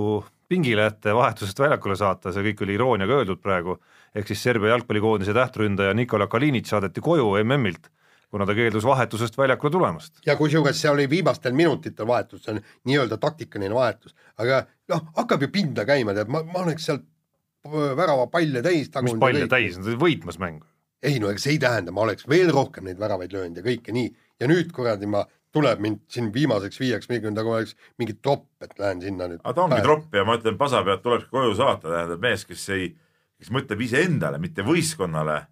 pingile 0.53 0.85
ette 0.87 1.15
vahetusest 1.17 1.59
väljakule 1.59 1.97
saata, 1.99 2.31
see 2.31 2.45
kõik 2.51 2.61
oli 2.63 2.77
irooniaga 2.77 3.17
öeldud 3.19 3.41
praegu, 3.43 3.75
ehk 4.15 4.29
siis 4.31 4.45
Serbia 4.45 4.71
jalgpallikoondise 4.75 5.35
tähtründaja 5.35 5.95
Nikola 5.97 6.29
Kalinic 6.31 6.69
saadeti 6.71 7.03
koju 7.03 7.33
MM-ilt, 7.43 7.89
kuna 8.33 8.47
ta 8.49 8.57
keeldus 8.57 8.87
vahetusest 8.89 9.37
väljakule 9.39 9.73
tulemast. 9.75 10.21
ja 10.27 10.37
kusjuures 10.41 10.81
see 10.81 10.91
oli 10.91 11.09
viimastel 11.11 11.53
minutitel 11.57 12.09
vahetus, 12.09 12.45
see 12.45 12.55
on 12.55 12.63
nii-öelda 12.89 13.19
taktikaline 13.21 13.75
vahetus, 13.77 14.17
aga 14.41 14.65
noh, 14.93 15.05
hakkab 15.19 15.45
ju 15.45 15.51
pinda 15.53 15.85
käima, 15.89 16.17
tead, 16.17 16.33
ma, 16.33 16.41
ma 16.49 16.65
oleks 16.65 16.89
sealt 16.89 17.05
äh, 17.05 17.93
väravapalli 17.99 18.65
täis 18.65 18.89
mis 19.05 19.19
palle 19.21 19.49
täis, 19.53 19.77
nad 19.79 19.91
olid 19.91 20.01
võitmas 20.01 20.41
mängu. 20.41 20.67
ei 21.03 21.21
no 21.21 21.29
ega 21.33 21.45
see 21.45 21.59
ei 21.59 21.63
tähenda, 21.63 21.93
ma 21.93 22.07
oleks 22.07 22.29
veel 22.31 22.51
rohkem 22.55 22.89
neid 22.89 23.01
väravaid 23.03 23.37
löönud 23.37 23.61
ja 23.61 23.67
kõike 23.69 23.93
nii 23.93 24.09
ja 24.41 24.49
nüüd 24.49 24.73
kuradi 24.73 25.11
ma, 25.11 25.27
tuleb 25.53 25.85
mind 25.85 26.03
siin 26.09 26.33
viimaseks 26.33 26.81
viieks 26.81 27.11
mingi 27.13 27.31
nagu 27.37 27.53
oleks 27.53 27.77
mingi 28.01 28.17
tropp, 28.25 28.49
et 28.65 28.73
lähen 28.81 29.03
sinna 29.05 29.29
nüüd. 29.29 29.43
aga 29.45 29.57
ta 29.59 29.67
ongi 29.67 29.85
tropp 29.85 30.17
ja 30.17 30.25
ma 30.25 30.39
ütlen, 30.41 30.57
pasa 30.61 30.81
pealt 30.87 31.05
tulebki 31.05 31.29
koju 31.33 31.55
saata, 31.59 31.91
tähendab 31.91 32.25
mees, 32.25 32.47
kes 32.49 32.69
ei, 32.73 32.89
kes 33.37 33.53
mõtleb 33.53 33.85
iseendale, 33.85 34.41
mitte 34.41 34.65
võistkonnale. 34.65 35.43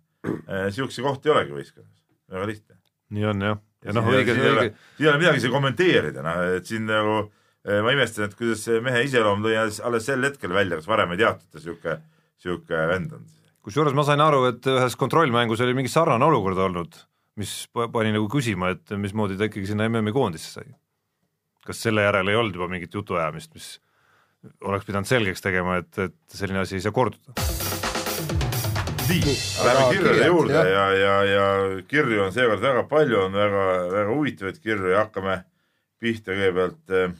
sihukese 0.72 1.04
kohta 1.04 1.28
ei 1.28 1.34
olegi 1.34 1.56
võistkonnas, 1.56 1.99
väga 2.30 2.46
lihtne. 2.52 2.78
nii 3.16 3.26
on 3.32 3.42
jah, 3.48 3.58
ja 3.84 3.94
noh, 3.96 4.08
õige, 4.12 4.34
õige, 4.36 4.70
siin 4.96 5.06
ei 5.06 5.10
ole 5.10 5.18
midagi 5.18 5.42
siin 5.44 5.54
kommenteerida, 5.54 6.22
noh, 6.26 6.40
et 6.56 6.66
siin 6.70 6.86
nagu 6.88 7.20
ma 7.84 7.92
imestan, 7.92 8.28
et 8.30 8.36
kuidas 8.38 8.62
see 8.64 8.80
mehe 8.84 9.02
iseloom 9.04 9.42
tõi 9.44 9.56
alles, 9.60 10.06
sel 10.06 10.24
hetkel 10.24 10.54
välja, 10.54 10.78
kas 10.80 10.88
varem 10.88 11.12
ei 11.12 11.20
teatud 11.20 11.50
ta 11.52 11.60
sihuke, 11.60 11.96
sihuke 12.40 12.84
vend 12.88 13.12
on. 13.18 13.26
kusjuures 13.66 13.96
ma 13.96 14.04
sain 14.08 14.22
aru, 14.24 14.46
et 14.52 14.70
ühes 14.72 14.96
kontrollmängus 15.00 15.60
oli 15.66 15.74
mingi 15.76 15.92
sarnane 15.92 16.24
olukord 16.24 16.60
olnud, 16.68 16.96
mis 17.40 17.66
pa- 17.72 17.90
pani 17.92 18.14
nagu 18.16 18.30
küsima, 18.32 18.72
et 18.76 18.96
mismoodi 18.96 19.36
ta 19.36 19.50
ikkagi 19.50 19.68
sinna 19.72 19.88
MM-i 19.90 20.14
koondisse 20.16 20.54
sai. 20.60 20.72
kas 21.66 21.82
selle 21.84 22.02
järel 22.06 22.32
ei 22.32 22.38
olnud 22.40 22.56
juba 22.56 22.70
mingit 22.72 22.94
jutuajamist, 22.96 23.52
mis 23.54 23.68
oleks 24.64 24.88
pidanud 24.88 25.06
selgeks 25.10 25.44
tegema, 25.44 25.76
et, 25.82 25.92
et 25.98 26.16
selline 26.32 26.64
asi 26.64 26.78
ei 26.78 26.86
saa 26.86 26.96
korduda? 26.96 27.79
Aga 29.10 29.74
lähme 29.74 29.86
kirjade 29.94 30.14
kirjad, 30.14 30.26
juurde 30.26 30.54
jah. 30.54 30.68
ja, 30.70 30.84
ja, 30.98 31.14
ja 31.24 31.46
kirju 31.88 32.24
on 32.24 32.34
seekord 32.34 32.62
väga 32.62 32.84
palju, 32.90 33.18
on 33.26 33.38
väga, 33.38 33.64
väga 33.92 34.14
huvitavaid 34.14 34.60
kirju 34.62 34.92
ja 34.92 35.04
hakkame 35.04 35.40
pihta 36.00 36.36
kõigepealt 36.36 36.94
äh,. 36.96 37.16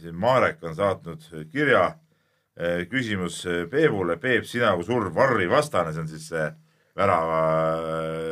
siin 0.00 0.16
Marek 0.16 0.62
on 0.64 0.74
saatnud 0.76 1.28
kirja 1.52 1.84
äh,, 1.92 2.82
küsimus 2.90 3.42
äh, 3.46 3.62
Peebule, 3.70 4.16
Peep, 4.20 4.48
sina 4.48 4.74
kui 4.76 4.88
suur 4.88 5.10
Varri 5.14 5.48
vastane, 5.50 5.92
see 5.92 6.04
on 6.04 6.10
siis 6.10 6.26
see 6.32 6.48
värava 6.96 7.38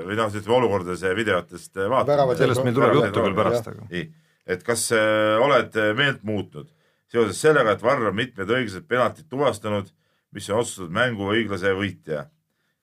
või 0.05 0.18
noh, 0.18 0.34
ütleme 0.34 0.57
olukordades 0.59 1.05
ja 1.05 1.14
videotest 1.16 1.78
vaatamine. 1.80 2.36
sellest 2.36 2.66
meil 2.66 2.76
tuleb 2.76 2.99
juttu 2.99 3.24
küll 3.24 3.38
pärast, 3.38 3.70
aga 3.72 3.86
nii, 3.88 4.05
et 4.51 4.66
kas 4.66 4.91
äh, 4.97 5.38
oled 5.41 5.80
meelt 5.97 6.26
muutnud 6.28 6.68
seoses 7.11 7.41
sellega, 7.43 7.74
et 7.74 7.82
Varr 7.82 8.11
on 8.11 8.16
mitmed 8.16 8.51
õiglased 8.51 8.86
penaltid 8.91 9.28
tuvastanud, 9.30 9.88
mis 10.34 10.47
on 10.51 10.62
otsustatud 10.62 10.93
mängu 10.95 11.30
õiglase 11.32 11.72
võitja. 11.74 12.28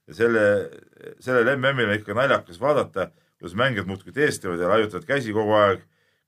Ja 0.07 0.17
selle, 0.17 0.43
sellel 1.23 1.53
MM-il 1.57 1.91
on 1.91 1.99
ikka 1.99 2.15
naljakas 2.17 2.59
vaadata, 2.61 3.09
kuidas 3.37 3.55
mängijad 3.59 3.89
muudkui 3.89 4.15
teesklevad 4.15 4.63
ja 4.63 4.71
laiutavad 4.71 5.07
käsi 5.07 5.35
kogu 5.35 5.55
aeg, 5.57 5.83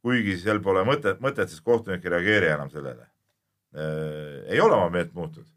kuigi 0.06 0.38
seal 0.40 0.62
pole 0.64 0.84
mõtet, 0.88 1.20
mõtet, 1.24 1.52
sest 1.52 1.64
kohtunik 1.66 2.06
ei 2.06 2.14
reageeri 2.16 2.54
enam 2.54 2.72
sellele 2.72 3.08
äh,. 3.76 4.46
ei 4.54 4.62
ole 4.62 4.76
oma 4.76 4.90
meelt 4.94 5.14
muutnud. 5.14 5.48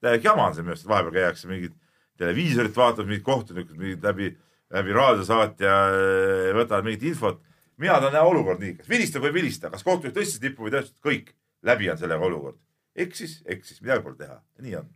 täielik 0.00 0.24
jama 0.24 0.48
on 0.48 0.54
see 0.54 0.64
minu 0.64 0.74
arust, 0.74 0.88
vahepeal 0.88 1.14
käiakse 1.18 1.48
mingit 1.48 1.76
televiisorit 2.18 2.76
vaatamas, 2.76 3.08
mingid 3.08 3.24
kohtunikud 3.26 3.78
mingid 3.78 4.04
läbi, 4.04 4.32
läbi 4.72 4.98
raadiosaatja 4.98 5.78
äh, 5.92 6.52
võtavad 6.56 6.88
mingit 6.88 7.10
infot 7.12 7.42
mina 7.82 7.98
tahan 7.98 8.14
näha 8.16 8.28
olukord 8.28 8.62
nii, 8.62 8.76
kas 8.78 8.90
vilistab 8.90 9.24
või 9.24 9.32
ei 9.32 9.38
vilista, 9.40 9.70
kas 9.72 9.84
kohtunik 9.86 10.14
tõstis 10.16 10.42
lippu 10.42 10.66
või 10.66 10.74
tõstis, 10.74 10.96
kõik, 11.04 11.32
läbi 11.66 11.90
on 11.90 12.00
sellega 12.00 12.28
olukord. 12.28 12.58
eksis, 12.94 13.40
eksis, 13.48 13.80
midagi 13.80 14.04
pole 14.04 14.18
teha, 14.18 14.36
nii 14.60 14.76
on. 14.82 14.90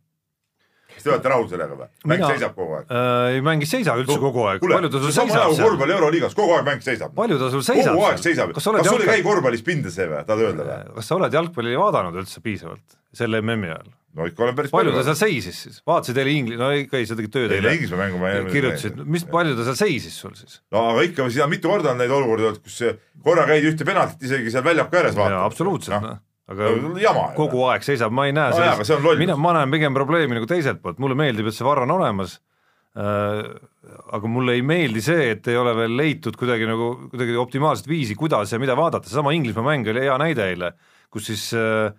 Kas 0.96 1.04
te 1.04 1.12
olete 1.12 1.32
rahul 1.32 1.48
sellega 1.50 1.76
või? 1.76 1.88
mäng 2.04 2.22
Mina- 2.22 2.30
seisab 2.32 2.54
kogu 2.56 2.78
aeg. 2.78 2.88
äh, 2.90 3.34
ei 3.36 3.42
mäng 3.44 3.64
ei 3.64 3.70
seisa 3.70 3.96
üldse 4.00 4.16
kogu 4.22 4.46
aeg, 4.50 4.64
palju 4.64 4.90
ta 4.94 5.02
sul 5.02 5.12
seisab 5.12 5.50
kui 5.50 5.58
seal, 5.58 5.68
korvpalli 5.68 5.96
euroliigas, 5.98 6.38
kogu 6.38 6.56
aeg 6.56 6.66
mäng 6.70 6.86
seisab. 6.86 7.14
palju 7.16 7.38
ta 7.42 7.50
sul 7.52 7.66
seisab 7.66 7.94
kogu 7.98 8.08
aeg 8.08 8.24
seisab. 8.24 8.56
kas 8.56 8.68
sul 8.68 8.80
ei 8.80 9.12
käi 9.12 9.22
korvpallis 9.26 9.64
pinda 9.66 9.92
see 9.92 10.08
või, 10.08 10.24
tahad 10.26 10.48
öelda 10.48 10.66
või? 10.70 10.96
kas 10.98 11.12
sa 11.12 11.20
oled 11.20 11.38
jalgpalli 11.38 11.78
vaadanud 11.84 12.20
üldse 12.22 12.42
piisavalt 12.44 12.98
selle 13.16 13.42
MM-i 13.44 13.72
ajal? 13.74 13.92
no 14.16 14.26
ikka 14.28 14.46
olen 14.46 14.56
päris 14.56 14.72
palju 14.72 14.94
ta 14.94 15.02
seal 15.10 15.18
seisis 15.20 15.58
siis, 15.66 15.80
vaatasid 15.88 16.18
eile 16.22 16.32
Ingli-, 16.32 16.56
no 16.60 16.70
ikka 16.72 17.00
ei, 17.00 17.08
sa 17.08 17.16
tegid 17.18 17.34
tööd 17.34 17.52
eile 17.52 17.74
Inglismaa 17.76 18.00
mängu 18.00 18.20
ma 18.20 18.32
ei 18.32 18.46
kirjutasid, 18.48 19.02
mis, 19.04 19.26
palju 19.28 19.56
ta 19.58 19.66
seal 19.68 19.78
seisis 19.82 20.16
sul 20.22 20.32
siis? 20.38 20.60
no 20.72 20.86
aga 20.92 21.04
ikka, 21.10 21.26
siin 21.32 21.44
on 21.44 21.52
mitu 21.52 21.68
korda 21.68 21.92
on 21.92 22.00
neid 22.00 22.14
olukordi 22.16 22.48
olnud, 22.48 22.62
kus 22.64 22.80
korra 23.26 23.44
käid 23.50 23.66
ühte 23.68 23.88
penaltit 23.88 24.24
isegi 24.28 24.54
seal 24.54 24.64
väljaku 24.64 25.00
ääres 25.00 25.18
vaatamas. 25.18 25.50
absoluutselt, 25.50 26.00
noh, 26.00 26.16
aga 26.52 26.72
jama 27.02 27.30
kogu 27.36 27.64
aeg 27.70 27.86
seisab, 27.86 28.14
ma 28.14 28.28
ei 28.28 28.34
näe 28.36 28.54
No 28.54 28.62
jaa, 28.62 28.74
aga 28.76 28.86
see 28.86 28.96
on 28.96 29.02
lollus. 29.06 29.22
mina, 29.24 29.38
ma 29.40 29.54
näen 29.58 29.72
pigem 29.74 29.96
probleemi 29.96 30.38
nagu 30.38 30.48
teiselt 30.50 30.82
poolt, 30.82 31.00
mulle 31.02 31.18
meeldib, 31.18 31.48
et 31.50 31.56
see 31.56 31.66
varr 31.66 31.84
on 31.86 31.96
olemas. 31.96 32.38
Äh,, 32.96 33.42
aga 34.16 34.28
mulle 34.30 34.54
ei 34.56 34.62
meeldi 34.64 35.02
see, 35.04 35.32
et 35.34 35.48
ei 35.52 35.58
ole 35.60 35.74
veel 35.76 35.98
leitud 35.98 36.38
kuidagi 36.38 36.64
nagu, 36.68 36.94
kuidagi 37.12 37.36
optimaalset 37.36 37.90
viisi, 37.90 38.16
kuidas 38.16 38.54
ja 38.54 38.60
mida 38.62 38.76
vaadata, 38.78 39.10
seesama 39.10 39.34
Inglismaa 39.36 39.66
mäng 39.66 39.90
oli 39.92 40.06
hea 40.06 40.14
näide 40.22 40.46
eile, 40.48 40.70
kus 41.12 41.28
siis 41.28 41.50
äh, 41.58 41.90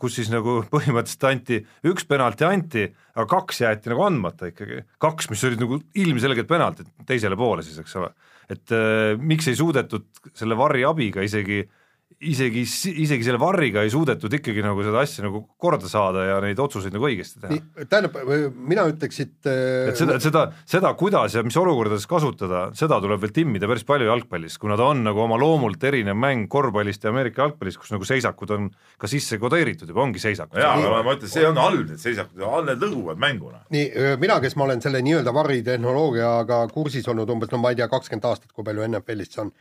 kus 0.00 0.16
siis 0.18 0.30
nagu 0.32 0.58
põhimõtteliselt 0.74 1.26
anti, 1.28 1.60
üks 1.88 2.06
penalti 2.08 2.46
anti, 2.48 2.86
aga 3.14 3.26
kaks 3.30 3.62
jäeti 3.64 3.92
nagu 3.92 4.04
andmata 4.06 4.50
ikkagi, 4.50 4.82
kaks, 5.02 5.28
mis 5.32 5.44
olid 5.48 5.62
nagu 5.62 5.80
ilmselgelt 6.02 6.48
penaltid 6.50 6.88
teisele 7.08 7.38
poole 7.38 7.64
siis, 7.66 7.78
eks 7.82 7.98
ole. 8.00 8.10
et 8.48 8.74
äh, 8.74 9.12
miks 9.20 9.50
ei 9.50 9.58
suudetud 9.58 10.08
selle 10.32 10.56
varri 10.58 10.86
abiga 10.88 11.24
isegi 11.24 11.62
isegi, 12.18 12.64
isegi 12.98 13.22
selle 13.22 13.38
varriga 13.38 13.84
ei 13.86 13.90
suudetud 13.92 14.32
ikkagi 14.34 14.62
nagu 14.64 14.82
seda 14.82 15.02
asja 15.04 15.22
nagu 15.22 15.44
korda 15.60 15.86
saada 15.90 16.24
ja 16.26 16.38
neid 16.42 16.58
otsuseid 16.58 16.94
nagu 16.94 17.06
õigesti 17.06 17.42
teha. 17.44 17.58
tähendab, 17.84 18.18
mina 18.56 18.86
ütleks, 18.90 19.20
et 19.22 19.48
et 19.48 20.00
seda, 20.00 20.16
seda, 20.22 20.42
seda, 20.66 20.92
kuidas 20.98 21.36
ja 21.38 21.44
mis 21.46 21.56
olukordades 21.60 22.08
kasutada, 22.10 22.64
seda 22.78 22.98
tuleb 23.04 23.22
veel 23.22 23.34
timmida 23.36 23.70
päris 23.70 23.86
palju 23.86 24.10
jalgpallis, 24.10 24.58
kuna 24.58 24.78
ta 24.80 24.88
on 24.90 25.04
nagu 25.06 25.22
oma 25.22 25.38
loomult 25.38 25.84
erinev 25.90 26.18
mäng 26.18 26.50
korvpallist 26.50 27.06
ja 27.06 27.14
Ameerika 27.14 27.46
jalgpallist, 27.46 27.78
kus 27.84 27.94
nagu 27.94 28.08
seisakud 28.08 28.54
on 28.56 28.70
ka 28.98 29.10
sisse 29.10 29.38
kodeeritud 29.38 29.90
juba, 29.92 30.02
ongi 30.08 30.22
seisakud. 30.22 30.58
jaa, 30.58 30.74
aga 30.74 31.02
ma, 31.06 31.14
ütlen, 31.14 31.30
see 31.30 31.46
on 31.46 31.62
halb, 31.62 31.86
need 31.92 32.02
seisakud, 32.02 32.46
need 32.66 32.86
lõhuvad 32.88 33.22
mänguna. 33.22 33.62
nii, 33.74 34.16
mina, 34.18 34.40
kes 34.42 34.58
ma 34.58 34.66
olen 34.66 34.82
selle 34.82 35.04
nii-öelda 35.06 35.34
varritehnoloogiaga 35.38 36.64
kursis 36.74 37.06
olnud 37.14 37.30
umbes, 37.30 37.54
no 37.54 37.62
ma 37.62 37.70
ei 37.70 37.78
tea, 37.78 37.86
kakskümmend 37.92 38.26
aastat, 38.32 38.50
kui 38.50 38.66
palju 38.66 38.90
NFL-is 38.90 39.36
see 39.36 39.44
on. 39.44 39.52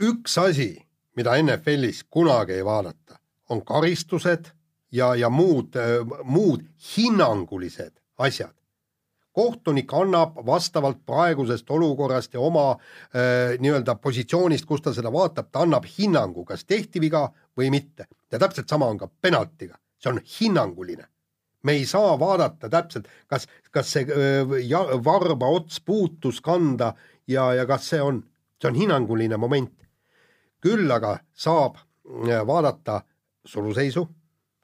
üks 0.00 0.40
asi, 0.40 0.72
mida 1.16 1.36
NFL-is 1.42 2.04
kunagi 2.10 2.52
ei 2.58 2.64
vaadata, 2.64 3.18
on 3.48 3.64
karistused 3.64 4.50
ja, 4.92 5.14
ja 5.14 5.30
muud, 5.30 5.76
muud 6.22 6.64
hinnangulised 6.96 7.92
asjad. 8.18 8.54
kohtunik 9.32 9.92
annab 9.94 10.34
vastavalt 10.46 10.98
praegusest 11.06 11.70
olukorrast 11.70 12.34
ja 12.34 12.40
oma 12.40 12.70
äh, 12.72 13.54
nii-öelda 13.58 13.94
positsioonist, 13.94 14.66
kus 14.66 14.82
ta 14.82 14.92
seda 14.92 15.12
vaatab, 15.12 15.52
ta 15.52 15.62
annab 15.62 15.86
hinnangu, 15.98 16.44
kas 16.44 16.64
tehti 16.64 17.00
viga 17.00 17.28
või 17.56 17.70
mitte. 17.70 18.06
ja 18.32 18.38
täpselt 18.38 18.68
sama 18.68 18.86
on 18.86 18.98
ka 18.98 19.08
penaltiga, 19.20 19.78
see 19.98 20.12
on 20.12 20.20
hinnanguline 20.40 21.06
me 21.62 21.72
ei 21.72 21.86
saa 21.86 22.18
vaadata 22.18 22.68
täpselt, 22.68 23.08
kas, 23.26 23.46
kas 23.70 23.92
see 23.92 24.06
öö, 24.08 24.58
ja, 24.64 24.80
varba 25.04 25.46
ots 25.46 25.80
puutus 25.80 26.40
kanda 26.40 26.94
ja, 27.28 27.52
ja 27.54 27.66
kas 27.66 27.88
see 27.88 28.02
on, 28.02 28.22
see 28.60 28.70
on 28.70 28.78
hinnanguline 28.78 29.36
moment. 29.36 29.79
Küll 30.62 30.90
aga 30.92 31.18
saab 31.32 31.78
öö, 32.04 32.40
vaadata 32.46 33.00
suluseisu, 33.46 34.06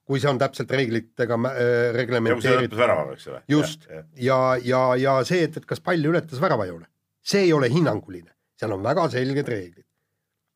kui 0.07 0.21
see 0.23 0.31
on 0.31 0.39
täpselt 0.39 0.71
reeglitega 0.71 1.37
ja 1.37 1.53
see 1.53 1.93
reglementeeritud 1.97 2.79
väravaga, 2.79 3.17
eks 3.17 3.29
ole. 3.33 3.43
just, 3.51 3.89
ja, 4.23 4.39
ja, 4.63 4.83
ja 5.01 5.17
see, 5.27 5.43
et, 5.49 5.57
et 5.57 5.67
kas 5.67 5.83
pall 5.83 6.05
ületas 6.07 6.41
väravajoone, 6.43 6.87
see 7.27 7.47
ei 7.49 7.53
ole 7.57 7.71
hinnanguline, 7.73 8.31
seal 8.59 8.77
on 8.77 8.85
väga 8.87 9.09
selged 9.17 9.49
reeglid. 9.51 9.87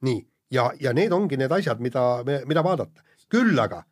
nii, 0.06 0.20
ja, 0.54 0.70
ja 0.80 0.92
need 0.96 1.12
ongi 1.12 1.38
need 1.40 1.52
asjad, 1.52 1.80
mida, 1.82 2.22
mida 2.46 2.64
vaadata. 2.64 3.02
küll 3.30 3.58
aga, 3.58 3.82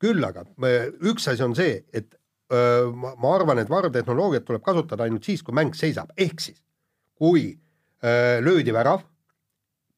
küll 0.00 0.24
aga 0.24 0.44
me- 0.58 0.90
üks 1.10 1.28
asi 1.30 1.42
on 1.42 1.54
see, 1.58 1.84
et 1.92 2.14
öö, 2.52 2.90
ma, 2.92 3.34
arvan, 3.34 3.58
et 3.58 3.70
varrtehnoloogiat 3.70 4.46
tuleb 4.46 4.62
kasutada 4.62 5.06
ainult 5.06 5.24
siis, 5.26 5.42
kui 5.42 5.54
mäng 5.54 5.74
seisab, 5.74 6.10
ehk 6.16 6.40
siis 6.40 6.62
kui 7.18 7.58
öö, 8.04 8.40
löödi 8.40 8.72
värav, 8.72 9.02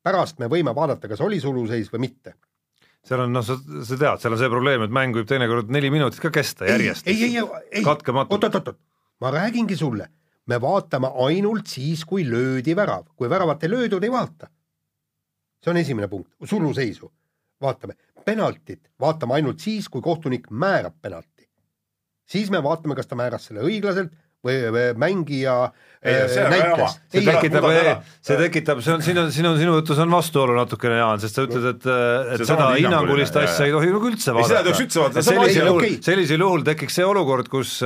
pärast 0.02 0.40
me 0.42 0.48
võime 0.50 0.74
vaadata, 0.74 1.10
kas 1.10 1.20
oli 1.24 1.40
suluseis 1.40 1.90
või 1.92 2.06
mitte. 2.08 2.34
seal 3.02 3.24
on 3.24 3.32
noh, 3.34 3.44
sa, 3.46 3.56
sa 3.58 3.98
tead, 3.98 4.22
seal 4.22 4.36
on 4.36 4.40
see 4.40 4.50
probleem, 4.50 4.84
et 4.86 4.94
mäng 4.94 5.16
võib 5.16 5.28
teinekord 5.28 5.70
neli 5.74 5.90
minutit 5.90 6.22
ka 6.22 6.30
kesta 6.30 6.68
järjest. 6.68 7.06
ei, 7.06 7.22
ei, 7.24 7.38
ei, 7.38 7.62
ei, 7.80 7.84
oot-oot-oot, 7.84 8.78
ma 9.20 9.32
räägingi 9.34 9.76
sulle, 9.78 10.08
me 10.46 10.60
vaatame 10.60 11.10
ainult 11.26 11.70
siis, 11.70 12.04
kui 12.04 12.26
löödi 12.28 12.76
värav, 12.76 13.08
kui 13.16 13.30
väravat 13.30 13.64
ei 13.64 13.70
löödud, 13.70 14.04
ei 14.04 14.12
vaata. 14.12 14.50
see 15.62 15.70
on 15.70 15.76
esimene 15.76 16.08
punkt, 16.08 16.30
suluseisu. 16.44 17.12
Vaatame, 17.62 17.94
penaltit 18.24 18.88
vaatame 19.00 19.34
ainult 19.38 19.60
siis, 19.62 19.88
kui 19.88 20.02
kohtunik 20.02 20.50
määrab 20.50 20.94
penalti. 21.02 21.48
siis 22.26 22.50
me 22.50 22.62
vaatame, 22.62 22.94
kas 22.94 23.06
ta 23.06 23.18
määras 23.18 23.46
selle 23.46 23.62
õiglaselt 23.66 24.12
mängija 24.98 25.56
Ei, 26.02 26.16
äh, 26.18 26.24
see 26.26 26.42
Seda 27.22 27.36
tekitab 27.38 27.66
ära., 27.70 27.92
see 28.26 28.36
tekitab, 28.40 28.80
see 28.82 28.90
on, 28.96 29.02
siin 29.06 29.18
on, 29.22 29.28
siin 29.30 29.46
on 29.46 29.58
sinu 29.60 29.76
jutus 29.76 30.00
on 30.02 30.10
vastuolu 30.10 30.56
natukene, 30.56 30.96
Jaan, 30.98 31.20
sest 31.22 31.36
sa 31.38 31.44
ütled, 31.46 31.68
et, 31.76 31.84
et 31.86 32.42
See 32.42 32.48
seda 32.48 32.72
hinnangulist 32.74 33.36
asja 33.38 33.68
ei 33.68 33.74
tohi 33.76 33.92
nagu 33.94 34.10
üldse 34.10 34.32
Ei, 34.34 34.42
seda 34.42 34.42
ei 34.42 34.48
vaadata. 34.48 34.64
tohiks 34.72 34.82
üldse 34.88 34.98
vaadata, 35.04 35.22
sellisel 35.28 35.68
juhul 35.70 35.84
okei., 35.84 36.00
sellisel 36.02 36.42
juhul 36.42 36.64
tekiks 36.66 36.98
see 36.98 37.06
olukord, 37.06 37.46
kus 37.52 37.76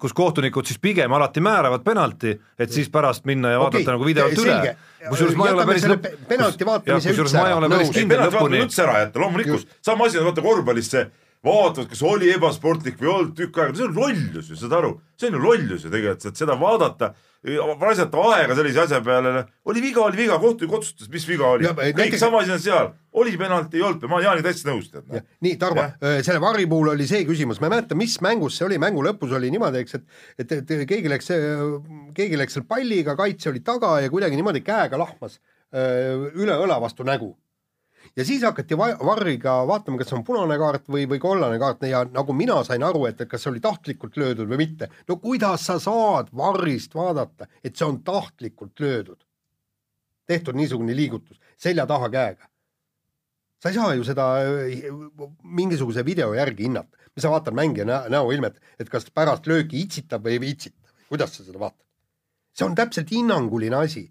kus 0.00 0.12
kohtunikud 0.12 0.68
siis 0.68 0.76
pigem 0.80 1.12
alati 1.16 1.40
määravad 1.40 1.84
penalti, 1.84 2.34
et 2.60 2.72
siis 2.72 2.88
pärast 2.92 3.24
minna 3.28 3.54
ja 3.54 3.60
vaadata 3.60 3.78
Okei, 3.80 3.92
nagu 3.92 4.04
videolt 4.08 4.40
üle. 4.42 4.74
kusjuures 5.08 5.36
ma 5.36 5.46
ei 5.48 5.54
ole 5.56 5.64
päris 5.68 5.86
lõpp- 5.88 6.02
pe- 6.04 6.16
penalti 6.32 6.66
vaatamise 6.68 7.14
üldse 7.14 7.38
ära, 7.40 7.60
nõus. 7.60 7.92
penalti 7.92 8.36
vaatame, 8.36 8.60
üldse 8.66 8.82
ära 8.84 8.98
jätta, 9.04 9.20
loomulikult. 9.22 9.68
Sama 9.84 10.08
asi 10.10 10.18
on 10.20 10.28
vaata 10.28 10.44
korvpallis 10.44 10.90
see, 10.92 11.06
vaatavad, 11.46 11.88
kas 11.92 12.02
oli 12.06 12.32
ebasportlik 12.34 12.98
või 13.00 13.08
ei 13.08 13.14
olnud 13.14 13.36
tükk 13.38 13.62
aega, 13.62 13.78
see 13.78 13.86
on 13.86 13.94
lollus 13.96 14.50
ju, 14.50 14.58
saad 14.58 14.74
aru, 14.80 14.92
see 15.16 15.30
on 15.30 15.38
ju 15.38 15.44
lollus 15.46 15.86
ju 15.86 15.92
tegelikult, 15.92 16.26
et 16.32 16.42
seda 16.42 16.56
vaadata, 16.60 17.12
raisata 17.80 18.22
aega 18.34 18.56
sellise 18.58 18.80
asja 18.82 18.98
peale, 19.06 19.44
oli 19.70 19.82
viga, 19.84 20.02
oli 20.02 20.18
viga, 20.18 20.38
kohtunik 20.42 20.72
otsustas, 20.80 21.08
mis 21.12 21.26
viga 21.28 21.46
oli. 21.54 21.68
Ja,, 21.68 21.74
kõik 21.78 22.00
näiteks- 22.00 22.24
sama 22.24 22.40
asi 22.42 22.54
on 22.56 22.62
seal, 22.64 22.90
oli 23.22 23.36
penalti, 23.38 23.78
ei 23.78 23.84
olnud, 23.86 24.02
ma 24.10 24.18
olen 24.18 24.26
Jaaniga 24.26 24.48
täitsa 24.48 24.68
nõus, 24.70 24.90
tead 24.90 25.06
noh. 25.06 25.22
Nii, 25.46 25.54
Tarmo 25.62 25.84
Jah., 25.84 26.18
selle 26.26 26.40
Varri 26.42 26.66
puhul 26.66 26.90
oli 26.96 27.06
see 27.06 27.22
küsimus, 27.28 27.60
ma 27.62 27.70
ei 27.70 27.76
mäleta, 27.76 27.94
mis 27.98 28.18
mängus 28.26 28.58
see 28.58 28.66
oli, 28.66 28.80
mängu 28.82 29.04
lõpus 29.06 29.32
oli 29.38 29.52
niimoodi, 29.54 29.84
eks, 29.86 29.94
et 30.00 30.42
et, 30.42 30.56
et 30.58 30.86
keegi 30.90 31.12
läks, 31.12 31.30
keegi 32.18 32.40
läks 32.42 32.58
seal 32.58 32.66
palliga, 32.68 33.14
kaitse 33.16 33.52
oli 33.54 33.62
taga 33.64 34.00
ja 34.02 34.10
kuidagi 34.10 34.36
niimoodi 34.36 34.64
käega 34.66 34.98
lahmas 34.98 35.38
öö, 35.74 36.32
üle 36.34 36.58
õla 36.66 36.80
vastu 36.82 37.06
nägu. 37.06 37.36
Ja 38.16 38.24
siis 38.24 38.42
hakati 38.42 38.78
va- 38.78 38.96
varriga 39.04 39.58
vaatama, 39.68 39.98
kas 40.00 40.12
on 40.16 40.24
punane 40.24 40.56
kaart 40.58 40.88
või, 40.88 41.04
või 41.10 41.20
kollane 41.20 41.58
kaart 41.60 41.84
ja 41.88 42.02
nagu 42.08 42.32
mina 42.32 42.58
sain 42.64 42.82
aru, 42.82 43.06
et, 43.10 43.22
kas 43.28 43.44
see 43.44 43.52
oli 43.52 43.62
tahtlikult 43.64 44.16
löödud 44.16 44.48
või 44.48 44.60
mitte. 44.64 44.88
no 45.08 45.16
kuidas 45.22 45.66
sa 45.68 45.78
saad 45.82 46.32
varrist 46.36 46.94
vaadata, 46.94 47.48
et 47.64 47.76
see 47.76 47.86
on 47.86 48.02
tahtlikult 48.02 48.80
löödud? 48.80 49.22
tehtud 50.26 50.56
niisugune 50.58 50.96
liigutus 50.96 51.38
selja 51.56 51.86
taha 51.86 52.08
käega. 52.10 52.48
sa 53.62 53.68
ei 53.68 53.74
saa 53.74 53.94
ju 53.94 54.04
seda 54.04 54.26
äh, 54.40 54.90
mingisuguse 55.42 56.04
video 56.04 56.34
järgi 56.34 56.68
hinnata, 56.68 56.96
sa 57.18 57.30
vaatad 57.30 57.54
mängija 57.54 57.84
nä 57.84 58.02
näoilmet, 58.08 58.60
et 58.78 58.88
kas 58.88 59.10
pärast 59.10 59.46
lööki 59.46 59.80
itsitab 59.80 60.24
või 60.24 60.40
ei 60.40 60.50
itsita, 60.50 60.92
kuidas 61.08 61.36
sa 61.36 61.44
seda 61.44 61.58
vaatad? 61.58 61.84
see 62.56 62.64
on 62.64 62.74
täpselt 62.74 63.10
hinnanguline 63.12 63.76
asi 63.76 64.10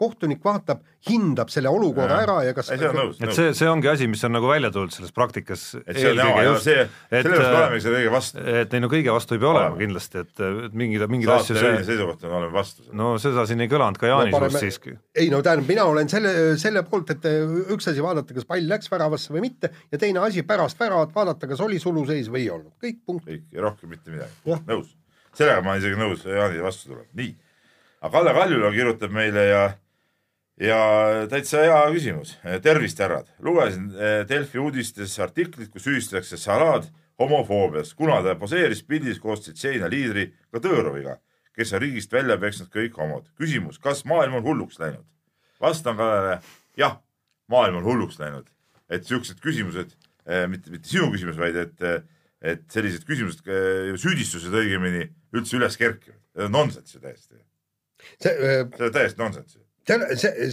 kohtunik 0.00 0.40
vaatab, 0.42 0.80
hindab 1.06 1.50
selle 1.52 1.70
olukorra 1.70 2.16
ära 2.24 2.36
ja 2.42 2.54
kas 2.56 2.72
ei, 2.74 2.80
nõus, 2.82 3.18
et 3.20 3.28
nõus. 3.28 3.36
see, 3.36 3.52
see 3.54 3.68
ongi 3.70 3.90
asi, 3.92 4.08
mis 4.10 4.24
on 4.26 4.32
nagu 4.34 4.48
välja 4.50 4.72
tulnud 4.74 4.90
selles 4.94 5.12
praktikas. 5.14 5.62
et 5.84 6.00
see 6.00 6.10
on 6.10 6.18
jama 6.18 6.42
ja 6.42 6.54
see, 6.62 6.86
selle 7.12 7.30
peaks 7.30 7.50
olema 7.50 7.78
selle 7.84 8.00
kõige 8.00 8.14
vastu. 8.14 8.42
et 8.62 8.74
ei 8.74 8.82
no 8.82 8.90
kõige 8.90 9.14
vastu 9.14 9.36
ei 9.36 9.42
pea 9.44 9.50
olema 9.52 9.78
kindlasti, 9.78 10.24
et 10.24 10.42
et 10.44 10.74
mingeid, 10.80 11.04
mingeid 11.12 11.32
asju 11.36 11.58
see, 11.60 11.76
seisukoht 11.86 12.26
on, 12.26 12.34
oleme 12.40 12.56
vastu. 12.56 12.88
no 13.02 13.12
seda 13.22 13.44
siin 13.50 13.62
ei 13.62 13.70
kõlanud 13.70 14.00
ka 14.00 14.10
Jaani 14.10 14.34
No 14.34 14.40
suust 14.48 14.64
siiski. 14.64 14.96
ei 15.14 15.30
no 15.30 15.40
tähendab, 15.46 15.70
mina 15.70 15.86
olen 15.92 16.10
selle, 16.10 16.34
selle 16.58 16.82
poolt, 16.90 17.14
et 17.14 17.30
üks 17.76 17.86
asi 17.92 18.02
vaadata, 18.02 18.34
kas 18.34 18.48
pall 18.50 18.66
läks 18.74 18.90
väravasse 18.90 19.30
või 19.36 19.46
mitte 19.46 19.70
ja 19.92 20.02
teine 20.02 20.24
asi 20.26 20.42
pärast 20.42 20.80
väravat 20.80 21.14
vaadata, 21.14 21.46
kas 21.50 21.62
oli 21.62 21.78
suluseis 21.78 22.32
või 22.34 22.48
ei 22.48 22.50
olnud, 22.56 22.74
kõik 22.82 22.98
punkt. 23.06 23.30
kõik 23.30 23.46
ja 23.54 23.62
rohkem 23.68 23.94
mitte 23.94 24.10
midagi 24.10 24.58
nõus. 24.66 24.90
sellega 25.38 25.62
ma 25.62 25.76
olen 25.76 25.84
isegi 25.84 26.02
nõus 26.02 26.26
Jaanile 26.26 26.66
vastu 26.66 26.90
tulema, 26.90 27.06
nii. 27.14 27.32
aga 28.02 28.12
Kalle 28.18 28.36
Kaljula 28.40 28.74
kirjutab 28.74 29.14
meile 29.14 29.48
ja 29.52 29.64
ja 30.60 30.78
täitsa 31.30 31.62
hea 31.64 31.78
küsimus. 31.92 32.36
tervist, 32.62 32.98
härrad. 32.98 33.26
lugesin 33.38 33.90
eh, 33.90 34.28
Delfi 34.28 34.58
uudistes 34.58 35.18
artiklit, 35.18 35.70
kus 35.70 35.84
süüdistatakse 35.84 36.36
Salad 36.36 36.86
homofoobias, 37.18 37.94
kuna 37.94 38.22
ta 38.22 38.34
poseeris 38.38 38.82
pildis 38.82 39.18
koos 39.20 39.40
Tšetšeenia 39.40 39.90
liidri 39.90 40.28
Kadõroviga, 40.54 41.18
kes 41.54 41.72
on 41.74 41.82
riigist 41.82 42.12
välja 42.12 42.38
peksnud 42.38 42.70
kõik 42.70 42.96
homod. 42.98 43.28
küsimus, 43.38 43.78
kas 43.78 44.04
maailm 44.04 44.34
on 44.40 44.42
hulluks 44.42 44.78
läinud? 44.78 45.04
vastan 45.60 45.96
Kallele, 45.96 46.40
jah, 46.76 46.98
maailm 47.48 47.82
on 47.82 47.84
hulluks 47.84 48.18
läinud. 48.18 48.46
et 48.88 49.04
siuksed 49.04 49.40
küsimused, 49.40 49.96
mitte, 50.48 50.70
mitte 50.70 50.88
sinu 50.88 51.10
küsimus, 51.10 51.38
vaid 51.38 51.56
et, 51.56 51.82
et 52.42 52.64
sellised 52.70 53.04
küsimused, 53.08 53.42
süüdistused 53.98 54.54
õigemini 54.54 55.08
üldse 55.34 55.56
üles 55.56 55.76
kerkivad. 55.76 56.20
nonsenss 56.48 56.94
ju 56.94 57.00
täiesti. 57.00 57.42
see, 58.20 58.30
see 58.30 58.86
on 58.86 58.92
täiesti 58.92 59.18
nonsenss 59.18 59.56
ju 59.56 59.63
seal, 59.88 60.04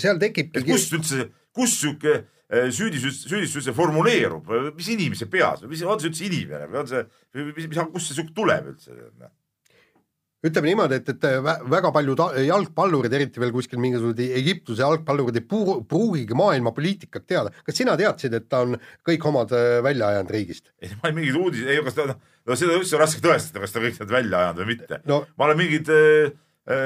seal 0.02 0.22
tekibki 0.22 0.62
et 0.62 0.70
kust 0.70 0.96
üldse, 0.98 1.28
kust 1.56 1.82
sihuke 1.82 2.22
süüdistus, 2.52 3.22
süüdistus 3.30 3.62
üldse 3.62 3.76
formuleerub, 3.76 4.50
mis 4.76 4.90
inimese 4.92 5.30
peas 5.32 5.64
mis, 5.68 5.84
on 5.88 6.02
see 6.02 6.12
üldse 6.12 6.26
inimene 6.28 6.68
või 6.72 6.82
on 6.84 6.90
see, 6.90 7.06
mis, 7.40 7.70
mis, 7.72 7.86
kust 7.94 8.12
see 8.12 8.18
sihuke 8.20 8.36
tuleb 8.36 8.74
üldse? 8.74 8.98
ütleme 10.42 10.72
niimoodi, 10.72 10.98
et, 10.98 11.10
et 11.14 11.26
vä- 11.46 11.60
väga 11.70 11.92
paljud 11.94 12.22
jalgpallurid, 12.48 13.14
eriti 13.14 13.42
veel 13.42 13.54
kuskil 13.54 13.82
mingisugused 13.82 14.22
Egiptuse 14.40 14.82
jalgpallurid 14.82 15.38
ei 15.38 15.46
pruugigi 15.46 16.38
maailma 16.38 16.74
poliitikat 16.74 17.28
teada. 17.30 17.54
kas 17.66 17.78
sina 17.78 17.94
teadsid, 18.00 18.34
et 18.38 18.48
ta 18.50 18.64
on 18.66 18.78
kõik 19.08 19.28
homod 19.28 19.54
äh, 19.54 19.80
välja 19.86 20.10
ajanud 20.12 20.34
riigist? 20.34 20.72
ei, 20.82 20.90
ma 20.98 21.10
olen 21.10 21.20
mingeid 21.20 21.42
uudiseid, 21.44 21.74
ei, 21.76 21.84
kas 21.86 22.00
ta, 22.00 22.08
no 22.50 22.58
seda 22.58 22.80
üldse 22.80 22.98
on 22.98 23.04
raske 23.06 23.22
tõestada, 23.24 23.62
kas 23.64 23.76
ta 23.76 23.84
kõik 23.86 24.02
need 24.02 24.16
välja 24.18 24.46
ajanud 24.46 24.64
või 24.64 24.72
mitte 24.74 25.02
No- 25.06 25.24
ma 25.38 25.50
olen 25.50 25.62
mingeid 25.62 25.94
äh, 25.94 26.34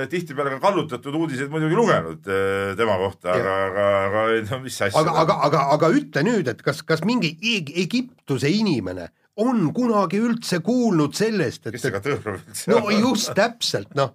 tihtipeale 0.10 0.54
ka 0.56 0.60
kallutatud 0.64 1.16
uudiseid 1.20 1.52
muidugi 1.52 1.76
lugenud 1.76 2.30
äh, 2.32 2.72
tema 2.80 2.96
kohta, 3.02 3.34
aga, 3.36 3.56
aga, 3.66 3.88
aga 4.06 4.22
no 4.48 4.60
mis 4.64 4.78
asja. 4.80 5.02
aga, 5.02 5.16
aga, 5.26 5.36
aga, 5.50 5.64
aga 5.76 5.90
ütle 6.00 6.24
nüüd, 6.24 6.48
et 6.48 6.62
kas, 6.64 6.80
kas 6.88 7.04
mingi 7.04 7.34
Eg 7.56 7.74
Egiptuse 7.84 8.52
inimene 8.56 9.10
on 9.44 9.74
kunagi 9.76 10.22
üldse 10.24 10.62
kuulnud 10.64 11.18
sellest, 11.18 11.66
et, 11.66 11.76
kes 11.76 11.84
see 11.84 11.92
et 11.92 11.98
Kadõrov 11.98 12.30
üldse 12.38 12.72
no 12.72 12.86
just 12.94 13.34
täpselt, 13.36 13.92
noh. 14.00 14.14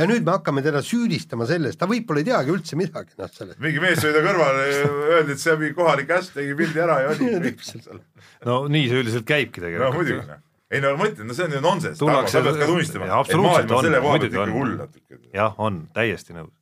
ja 0.00 0.08
nüüd 0.08 0.24
me 0.24 0.38
hakkame 0.38 0.64
teda 0.64 0.80
süüdistama 0.84 1.44
selles, 1.52 1.76
ta 1.76 1.88
võib-olla 1.90 2.24
ei 2.24 2.30
teagi 2.30 2.54
üldse 2.56 2.80
midagi, 2.80 3.12
noh, 3.20 3.28
sellest. 3.28 3.60
mingi 3.60 3.84
mees 3.84 4.00
sõida 4.00 4.24
kõrvale, 4.24 4.64
öeldi, 4.88 5.36
et 5.36 5.44
see 5.44 5.52
on 5.52 5.60
mingi 5.66 5.76
kohalik 5.76 6.16
äss, 6.16 6.32
tegi 6.32 6.56
pildi 6.56 6.80
ära 6.86 7.02
ja 7.04 7.12
oli. 7.12 7.54
no 8.48 8.58
nii 8.72 8.88
see 8.88 9.04
üldiselt 9.04 9.28
käibki 9.28 9.60
no 9.60 9.68
tegelikult. 9.68 10.00
muidugi 10.00 10.32
noh. 10.32 10.42
Ei 10.70 10.80
no 10.80 10.94
ma 10.96 11.04
mõtlen, 11.04 11.28
no 11.28 11.34
see 11.36 11.44
on 11.46 11.52
ju 11.58 11.60
nonsense, 11.60 11.98
Tullakse- 12.00 12.38
sa 12.38 12.42
pead 12.46 12.58
ka 12.58 12.66
tunnistama, 12.70 13.04
et 13.06 13.36
maailm 13.36 13.74
on 13.76 13.84
selle 13.84 14.00
koha 14.00 14.18
pealt 14.24 14.36
on. 14.42 14.52
hull 14.56 14.74
natuke. 14.80 15.18
jah, 15.34 15.54
on, 15.58 15.82
täiesti 15.94 16.34
nõus. 16.36 16.52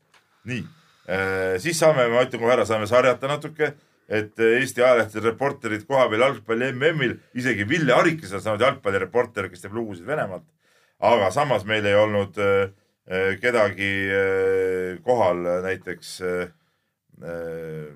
nii, 0.50 0.64
siis 1.62 1.78
saame, 1.78 2.08
ma 2.12 2.22
ütlen 2.26 2.42
kohe 2.42 2.52
ära, 2.56 2.66
saame 2.68 2.86
sarjata 2.90 3.30
natuke, 3.30 3.72
et 4.12 4.38
äh, 4.42 4.58
Eesti 4.60 4.82
ajalehtede 4.82 5.30
reporterid 5.30 5.84
kohapeal 5.88 6.20
jalgpalli 6.26 6.72
MM-il, 6.74 7.14
isegi 7.38 7.64
Ville 7.68 7.94
Arikas 7.94 8.32
on 8.36 8.42
saanud 8.44 8.60
jalgpallireporter, 8.66 9.48
kes 9.48 9.62
teeb 9.64 9.74
lugusid 9.78 10.06
Venemaalt. 10.06 10.44
aga 11.02 11.30
samas 11.34 11.64
meil 11.66 11.86
ei 11.86 11.94
olnud 11.98 12.36
äh, 12.38 12.68
äh, 13.10 13.32
kedagi 13.40 13.90
äh, 14.10 14.98
kohal 15.02 15.40
äh, 15.46 15.62
näiteks 15.64 16.20
äh, 16.20 16.50
äh, 17.22 17.88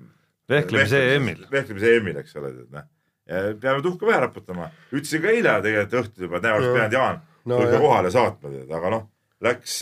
vehklemise 0.49 0.99
EM-il. 1.15 1.45
vehklemise 1.51 1.93
EM-il, 1.97 2.17
eks 2.23 2.35
ole, 2.39 2.51
tead 2.55 2.71
noh. 2.73 2.87
Peame 3.27 3.81
tuhka 3.83 4.05
pähe 4.07 4.19
raputama, 4.23 4.69
ütlesin 4.91 5.21
ka 5.23 5.31
eile 5.33 5.55
tegelikult 5.65 5.97
õhtul 6.01 6.27
juba, 6.27 6.39
näe, 6.43 6.53
oleks 6.57 6.67
No. 6.67 6.73
pidanud 6.77 6.93
Jaan 6.97 7.21
No 7.47 7.57
ikka 7.63 7.79
kohale 7.79 8.09
saatma, 8.11 8.49
tead, 8.51 8.71
aga 8.75 8.89
noh, 8.91 9.03
läks, 9.43 9.77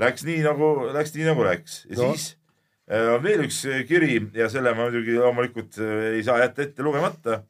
läks 0.00 0.24
nii 0.24 0.38
nagu, 0.44 0.68
läks 0.96 1.12
nii 1.16 1.26
nagu 1.28 1.44
läks 1.44 1.74
ja 1.90 1.96
No. 1.98 2.12
siis 2.14 2.26
äh, 2.90 3.08
on 3.14 3.22
veel 3.24 3.44
üks 3.48 3.62
äh, 3.68 3.82
kiri 3.88 4.18
ja 4.36 4.48
selle 4.52 4.72
ma 4.76 4.86
muidugi 4.86 5.16
loomulikult 5.18 5.76
äh, 5.82 6.14
ei 6.16 6.22
saa 6.24 6.38
jätta 6.44 6.62
ette 6.62 6.82
lugemata. 6.82 7.42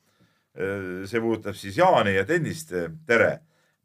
see 0.57 1.21
puudutab 1.21 1.53
siis 1.55 1.77
Jaani 1.77 2.15
ja 2.17 2.23
tennist. 2.25 2.71
tere, 3.07 3.41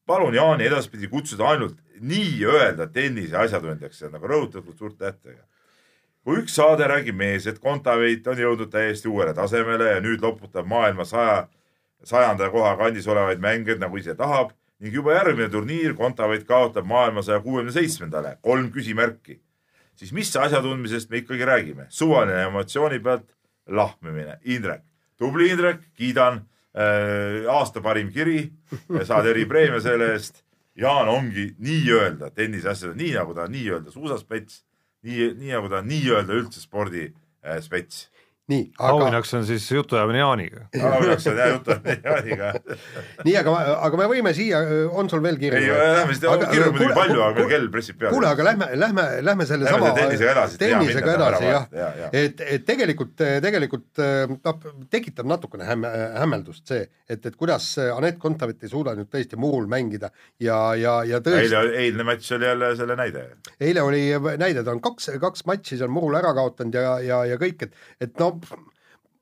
palun 0.07 0.33
Jaani 0.33 0.63
edaspidi 0.69 1.07
kutsuda 1.11 1.49
ainult 1.51 1.75
nii-öelda 1.99 2.87
tennise 2.95 3.35
asjatundjaks, 3.37 3.97
see 3.99 4.07
on 4.07 4.13
nagu 4.15 4.27
rõhutatud 4.31 4.77
suurte 4.79 5.03
tähtedega 5.03 5.43
kui 6.25 6.41
üks 6.41 6.55
saade 6.57 6.87
räägib 6.89 7.17
mees, 7.17 7.47
et 7.49 7.59
Kontaveit 7.59 8.27
on 8.29 8.39
jõudnud 8.39 8.69
täiesti 8.73 9.09
uuele 9.09 9.33
tasemele 9.37 9.95
ja 9.95 10.01
nüüd 10.03 10.21
loputab 10.21 10.67
maailma 10.69 11.05
saja, 11.05 11.47
sajanda 12.05 12.49
koha 12.53 12.75
kandis 12.77 13.07
olevaid 13.09 13.41
mängijaid 13.41 13.81
nagu 13.81 13.97
ise 13.97 14.15
tahab 14.17 14.53
ning 14.81 14.93
juba 14.93 15.15
järgmine 15.17 15.49
turniir 15.53 15.95
Kontaveit 15.97 16.45
kaotab 16.49 16.85
maailma 16.89 17.21
saja 17.25 17.41
kuuekümne 17.41 17.73
seitsmendale, 17.73 18.37
kolm 18.41 18.71
küsimärki. 18.73 19.41
siis 19.95 20.11
mis 20.11 20.35
asjatundmisest 20.37 21.09
me 21.09 21.17
ikkagi 21.17 21.45
räägime? 21.45 21.85
suvaline 21.89 22.43
emotsiooni 22.43 22.99
pealt 22.99 23.27
lahmimine. 23.67 24.39
Indrek, 24.45 24.81
tubli 25.17 25.49
Indrek, 25.49 25.81
kiidan 25.93 26.41
äh,. 26.73 27.49
aasta 27.49 27.81
parim 27.81 28.11
kiri, 28.11 28.51
saad 29.03 29.25
eripreemia 29.25 29.81
selle 29.81 30.13
eest. 30.13 30.43
Jaan 30.75 31.09
ongi 31.09 31.51
nii-öelda 31.59 32.29
tenniseasjad, 32.31 32.95
nii 32.95 33.11
nagu 33.13 33.33
ta 33.35 33.43
on 33.43 33.51
nii-öelda 33.51 33.91
suusaspets 33.91 34.63
nii, 35.03 35.31
nii 35.39 35.53
nagu 35.55 35.69
ta 35.71 35.81
on 35.81 35.89
nii-öelda 35.89 36.37
üldse 36.37 36.61
spordispets. 36.61 38.07
Nii, 38.51 38.65
aga, 38.77 38.91
auhinnaks 38.91 39.33
on 39.37 39.45
siis 39.47 39.65
jutuajamine 39.71 40.19
Jaaniga. 40.21 40.65
auhinnaks 40.75 41.27
on 41.31 41.39
hea 41.39 41.47
jutt 41.53 41.69
Jaaniga. 42.05 42.51
nii, 43.27 43.35
aga, 43.39 43.55
aga 43.87 43.99
me 44.01 44.07
võime 44.11 44.33
siia, 44.35 44.61
on 44.97 45.09
sul 45.11 45.23
veel 45.23 45.39
kirju? 45.41 45.61
ei, 45.61 45.95
lähme 45.97 46.17
seda, 46.17 46.35
kirju 46.43 46.67
on 46.67 46.75
muidugi 46.75 46.97
palju, 46.97 47.21
aga 47.25 47.39
meil 47.39 47.51
kell 47.53 47.69
pressib 47.73 47.99
peale. 48.01 48.13
kuule, 48.15 48.29
aga 48.31 48.47
lähme, 48.49 48.69
lähme, 48.81 49.07
lähme 49.25 49.47
selle 49.49 49.69
Lähme 49.69 49.87
sama 49.87 49.95
tennisega 49.97 50.33
edasi, 50.35 50.59
tennisega 50.61 51.15
edasi 51.17 51.47
jah 51.47 51.67
ja, 51.77 51.89
ja. 52.01 52.09
et, 52.23 52.43
et 52.57 52.65
tegelikult, 52.67 53.15
tegelikult 53.17 54.03
noh, 54.31 54.67
tekitab 54.91 55.29
natukene 55.29 55.67
hämme, 55.69 55.91
hämmeldust 56.19 56.73
see, 56.73 56.85
et, 57.07 57.23
et 57.25 57.37
kuidas 57.39 57.69
Anett 57.95 58.19
Kontaveit 58.21 58.63
ei 58.65 58.71
suuda 58.71 58.95
nüüd 58.97 59.11
tõesti 59.11 59.39
murul 59.39 59.69
mängida 59.71 60.11
ja, 60.41 60.59
ja, 60.79 60.97
ja 61.07 61.21
tõesti 61.23 61.55
eile, 61.55 61.77
eilne 61.85 62.07
matš 62.07 62.33
oli 62.37 62.49
jälle 62.49 62.73
selle 62.79 62.97
näide. 62.99 63.25
eile 63.61 63.85
oli 63.85 64.03
näide, 64.41 64.65
ta 64.65 64.73
on 64.75 64.83
kaks, 64.83 65.11
kaks 65.21 65.45
matši 65.49 65.79
seal 65.81 65.91
murul 65.93 66.17
ära 66.19 66.33
kaotanud 66.37 66.75
ja, 66.75 66.97
ja, 67.05 67.23
ja 67.33 67.39
kõik, 67.41 67.67
et, 67.67 67.77
et 68.07 68.19
no 68.21 68.33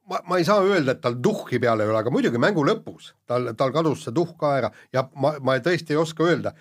ma, 0.09 0.21
ma 0.25 0.37
ei 0.37 0.45
saa 0.47 0.63
öelda, 0.65 0.95
et 0.95 1.01
tal 1.03 1.17
tuhhi 1.23 1.59
peal 1.61 1.83
ei 1.83 1.91
ole, 1.91 2.01
aga 2.01 2.13
muidugi 2.13 2.41
mängu 2.41 2.65
lõpus 2.65 3.13
tal, 3.29 3.51
tal 3.57 3.73
kadus 3.75 4.05
see 4.05 4.15
tuhh 4.15 4.35
ka 4.39 4.53
ära 4.57 4.71
ja 4.95 5.05
ma, 5.15 5.35
ma 5.43 5.57
tõesti 5.63 5.95
ei 5.95 6.01
oska 6.01 6.25
öelda, 6.27 6.53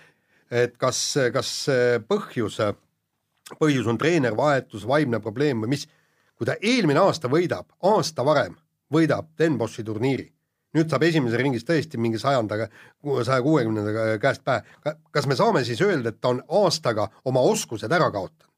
et 0.51 0.77
kas, 0.81 1.01
kas 1.35 1.53
põhjus, 2.09 2.61
põhjus 3.59 3.89
on 3.91 4.01
treenervahetus, 4.01 4.87
vaimne 4.89 5.21
probleem 5.25 5.65
või 5.65 5.77
mis. 5.77 5.89
kui 6.39 6.47
ta 6.47 6.55
eelmine 6.63 7.01
aasta 7.03 7.27
võidab, 7.29 7.67
aasta 7.83 8.25
varem 8.25 8.55
võidab 8.95 9.33
Den 9.39 9.57
Boschi 9.59 9.83
turniiri, 9.85 10.29
nüüd 10.77 10.91
saab 10.91 11.03
esimeses 11.03 11.41
ringis 11.41 11.65
tõesti 11.67 11.99
mingi 11.99 12.19
sajandaga, 12.19 12.69
saja 13.27 13.43
kuuekümnendaga 13.43 14.19
käest 14.23 14.45
pähe. 14.45 14.63
kas 15.11 15.27
me 15.27 15.37
saame 15.37 15.65
siis 15.65 15.81
öelda, 15.81 16.09
et 16.09 16.21
ta 16.21 16.29
on 16.29 16.43
aastaga 16.49 17.09
oma 17.25 17.41
oskused 17.41 17.93
ära 17.93 18.11
kaotanud? 18.11 18.53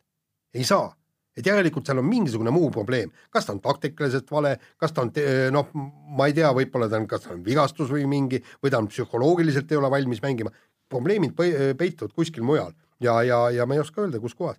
ei 0.55 0.65
saa 0.65 0.91
et 1.37 1.47
järelikult 1.47 1.87
seal 1.87 2.01
on 2.03 2.09
mingisugune 2.09 2.53
muu 2.55 2.70
probleem, 2.74 3.12
kas 3.31 3.47
ta 3.47 3.55
on 3.55 3.61
taktikaliselt 3.64 4.31
vale, 4.31 4.57
kas 4.81 4.93
ta 4.93 5.05
on 5.05 5.12
noh, 5.55 5.70
ma 6.16 6.26
ei 6.28 6.37
tea, 6.37 6.51
võib-olla 6.57 6.91
ta 6.91 6.99
on, 7.01 7.07
kas 7.11 7.26
ta 7.26 7.35
on 7.35 7.45
vigastus 7.47 7.91
või 7.93 8.07
mingi 8.11 8.43
või 8.62 8.72
ta 8.72 8.83
on 8.83 8.91
psühholoogiliselt 8.91 9.72
ei 9.72 9.81
ole 9.81 9.91
valmis 9.91 10.22
mängima. 10.22 10.51
probleemid 10.91 11.37
peituvad 11.78 12.12
kuskil 12.12 12.43
mujal 12.43 12.72
ja, 13.01 13.22
ja, 13.22 13.51
ja 13.51 13.66
ma 13.66 13.74
ei 13.74 13.81
oska 13.81 14.03
öelda, 14.03 14.18
kus 14.20 14.35
kohas. 14.35 14.57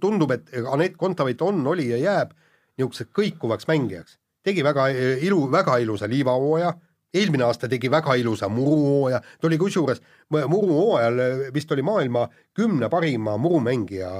tundub, 0.00 0.30
et 0.30 0.48
Anett 0.72 0.96
Kontaveit 0.96 1.42
on, 1.42 1.66
oli 1.66 1.88
ja 1.88 1.96
jääb 1.96 2.36
niisuguseks 2.76 3.10
kõikuvaks 3.16 3.66
mängijaks 3.68 4.20
tegi 4.42 4.64
väga 4.64 4.88
eh, 4.92 5.24
ilu, 5.26 5.44
väga 5.52 5.78
ilusa 5.82 6.08
liivahooaja, 6.08 6.72
eelmine 7.14 7.44
aasta 7.46 7.68
tegi 7.70 7.90
väga 7.90 8.14
ilusa 8.20 8.48
muruhooaja, 8.52 9.20
ta 9.20 9.48
oli 9.48 9.58
kusjuures 9.58 10.02
muruhooajal 10.30 11.22
eh, 11.24 11.40
vist 11.54 11.72
oli 11.74 11.82
maailma 11.86 12.26
kümne 12.56 12.90
parima 12.92 13.36
murumängija 13.40 14.10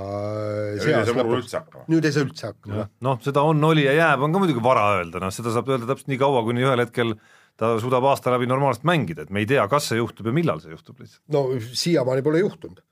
üldse 0.79 1.61
hakkama. 1.61 1.85
nüüd 1.91 2.09
ei 2.09 2.15
saa 2.15 2.27
üldse 2.27 2.51
hakkama. 2.51 2.89
noh, 3.07 3.21
seda 3.25 3.45
on, 3.47 3.63
oli 3.71 3.87
ja 3.87 3.95
jääb, 3.95 4.27
on 4.27 4.35
ka 4.35 4.43
muidugi 4.43 4.65
vara 4.65 4.89
öelda, 4.99 5.23
noh 5.23 5.35
seda 5.35 5.55
saab 5.55 5.71
öelda 5.71 5.91
täpselt 5.93 6.11
nii 6.11 6.21
kaua, 6.21 6.43
kuni 6.47 6.67
ühel 6.67 6.83
hetkel 6.83 7.15
ta 7.61 7.75
suudab 7.81 8.07
aasta 8.11 8.33
läbi 8.35 8.49
normaalselt 8.51 8.87
mängida, 8.89 9.27
et 9.27 9.35
me 9.35 9.45
ei 9.45 9.49
tea, 9.49 9.67
kas 9.71 9.91
see 9.91 10.01
juhtub 10.01 10.31
ja 10.31 10.35
millal 10.35 10.63
see 10.63 10.73
juhtub 10.75 11.03
lihtsalt. 11.03 11.23
no 11.35 11.47
siiamaani 11.61 12.27
pole 12.27 12.43
juhtunud. 12.43 12.83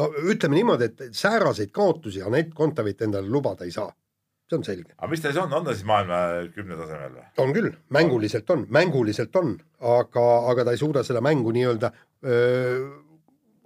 no 0.00 0.08
ütleme 0.34 0.60
niimoodi, 0.60 0.90
et 0.90 1.04
sääraseid 1.16 1.72
kaotusi 1.72 2.22
Anett 2.22 2.52
Kontaveit 2.54 3.00
endale 3.06 3.30
lubada 3.30 3.64
ei 3.64 3.72
saa, 3.72 3.88
see 4.54 4.62
on 4.62 4.66
selge. 4.70 4.90
aga 4.96 5.10
mis 5.10 5.22
ta 5.22 5.32
siis 5.32 5.42
on, 5.42 5.52
on 5.58 5.66
ta 5.66 5.76
siis 5.76 5.86
maailma 5.88 6.24
kümne 6.54 6.78
tasemel 6.78 7.16
või? 7.18 7.28
on 7.44 7.54
küll, 7.56 7.70
mänguliselt 7.98 8.54
on, 8.54 8.66
mänguliselt 8.78 9.40
on, 9.42 9.56
aga, 9.94 10.26
aga 10.54 10.68
ta 10.68 10.76
ei 10.76 10.80
suuda 10.80 11.04
seda 11.06 11.24
mängu 11.24 11.52
nii-öelda 11.56 11.92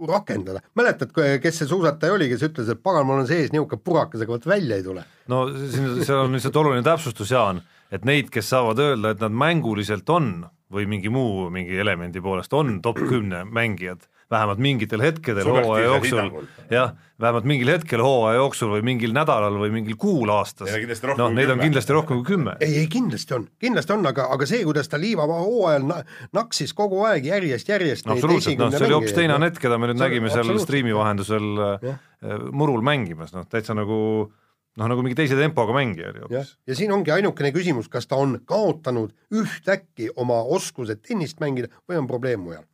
rakendada. 0.06 0.60
mäletad, 0.74 1.10
kes 1.42 1.58
see 1.58 1.68
suusataja 1.70 2.14
oli, 2.14 2.28
kes 2.30 2.44
ütles, 2.46 2.68
et 2.70 2.82
pagan, 2.82 3.06
mul 3.06 3.22
on 3.22 3.26
sees 3.28 3.50
niisugune 3.52 3.82
purakas, 3.84 4.22
aga 4.22 4.36
vot 4.36 4.46
välja 4.46 4.78
ei 4.78 4.84
tule. 4.86 5.04
no 5.28 5.46
siin, 5.58 6.04
seal 6.04 6.24
on 6.26 6.36
lihtsalt 6.36 6.60
oluline 6.62 6.84
täpsustus, 6.86 7.32
Jaan, 7.34 7.62
et 7.90 8.06
neid, 8.08 8.30
kes 8.34 8.50
saavad 8.52 8.78
öelda, 8.82 9.14
et 9.14 9.24
nad 9.24 9.34
mänguliselt 9.34 10.08
on 10.14 10.46
või 10.72 10.86
mingi 10.90 11.10
muu 11.12 11.48
mingi 11.50 11.78
elemendi 11.80 12.20
poolest 12.22 12.52
on 12.54 12.78
top 12.84 13.00
kümne 13.08 13.44
mängijad, 13.44 14.04
vähemalt 14.30 14.60
mingitel 14.60 15.02
hetkedel 15.02 15.46
hooaja 15.48 15.84
jooksul 15.84 16.30
jah, 16.70 16.94
vähemalt 17.20 17.46
mingil 17.48 17.70
hetkel 17.72 18.02
hooaja 18.04 18.38
jooksul 18.38 18.72
või 18.76 18.84
mingil 18.90 19.14
nädalal 19.16 19.56
või 19.60 19.70
mingil 19.72 19.96
kuul 20.00 20.30
aastas. 20.32 20.68
Neid 20.68 20.76
on 20.76 20.84
kindlasti, 20.84 21.08
rohkem 21.08 21.22
noh, 21.22 21.30
kui 21.30 21.38
neid 21.38 21.52
on 21.54 21.62
kindlasti 21.62 21.96
rohkem 21.96 22.20
kui 22.20 22.26
kümme. 22.32 22.56
ei, 22.64 22.74
ei 22.82 22.90
kindlasti 22.92 23.36
on, 23.38 23.46
kindlasti 23.60 23.94
on, 23.96 24.04
aga, 24.10 24.28
aga 24.34 24.48
see, 24.50 24.60
kuidas 24.68 24.92
ta 24.92 25.00
liivava 25.00 25.38
hooajal 25.44 25.86
na, 25.88 26.00
naksis 26.36 26.74
kogu 26.76 27.00
aeg 27.08 27.30
järjest, 27.30 27.72
järjest 27.72 28.08
no 28.08 28.18
absoluutselt, 28.18 28.60
noh, 28.60 28.74
see 28.74 28.88
oli 28.88 28.98
hoopis 28.98 29.16
teine 29.16 29.38
Anett, 29.38 29.60
keda 29.62 29.80
me 29.80 29.90
nüüd 29.90 29.98
See 29.98 30.04
oli 30.04 30.18
nägime 30.18 30.34
seal 30.34 30.60
striimi 30.62 30.94
vahendusel 30.96 31.48
äh, 31.64 31.88
Jah. 31.88 32.44
murul 32.52 32.84
mängimas, 32.84 33.32
noh 33.36 33.48
täitsa 33.48 33.76
nagu 33.78 33.98
noh, 34.78 34.86
nagu 34.86 35.04
mingi 35.04 35.16
teise 35.18 35.38
tempoga 35.38 35.74
mängija 35.76 36.12
oli 36.12 36.24
hoopis., 36.24 36.56
ja 36.68 36.76
siin 36.78 36.92
ongi 36.94 37.12
ainukene 37.14 37.50
küsimus, 37.54 37.88
kas 37.90 38.06
ta 38.10 38.18
on 38.20 38.38
kaotanud 38.48 39.14
ühtäkki 39.34 40.12
oma 40.16 40.42
oskused 40.56 41.02
tennist 41.06 41.40
mängida 41.42 41.72
või 41.88 42.02
on 42.02 42.10
probleem 42.10 42.44
mujal. 42.44 42.66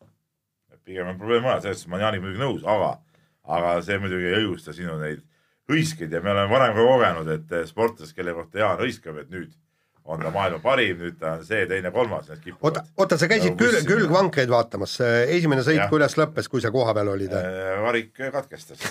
Pigem 0.85 1.11
on 1.13 1.21
probleem 1.21 1.45
mujal, 1.45 1.63
selles 1.65 1.81
suhtes 1.81 1.91
ma 1.91 1.99
olen 1.99 2.07
Jaaniga 2.07 2.27
muidugi 2.27 2.43
nõus, 2.45 2.65
aga, 2.69 2.91
aga 3.57 3.75
see 3.87 4.01
muidugi 4.03 4.31
ei 4.31 4.41
õigusta 4.43 4.77
sinu 4.77 4.97
neid 5.01 5.23
hõiskeid 5.71 6.13
ja 6.13 6.21
me 6.21 6.33
oleme 6.35 6.53
varem 6.53 6.75
ka 6.77 6.87
kogenud, 6.89 7.31
et 7.39 7.55
sportlased, 7.69 8.17
kelle 8.17 8.35
kohta 8.37 8.61
Jaan 8.61 8.83
hõiskab, 8.83 9.21
et 9.23 9.31
nüüd 9.33 9.53
on 10.05 10.21
ta 10.21 10.29
maailma 10.33 10.61
parim, 10.61 10.99
nüüd 11.01 11.17
ta 11.21 11.39
on 11.39 11.45
see, 11.49 11.63
teine, 11.69 11.89
kolmas, 11.95 12.27
need 12.29 12.37
oota 12.37 12.45
kipuvad., 12.45 12.81
oota, 13.01 13.17
sa 13.21 13.29
käisid 13.31 13.55
Nagu 13.55 13.63
küll, 13.63 13.79
külgvankreid 13.89 14.53
vaatamas, 14.53 14.99
esimene 15.33 15.65
sõit 15.65 15.81
kuidas 15.93 16.19
lõppes, 16.21 16.51
kui 16.53 16.61
sa 16.61 16.73
kohapeal 16.75 17.15
olid? 17.15 17.33
Äh, 17.39 17.71
varik 17.81 18.13
katkestas, 18.21 18.85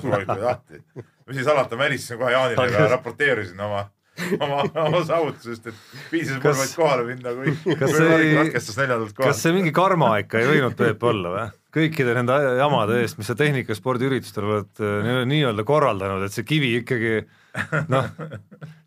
suvalit 0.00 0.32
oli 0.32 0.46
lahti. 0.46 0.80
mis 0.96 1.36
siis 1.36 1.44
salata, 1.48 1.76
ma 1.76 1.88
helistasin 1.90 2.20
kohe 2.22 2.32
Jaanile 2.32 2.68
ja 2.72 2.88
raporteerisin 2.96 3.60
oma, 3.68 3.84
oma, 4.44 4.64
oma 4.84 5.00
saavutusest, 5.06 5.70
et 5.70 6.02
piisas 6.10 6.36
mul 6.38 6.48
Kas- 6.48 6.60
vaid 6.62 6.74
kohale 6.78 7.06
minna, 7.08 7.32
kui, 7.38 7.54
kas 7.78 7.94
kui 7.94 8.02
see 8.02 8.34
katkestas 8.40 8.80
neljandalt 8.82 9.14
kas 9.14 9.22
kohalt. 9.22 9.40
see 9.42 9.54
mingi 9.56 9.72
karma 9.76 10.12
ikka 10.24 10.42
ei 10.42 10.50
võinud 10.52 10.76
Peep 10.78 11.08
olla 11.12 11.34
või? 11.36 11.46
kõikide 11.78 12.14
nende 12.16 12.34
jamade 12.58 12.96
eest, 13.02 13.18
mis 13.20 13.28
sa 13.28 13.34
tehnikaspordiüritustel 13.38 14.46
oled 14.48 14.80
äh, 14.80 14.94
nii- 15.04 15.26
nii-öelda 15.34 15.64
korraldanud, 15.68 16.24
et 16.26 16.34
see 16.34 16.46
kivi 16.48 16.70
ikkagi 16.80 17.18
noh, 17.92 18.06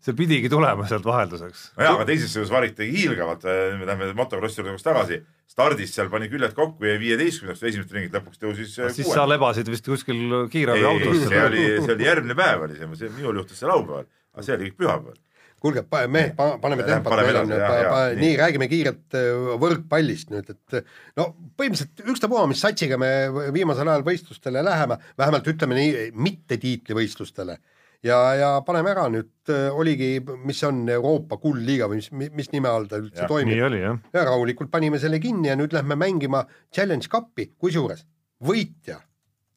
see 0.02 0.14
pidigi 0.18 0.50
tulema 0.52 0.84
sealt 0.90 1.06
vahelduseks. 1.06 1.68
nojah, 1.78 1.94
aga 1.96 2.06
teises 2.08 2.32
seisus 2.34 2.50
varik 2.52 2.74
tegi 2.78 3.04
hiilgavalt, 3.04 3.46
me 3.78 3.86
läheme 3.88 4.10
motokrossi 4.18 4.60
juurde 4.60 4.72
korraks 4.74 4.86
tagasi, 4.86 5.20
stardis 5.52 5.94
seal 5.94 6.10
pani 6.12 6.28
küljed 6.32 6.54
kokku, 6.58 6.84
jäi 6.88 6.98
viieteistkümnendaks, 7.02 7.62
esimest 7.70 7.92
ringit 7.94 8.16
lõpuks 8.18 8.40
tõusis 8.42 8.74
äh, 8.82 8.90
siis 8.96 9.08
sa 9.14 9.26
lebasid 9.30 9.68
vist 9.72 9.86
kuskil 9.88 10.48
kiirabiautos 10.52 11.22
see 11.28 11.42
oli, 11.46 11.64
see 11.86 11.94
oli 11.96 12.08
järgmine 12.10 12.36
päev 12.38 12.66
oli 12.66 12.78
see 12.82 13.12
minul 13.14 13.42
juhtus 13.42 13.62
see 13.62 13.70
laupäeval, 13.70 14.08
aga 14.32 14.46
see 14.46 14.56
oli 14.56 14.72
pühapäeval. 14.76 15.18
kuulge, 15.62 15.84
mehed, 16.10 16.32
paneme 16.34 16.82
paneme 17.04 17.26
meil 17.28 17.36
on 17.38 17.52
nii, 17.52 18.14
nii 18.18 18.32
räägime 18.40 18.66
kiirelt 18.70 19.14
äh, 19.18 19.52
võrkpallist 19.62 20.32
nüüd, 20.34 20.48
et 20.50 20.78
äh, 20.80 20.96
no 21.20 21.28
põhimõtteliselt 21.58 22.02
ükstapuha, 22.14 22.48
mis 22.50 22.62
satsiga 22.64 22.98
me 22.98 23.12
viimasel 23.54 23.92
ajal 23.92 24.02
võistlustele 24.08 24.64
läheme, 24.66 24.98
vähemalt 25.20 25.52
ütleme 25.52 25.78
nii, 25.78 26.08
mitte 26.18 26.58
tiitlivõistlustele. 26.62 27.60
Ja, 28.02 28.16
ja 28.34 28.48
paneme 28.66 28.90
ära 28.90 29.04
nüüd, 29.14 29.30
oligi, 29.78 30.16
mis 30.42 30.58
on 30.66 30.80
Euroopa 30.90 31.38
kuldliiga 31.38 31.86
või 31.86 32.00
mis, 32.00 32.10
mis 32.34 32.50
nime 32.50 32.66
all 32.66 32.88
ta 32.90 32.98
üldse 32.98 33.22
Jah, 33.22 33.30
toimib. 33.30 33.60
ja 34.10 34.24
rahulikult 34.26 34.72
panime 34.72 34.98
selle 34.98 35.22
kinni 35.22 35.52
ja 35.52 35.54
nüüd 35.54 35.70
lähme 35.76 35.94
mängima 35.94 36.42
Challenge 36.74 37.06
Cupi, 37.06 37.52
kusjuures 37.54 38.02
võitja 38.42 38.98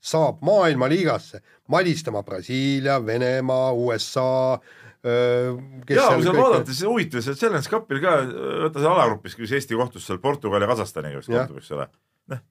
saab 0.05 0.41
maailmaliigasse 0.45 1.41
malistama 1.73 2.23
Brasiilia, 2.23 2.99
Venemaa, 3.05 3.71
USA. 3.73 4.59
ja 5.05 6.07
kui 6.15 6.25
seal 6.25 6.37
vaadata, 6.37 6.73
siis 6.73 6.85
huvitav, 6.87 7.21
seal 7.25 7.37
Challenge 7.37 7.69
Cupil 7.69 8.01
ka, 8.01 8.17
vaata 8.65 8.81
seal 8.81 8.91
alagrupis, 8.91 9.37
kus 9.37 9.53
Eesti 9.53 9.77
kohtus 9.77 10.05
seal 10.07 10.21
Portugali 10.21 10.65
ja 10.65 10.71
Kasahstaniga 10.71 11.21
vist 11.21 11.29
kohtub, 11.29 11.59
eks 11.61 11.73
ole. 11.77 11.87
noh, 12.33 12.41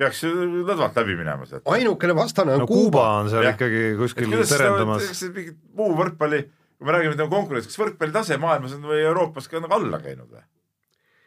peaks 0.00 0.22
ju 0.24 0.30
lõdvalt 0.66 0.98
läbi 1.02 1.18
minema 1.18 1.46
sealt. 1.46 1.66
ainukene 1.70 2.16
vastane 2.18 2.56
on 2.56 2.64
no 2.64 2.70
Kuuba 2.70 2.82
Kuuba. 2.82 3.04
on 3.20 3.30
seal 3.30 3.46
Jah. 3.46 3.58
ikkagi 3.58 3.84
kuskil 3.98 4.38
terendamas 4.42 5.06
kas 5.10 5.22
see 5.22 5.34
mingi 5.34 5.54
muu 5.78 5.94
võrkpalli, 5.98 6.44
kui 6.78 6.88
me 6.88 6.96
räägime 6.96 7.18
nagu 7.18 7.30
konkurents, 7.34 7.70
kas 7.70 7.78
võrkpalli 7.78 8.16
tase 8.18 8.38
maailmas 8.42 8.74
on 8.78 8.90
või 8.90 9.02
Euroopas 9.04 9.50
ka 9.50 9.62
nagu 9.62 9.78
alla 9.78 10.02
käinud 10.02 10.30
või? 10.30 10.42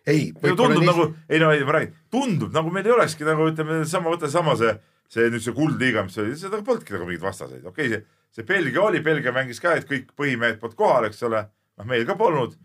ei, 0.08 0.32
tundub 0.36 0.84
nagu, 0.84 1.08
ei 1.32 1.40
no 1.40 1.52
ei, 1.56 1.64
ma 1.64 1.78
räägin, 1.78 1.96
tundub 2.12 2.56
nagu 2.56 2.72
meil 2.76 2.88
ei 2.88 2.96
olekski 2.98 3.28
nagu 3.28 3.48
ütleme, 3.52 3.84
sama, 3.88 4.12
võta 4.12 4.28
sama 4.32 4.56
see, 4.60 4.74
see 5.14 5.30
nüüd 5.30 5.44
see 5.46 5.56
kuldliiga, 5.58 6.06
mis 6.08 6.18
oli, 6.22 6.38
seda 6.40 6.62
polnudki 6.66 6.96
nagu 6.96 7.08
mingeid 7.08 7.26
vastaseid, 7.26 7.66
okei 7.70 7.92
okay,, 7.92 8.00
see, 8.00 8.40
see 8.40 8.48
Belgia 8.50 8.88
oli, 8.88 9.04
Belgia 9.06 9.36
mängis 9.36 9.62
ka, 9.64 9.76
et 9.78 9.90
kõik 9.90 10.16
põhimehed 10.18 10.62
polnud 10.62 10.80
kohal, 10.80 11.10
eks 11.10 11.22
ole, 11.30 11.44
noh, 11.78 11.90
meil 11.90 12.08
ka 12.10 12.18
polnud. 12.20 12.58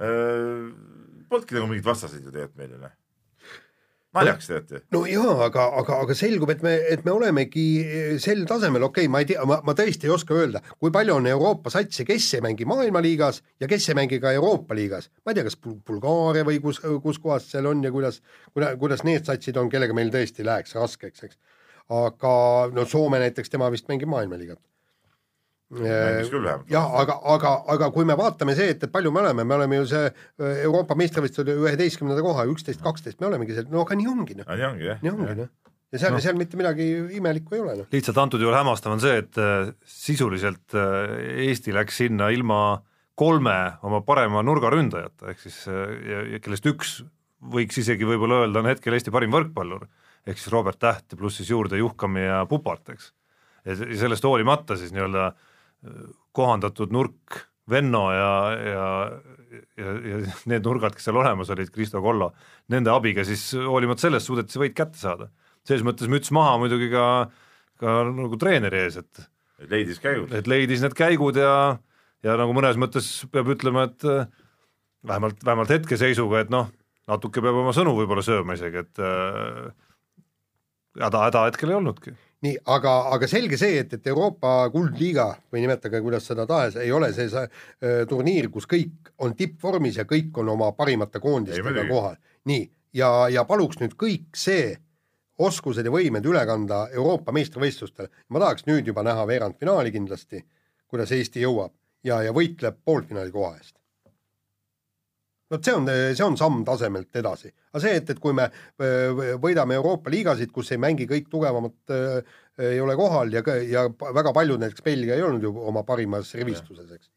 Polnudki 0.00 1.58
nagu 1.58 1.68
mingeid 1.68 1.86
vastaseid 1.86 2.24
ju 2.24 2.32
tegelikult 2.32 2.58
meil 2.62 2.72
ju 2.72 2.80
noh. 2.80 2.96
naljakas 4.16 4.48
teate. 4.48 4.80
no 4.96 5.02
jaa, 5.06 5.34
aga, 5.44 5.66
aga, 5.82 5.98
aga 6.06 6.16
selgub, 6.18 6.50
et 6.50 6.64
me, 6.64 6.72
et 6.94 7.04
me 7.04 7.12
olemegi 7.12 7.66
sel 8.22 8.40
tasemel, 8.48 8.88
okei 8.88 9.04
okay,, 9.04 9.12
ma 9.12 9.20
ei 9.20 9.28
tea, 9.28 9.44
ma, 9.46 9.60
ma 9.66 9.76
tõesti 9.76 10.08
ei 10.08 10.14
oska 10.16 10.34
öelda, 10.34 10.64
kui 10.80 10.90
palju 10.94 11.18
on 11.20 11.28
Euroopa 11.30 11.70
satse, 11.70 12.08
kes 12.08 12.32
ei 12.38 12.42
mängi 12.48 12.66
maailmaliigas 12.66 13.42
ja 13.60 13.68
kes 13.70 13.92
ei 13.92 14.00
mängi 14.00 14.18
ka 14.24 14.32
Euroopa 14.40 14.74
liigas. 14.74 15.12
ma 15.20 15.34
ei 15.34 15.38
tea, 15.38 15.46
kas 15.46 15.60
Bul- 15.60 15.78
Bulgaaria 15.86 16.48
või 16.48 16.58
kus, 16.64 16.80
kus 17.04 17.20
kohas 17.22 17.52
seal 17.52 17.68
on 17.70 17.84
ja 17.84 17.92
kuidas, 17.94 18.22
kuidas, 18.56 18.74
kuidas 18.80 19.06
need 19.06 19.28
satsid 19.28 19.60
on, 19.60 19.70
kellega 19.70 19.94
meil 19.94 20.10
tõesti 20.16 20.48
läheks 20.48 20.74
raskeks, 20.80 21.28
eks. 21.28 21.38
Aga 21.90 22.34
no 22.74 22.84
Soome 22.88 23.20
näiteks, 23.22 23.50
tema 23.52 23.70
vist 23.72 23.88
mängib 23.90 24.10
maailmaliigat. 24.12 24.60
mängis 25.70 26.30
küll 26.32 26.42
vähemalt. 26.42 26.70
jah, 26.70 26.86
aga, 27.02 27.20
aga, 27.34 27.54
aga 27.74 27.90
kui 27.94 28.06
me 28.06 28.16
vaatame 28.18 28.56
see, 28.58 28.72
et, 28.74 28.82
et 28.82 28.92
palju 28.92 29.12
me 29.14 29.22
oleme, 29.22 29.44
me 29.46 29.54
oleme 29.54 29.80
ju 29.82 29.86
see 29.92 30.04
äh, 30.08 30.62
Euroopa 30.64 30.96
meistrivõistlusel 30.98 31.52
üheteistkümnenda 31.54 32.24
koha, 32.26 32.46
üksteist, 32.50 32.82
kaksteist, 32.82 33.20
me 33.22 33.30
olemegi 33.30 33.54
seal, 33.54 33.68
no 33.70 33.84
aga 33.84 33.98
nii 33.98 34.10
ongi 34.10 34.38
noh, 34.40 34.50
nii 34.50 34.68
ongi 34.70 34.88
jah. 34.88 35.02
nii 35.04 35.12
ongi 35.12 35.36
noh. 35.44 35.52
ja 35.94 36.02
seal 36.02 36.16
no., 36.16 36.22
seal 36.24 36.38
mitte 36.38 36.58
midagi 36.58 36.88
imelikku 37.20 37.54
ei 37.54 37.62
ole 37.62 37.76
noh. 37.82 37.90
lihtsalt 37.94 38.18
antud 38.22 38.42
juhul 38.42 38.58
hämmastav 38.58 38.96
on 38.96 39.02
see, 39.02 39.22
et 39.22 39.38
äh, 39.38 39.70
sisuliselt 39.86 40.74
äh, 40.74 41.46
Eesti 41.46 41.74
läks 41.76 42.02
sinna 42.02 42.32
ilma 42.34 42.60
kolme 43.20 43.56
oma 43.86 44.02
parema 44.02 44.42
nurgaründajata, 44.42 45.30
ehk 45.30 45.42
siis 45.42 45.62
ja, 45.68 46.22
ja 46.34 46.38
kellest 46.42 46.66
üks 46.66 47.00
võiks 47.40 47.78
isegi 47.80 48.06
võib-olla 48.08 48.44
öelda, 48.44 48.62
on 48.62 48.68
hetkel 48.70 48.96
Eesti 48.96 49.12
parim 49.14 49.32
võrkpallur, 49.34 49.86
ehk 50.26 50.38
siis 50.38 50.52
Robert 50.52 50.78
Täht 50.82 51.16
pluss 51.18 51.36
siis 51.40 51.50
juurde 51.50 51.78
Juhkami 51.80 52.24
ja 52.26 52.42
Pupart, 52.46 52.88
eks. 52.94 53.12
ja 53.64 53.76
se- 53.76 53.88
ja 53.90 53.96
sellest 54.06 54.24
hoolimata 54.24 54.76
siis 54.76 54.92
nii-öelda 54.92 55.26
äh, 55.30 56.02
kohandatud 56.32 56.92
nurk 56.92 57.46
Venno 57.70 58.08
ja, 58.12 58.30
ja 58.56 58.86
ja, 59.78 59.92
ja 60.10 60.16
need 60.50 60.64
nurgad, 60.66 60.94
kes 60.94 61.04
seal 61.08 61.16
olemas 61.18 61.50
olid, 61.50 61.70
Kristo 61.74 62.00
Kollo, 62.02 62.32
nende 62.70 62.90
abiga 62.90 63.24
siis 63.26 63.48
hoolimata 63.54 64.06
sellest 64.06 64.26
suudeti 64.30 64.54
see 64.54 64.62
võit 64.64 64.74
kätte 64.78 64.98
saada. 64.98 65.28
selles 65.66 65.82
mõttes 65.86 66.08
müts 66.10 66.30
maha 66.34 66.56
muidugi 66.58 66.90
ka 66.92 67.04
ka 67.80 67.94
nagu 68.10 68.36
treeneri 68.36 68.82
ees, 68.84 68.96
et 69.00 69.22
leidis 69.70 69.98
käigud. 70.02 70.32
et 70.36 70.46
leidis 70.50 70.82
need 70.84 70.94
käigud 70.94 71.36
ja 71.36 71.78
ja 72.22 72.36
nagu 72.36 72.52
mõnes 72.52 72.76
mõttes 72.76 73.06
peab 73.32 73.48
ütlema, 73.54 73.86
et 73.88 74.04
äh, 74.04 74.26
vähemalt, 75.06 75.38
vähemalt 75.44 75.70
hetkeseisuga, 75.72 76.40
et 76.44 76.50
noh, 76.52 76.68
natuke 77.08 77.40
peab 77.40 77.56
oma 77.62 77.72
sõnu 77.72 77.94
võib-olla 77.96 78.22
sööma 78.22 78.54
isegi, 78.58 78.82
et 78.84 78.98
äh, 79.00 79.70
häda, 80.98 81.22
häda 81.28 81.44
hetkel 81.46 81.70
ei 81.72 81.78
olnudki. 81.78 82.12
nii, 82.40 82.56
aga, 82.72 82.92
aga 83.14 83.28
selge 83.28 83.58
see, 83.60 83.78
et, 83.82 83.92
et 83.98 84.06
Euroopa 84.08 84.70
kuldliiga 84.72 85.26
või 85.52 85.64
nimetage 85.64 86.00
kuidas 86.00 86.26
seda 86.30 86.46
tahes, 86.48 86.78
ei 86.80 86.92
ole 86.92 87.12
see, 87.12 87.28
see 87.28 87.46
äh, 87.46 88.04
turniir, 88.08 88.48
kus 88.50 88.66
kõik 88.70 89.12
on 89.20 89.34
tippvormis 89.36 90.00
ja 90.00 90.06
kõik 90.08 90.38
on 90.40 90.54
oma 90.56 90.70
parimate 90.72 91.20
koondistega 91.20 91.84
kohal. 91.88 92.16
nii, 92.48 92.64
ja, 92.96 93.10
ja 93.28 93.44
paluks 93.44 93.82
nüüd 93.82 93.96
kõik 94.00 94.30
see 94.36 94.72
oskused 95.40 95.86
ja 95.86 95.92
võimed 95.92 96.26
üle 96.26 96.40
kanda 96.46 96.86
Euroopa 96.92 97.32
meistrivõistlustele. 97.32 98.08
ma 98.28 98.40
tahaks 98.40 98.66
nüüd 98.68 98.88
juba 98.88 99.04
näha 99.06 99.26
veerandfinaali 99.26 99.92
kindlasti, 99.92 100.44
kuidas 100.88 101.12
Eesti 101.12 101.44
jõuab 101.44 101.72
ja, 102.04 102.22
ja 102.22 102.32
võitleb 102.32 102.80
poolfinaali 102.84 103.32
koha 103.32 103.56
eest. 103.56 103.79
Vot 105.50 105.66
see 105.66 105.74
on, 105.74 105.88
see 105.88 106.24
on 106.24 106.36
samm 106.38 106.64
tasemelt 106.66 107.16
edasi. 107.20 107.50
aga 107.72 107.82
see, 107.82 107.94
et, 108.00 108.10
et 108.14 108.18
kui 108.22 108.34
me 108.36 108.46
öö, 108.80 109.38
võidame 109.42 109.76
Euroopa 109.78 110.12
liigasid, 110.12 110.52
kus 110.54 110.70
ei 110.74 110.80
mängi 110.82 111.08
kõik 111.10 111.30
tugevamad, 111.30 111.94
ei 112.60 112.80
ole 112.82 112.94
kohal 112.98 113.32
ja, 113.34 113.42
ja 113.66 113.86
väga 113.90 114.34
paljud 114.36 114.62
näiteks 114.62 114.84
Belgia 114.86 115.16
ei 115.16 115.24
olnud 115.26 115.46
ju 115.46 115.54
oma 115.70 115.82
parimas 115.86 116.30
rivistuses, 116.38 116.90
eks. 116.94 117.10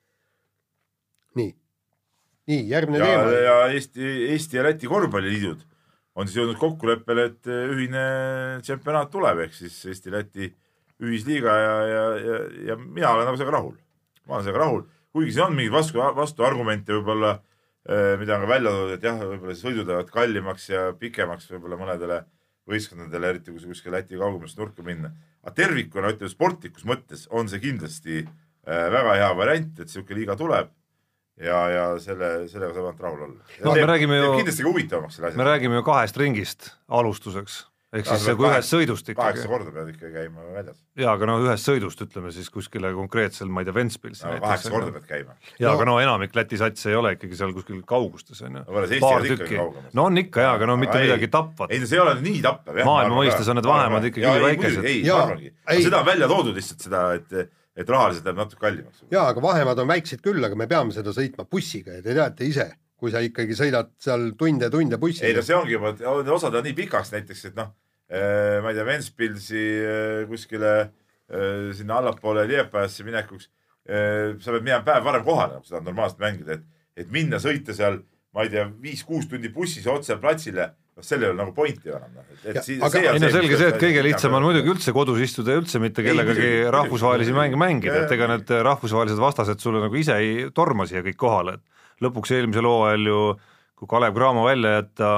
nii, 1.39 1.53
nii 2.49 2.65
järgmine 2.71 3.03
ja, 3.03 3.11
teema. 3.11 3.37
ja 3.45 3.55
Eesti, 3.75 4.09
Eesti 4.33 4.59
ja 4.59 4.65
Läti 4.69 4.89
korvpalliliidud 4.89 5.69
on 6.13 6.29
siis 6.29 6.37
jõudnud 6.37 6.59
kokkuleppele, 6.61 7.29
et 7.31 7.49
ühine 7.49 8.03
tšempionaat 8.61 9.09
tuleb, 9.13 9.45
ehk 9.47 9.55
siis 9.57 9.77
Eesti-Läti 9.89 10.51
ühisliiga 11.03 11.55
ja, 11.57 11.77
ja, 11.89 12.03
ja, 12.17 12.43
ja 12.69 12.75
mina 12.81 13.13
olen 13.13 13.25
nagu 13.27 13.37
sellega 13.37 13.57
rahul. 13.57 13.73
ma 14.25 14.37
olen 14.37 14.45
sellega 14.45 14.65
rahul, 14.65 14.85
kuigi 15.13 15.33
siin 15.33 15.49
on 15.49 15.57
mingeid 15.57 15.73
vastu, 15.73 16.01
vastuargumente 16.17 16.93
võib-olla 16.95 17.33
Äh, 17.35 17.52
mida 18.19 18.37
on 18.37 18.45
ka 18.45 18.47
välja 18.47 18.71
toodud, 18.71 18.93
et 18.95 19.03
jah, 19.03 19.17
võib-olla 19.19 19.55
sõidud 19.59 19.89
lähevad 19.89 20.11
kallimaks 20.13 20.69
ja 20.69 20.85
pikemaks 20.99 21.49
võib-olla 21.51 21.79
mõnedele 21.81 22.21
võistkondadele, 22.69 23.33
eriti 23.33 23.51
kui 23.51 23.59
sa 23.59 23.67
kuskil 23.67 23.91
Läti 23.91 24.19
kaugemasse 24.19 24.59
nurka 24.59 24.85
minna. 24.85 25.11
aga 25.43 25.55
tervikuna, 25.57 26.13
ütleme 26.15 26.31
sportlikus 26.31 26.85
mõttes 26.87 27.25
on 27.29 27.51
see 27.51 27.59
kindlasti 27.59 28.21
äh, 28.23 28.87
väga 28.93 29.17
hea 29.19 29.33
variant, 29.35 29.73
et 29.75 29.89
niisugune 29.89 30.21
liiga 30.21 30.37
tuleb 30.39 30.71
ja, 31.41 31.59
ja 31.73 31.83
selle, 31.99 32.47
sellega 32.51 32.71
saab 32.75 32.87
ainult 32.87 33.03
rahul 33.03 33.25
olla. 33.27 33.51
no 33.65 33.75
me 33.75 33.85
räägime 33.89 34.19
ju, 34.21 34.31
kindlasti 34.39 34.63
ka 34.63 34.71
huvitavamaks 34.71 35.19
selle 35.19 35.31
asja. 35.31 35.41
me 35.41 35.49
räägime 35.49 35.79
ju 35.79 35.85
kahest 35.87 36.17
ringist 36.21 36.71
alustuseks 36.87 37.63
ehk 37.93 38.07
siis 38.09 38.25
nagu 38.31 38.45
ühest 38.47 38.73
sõidust 38.73 39.09
ikkagi. 39.11 39.19
kaheksa 39.21 39.49
korda 39.51 39.73
pead 39.75 39.91
ikka 39.93 40.09
käima 40.13 40.45
väljas. 40.55 40.77
jaa, 40.97 41.13
aga 41.13 41.29
no 41.29 41.37
ühest 41.43 41.69
sõidust 41.69 42.01
ütleme 42.05 42.31
siis 42.33 42.49
kuskile 42.53 42.89
konkreetsel, 42.97 43.51
ma 43.53 43.61
ei 43.61 43.69
tea, 43.69 43.75
Ventspilsi 43.77 44.25
no, 44.25 44.35
kaheksa 44.41 44.73
korda 44.73 44.93
pead 44.95 45.07
käima. 45.09 45.35
jaa 45.59 45.69
no., 45.69 45.77
aga 45.77 45.87
no 45.89 45.97
enamik 46.01 46.37
Läti 46.37 46.57
satse 46.61 46.89
ei 46.89 46.97
ole 46.97 47.13
ikkagi 47.17 47.37
seal 47.39 47.53
kuskil 47.55 47.81
kaugustes, 47.87 48.41
on 48.47 48.61
ju. 48.61 48.99
paar 49.03 49.27
tükki. 49.27 49.59
no 49.93 50.07
on 50.09 50.21
ikka 50.23 50.47
jaa, 50.47 50.55
aga 50.57 50.69
no 50.71 50.77
mitte 50.81 51.01
midagi 51.03 51.29
tapvat. 51.33 51.73
ei 51.73 51.83
no 51.83 51.89
see 51.89 51.99
ei 51.99 52.05
ole 52.05 52.15
nii 52.21 52.41
tappev 52.45 52.81
jah. 52.81 52.89
maailma 52.89 53.19
mõistes 53.19 53.51
on 53.53 53.61
need 53.61 53.69
vahemaad 53.69 54.09
ikkagi 54.09 54.47
väikesed. 54.47 54.87
ei, 54.89 55.03
arvangi. 55.13 55.53
seda 55.77 56.01
on 56.01 56.09
välja 56.09 56.31
toodud 56.31 56.57
lihtsalt 56.57 56.87
seda, 56.89 57.03
et 57.19 57.51
et 57.73 57.89
rahaliselt 57.89 58.25
läheb 58.27 58.41
natuke 58.41 58.61
kallimaks. 58.61 59.05
jaa, 59.13 59.27
aga 59.29 59.41
vahemaad 59.41 59.85
on 59.85 59.89
väiksed 59.89 60.21
küll, 60.25 60.41
aga 60.45 60.57
me 60.57 60.69
peame 60.69 60.93
seda 60.93 61.13
sõitma 61.13 61.45
bussiga 61.49 61.97
ja 61.97 62.05
te 62.05 62.13
teate 62.13 62.45
ise, 62.45 62.67
kui 62.97 63.13
sa 63.13 63.21
ikkagi 63.25 63.57
sõidad 63.57 63.89
seal 64.01 64.31
tunde-tunde 64.37 64.99
bussiga. 65.01 65.29
ei 65.29 65.37
no 65.37 65.45
see 65.45 65.57
ongi 65.57 65.77
juba, 65.77 65.95
osad 66.35 66.53
on 66.53 66.69
nii 66.69 66.75
pikaks 66.83 67.13
näiteks, 67.15 67.47
et 67.49 67.57
noh 67.57 67.73
ma 68.13 68.71
ei 68.71 68.77
tea, 68.77 68.85
Ventspilsi 68.87 69.63
äh, 69.81 70.21
kuskile 70.29 70.73
äh, 70.83 71.71
sinna 71.75 71.99
allapoole 72.01 72.47
Liepajasse 72.49 73.05
minekuks. 73.07 73.49
sa 73.83 74.53
pead 74.53 74.63
minema 74.63 74.79
päev 74.87 75.03
varem 75.03 75.23
kohale, 75.25 75.57
kui 75.59 75.67
sa 75.67 75.73
tahad 75.73 75.89
normaalselt 75.89 76.21
mängida, 76.23 76.55
et, 76.55 76.61
et 77.03 77.09
minna 77.11 77.35
sõita 77.43 77.73
seal, 77.75 77.97
ma 78.31 78.45
ei 78.45 78.51
tea, 78.53 78.63
viis-kuus 78.79 79.27
tundi 79.27 79.49
bussis 79.51 79.89
otse 79.91 80.15
platsile 80.21 80.69
noh, 80.69 81.03
seal 81.03 81.25
ei 81.25 81.29
ole 81.33 81.39
nagu 81.41 81.51
pointi 81.57 81.91
enam 81.91 82.13
noh, 82.15 82.29
ei 82.47 82.55
no 83.19 83.31
selge 83.33 83.59
see, 83.59 83.73
et 83.73 83.79
kõige 83.81 84.05
lihtsam 84.05 84.37
on 84.37 84.47
muidugi 84.47 84.71
üldse 84.71 84.93
kodus 84.95 85.19
istuda 85.25 85.55
ja 85.55 85.59
üldse 85.59 85.81
mitte 85.83 86.05
kellegagi 86.05 86.69
rahvusvahelisi 86.73 87.35
mänge 87.35 87.59
mängida, 87.59 88.05
et 88.05 88.15
ega 88.15 88.29
need 88.31 88.55
rahvusvahelised 88.69 89.19
vastased 89.19 89.63
sulle 89.63 89.83
nagu 89.83 89.99
ise 89.99 90.15
ei 90.15 90.47
torma 90.55 90.87
siia 90.87 91.03
kõik 91.05 91.19
kohale, 91.19 91.57
et 91.59 92.07
lõpuks 92.07 92.31
eelmisel 92.37 92.69
hooajal 92.69 93.09
ju 93.11 93.21
kui 93.79 93.89
Kalev 93.89 94.15
Cramo 94.15 94.45
välja 94.47 94.77
jätta, 94.77 95.09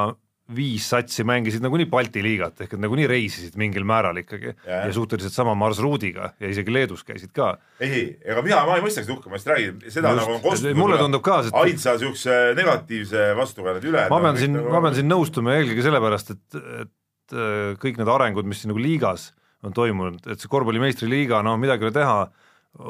viis 0.54 0.86
satsi 0.92 1.24
mängisid 1.26 1.64
nagunii 1.66 1.88
Balti 1.90 2.22
liigat 2.22 2.60
ehk 2.62 2.76
et 2.76 2.82
nagunii 2.82 3.08
reisisid 3.10 3.56
mingil 3.58 3.86
määral 3.88 4.20
ikkagi 4.22 4.52
ja, 4.52 4.84
ja 4.86 4.92
suhteliselt 4.94 5.34
sama 5.34 5.56
marsruudiga 5.58 6.30
ja 6.40 6.52
isegi 6.52 6.74
Leedus 6.74 7.02
käisid 7.08 7.32
ka. 7.34 7.56
ei, 7.82 8.20
ega 8.22 8.44
mina, 8.46 8.60
ma 8.68 8.78
ei 8.78 8.84
mõistaks 8.86 9.10
hukka, 9.10 9.32
ma 9.32 9.40
just 9.40 9.50
räägin, 9.50 9.80
seda 9.88 10.14
Just, 10.14 10.22
nagu 10.22 10.36
on 10.38 10.44
kostnud. 10.44 10.78
mulle 10.78 11.00
tundub 11.02 11.26
ka, 11.26 11.40
et 11.48 11.58
ainsa 11.64 11.96
niisuguse 11.98 12.38
negatiivse 12.60 13.26
vastuga 13.40 13.74
need 13.74 13.90
ülejäänud. 13.90 14.14
ma 14.14 14.22
pean 14.28 14.42
siin, 14.44 14.54
nagu 14.60 14.76
ma 14.78 14.86
pean 14.86 15.00
siin 15.00 15.10
nõustuma 15.10 15.58
eelkõige 15.58 15.86
sellepärast, 15.88 16.34
et, 16.36 16.62
et 16.86 17.38
kõik 17.82 17.98
need 17.98 18.12
arengud, 18.14 18.46
mis 18.46 18.62
siin 18.62 18.74
nagu 18.74 18.84
liigas 18.86 19.32
on 19.66 19.74
toimunud, 19.74 20.28
et 20.30 20.38
see 20.38 20.52
korvpalli 20.52 20.84
meistriliiga, 20.84 21.42
noh 21.46 21.58
midagi 21.58 21.88
ei 21.88 21.90
ole 21.90 21.96
teha, 21.96 22.20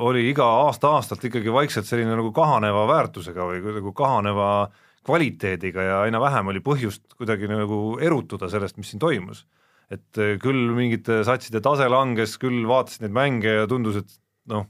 oli 0.03 0.25
iga 0.27 0.43
aasta-aastalt 0.65 1.23
ikkagi 1.29 1.53
vaikselt 1.55 1.87
selline 1.87 2.17
nagu 2.19 2.33
kahaneva 2.35 2.83
väärtusega 2.89 3.47
või 3.47 3.77
nagu 3.77 3.93
kahaneva 3.95 4.49
äh, 4.65 4.81
kvaliteediga 5.05 5.85
ja 5.85 5.99
aina 6.05 6.21
vähem 6.21 6.51
oli 6.51 6.61
põhjust 6.65 7.15
kuidagi 7.17 7.49
nagu 7.49 7.97
erutuda 8.01 8.49
sellest, 8.51 8.79
mis 8.81 8.93
siin 8.93 9.01
toimus. 9.03 9.45
et 9.85 10.17
eh, 10.17 10.37
küll 10.41 10.71
mingite 10.73 11.19
satside 11.27 11.61
tase 11.61 11.85
langes, 11.91 12.39
küll 12.41 12.63
vaatasid 12.65 13.03
neid 13.05 13.13
mänge 13.13 13.51
ja 13.59 13.67
tundus, 13.69 13.99
et 14.01 14.15
noh, 14.49 14.65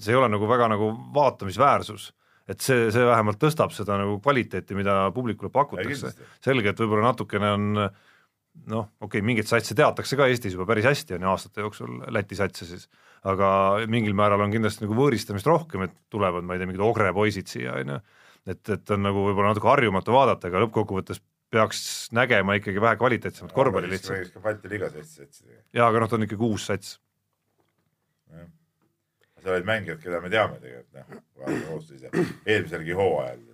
see 0.00 0.14
ei 0.14 0.16
ole 0.16 0.30
nagu 0.32 0.48
väga 0.48 0.70
nagu 0.72 0.88
vaatamisväärsus. 1.14 2.12
et 2.48 2.62
see, 2.62 2.90
see 2.94 3.04
vähemalt 3.04 3.40
tõstab 3.42 3.72
seda 3.74 3.98
nagu 4.00 4.20
kvaliteeti, 4.22 4.74
mida 4.78 5.10
publikule 5.12 5.50
pakutakse. 5.52 6.14
selge, 6.40 6.72
et 6.72 6.80
võib-olla 6.80 7.10
natukene 7.10 7.52
on 7.52 7.72
noh, 7.76 8.86
okei 9.00 9.18
okay,, 9.20 9.26
mingeid 9.26 9.48
satse 9.50 9.76
teatakse 9.76 10.16
ka 10.16 10.28
Eestis 10.30 10.54
juba 10.56 10.64
päris 10.68 10.86
hästi, 10.88 11.18
on 11.18 11.26
ju, 11.26 11.32
aastate 11.34 11.60
jooksul, 11.60 11.98
Läti 12.14 12.38
satse 12.38 12.64
siis, 12.64 12.88
aga 13.28 13.48
mingil 13.90 14.16
määral 14.16 14.40
on 14.40 14.54
kindlasti 14.54 14.86
nagu 14.86 14.96
võõristamist 14.96 15.48
rohkem, 15.50 15.84
et 15.84 15.96
tulevad, 16.12 16.46
ma 16.46 16.56
ei 16.56 16.62
tea, 16.62 16.70
mingid 16.70 16.84
Ogre 16.86 17.12
poisid 17.12 17.50
siia, 17.50 17.76
on 17.82 17.96
ju 17.96 17.98
et, 18.46 18.68
et 18.76 18.92
on 18.94 19.02
nagu 19.02 19.24
võib-olla 19.28 19.54
natuke 19.54 19.70
harjumatu 19.70 20.14
vaadata, 20.14 20.50
aga 20.50 20.62
lõppkokkuvõttes 20.64 21.22
peaks 21.52 21.80
nägema 22.16 22.56
ikkagi 22.58 22.80
vähe 22.82 22.98
kvaliteetsemat 23.00 23.54
korvpalli 23.54 23.90
lihtsalt. 23.90 24.32
ka 24.34 24.42
Balti 24.44 24.70
liigas 24.70 24.94
hästi 24.94 25.22
satsidega. 25.22 25.60
jaa, 25.76 25.88
aga 25.88 26.02
noh, 26.02 26.10
ta 26.10 26.18
on 26.18 26.26
ikkagi 26.26 26.48
uus 26.48 26.66
sats. 26.70 26.96
seal 28.30 29.54
olid 29.54 29.68
mängijad, 29.68 30.00
keda 30.02 30.18
me 30.24 30.30
teame 30.32 30.58
tegelikult, 30.58 30.94
noh, 30.96 31.20
vaatame 31.38 31.66
koostöös 31.68 32.02
ja 32.02 32.10
eelmiselgi 32.50 32.96
hooajal, 32.98 33.44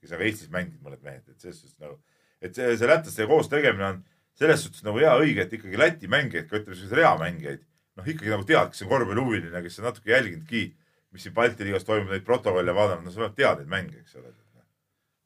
kes 0.00 0.14
on 0.14 0.22
ka 0.22 0.24
Eestis 0.24 0.52
mänginud 0.54 0.86
mõned 0.86 1.02
mehed, 1.04 1.26
et 1.28 1.42
selles 1.44 1.58
suhtes 1.60 1.76
nagu, 1.82 1.98
et 2.40 2.56
see, 2.56 2.70
see 2.80 2.88
lätlastega 2.88 3.28
koos 3.28 3.50
tegemine 3.52 3.84
on 3.84 3.98
selles 4.40 4.64
suhtes 4.64 4.86
nagu 4.86 5.02
hea 5.02 5.12
õige, 5.20 5.44
et 5.44 5.52
ikkagi 5.58 5.76
Läti 5.76 6.08
mängijaid, 6.08 6.48
ka 6.48 6.56
ütleme 6.56 6.78
selliseid 6.78 7.02
reamängijaid, 7.02 7.66
noh 8.00 8.08
ikkagi 8.08 8.32
nagu 8.32 8.46
tead, 8.48 8.72
kes 8.72 8.86
on 8.86 8.92
korvpallihuviline, 8.94 9.62
kes 9.66 9.76
on 9.82 9.90
natuke 9.90 10.14
jälginudki 10.14 10.62
mis 11.10 11.26
siin 11.26 11.34
Balti 11.34 11.66
liigas 11.66 11.86
toimub, 11.86 12.12
neid 12.12 12.26
protokolle 12.26 12.74
vaadanud, 12.74 13.06
no 13.06 13.14
sa 13.14 13.26
pead 13.26 13.36
tead 13.38 13.62
neid 13.62 13.72
mänge, 13.72 14.02
eks 14.04 14.16
ole, 14.20 14.32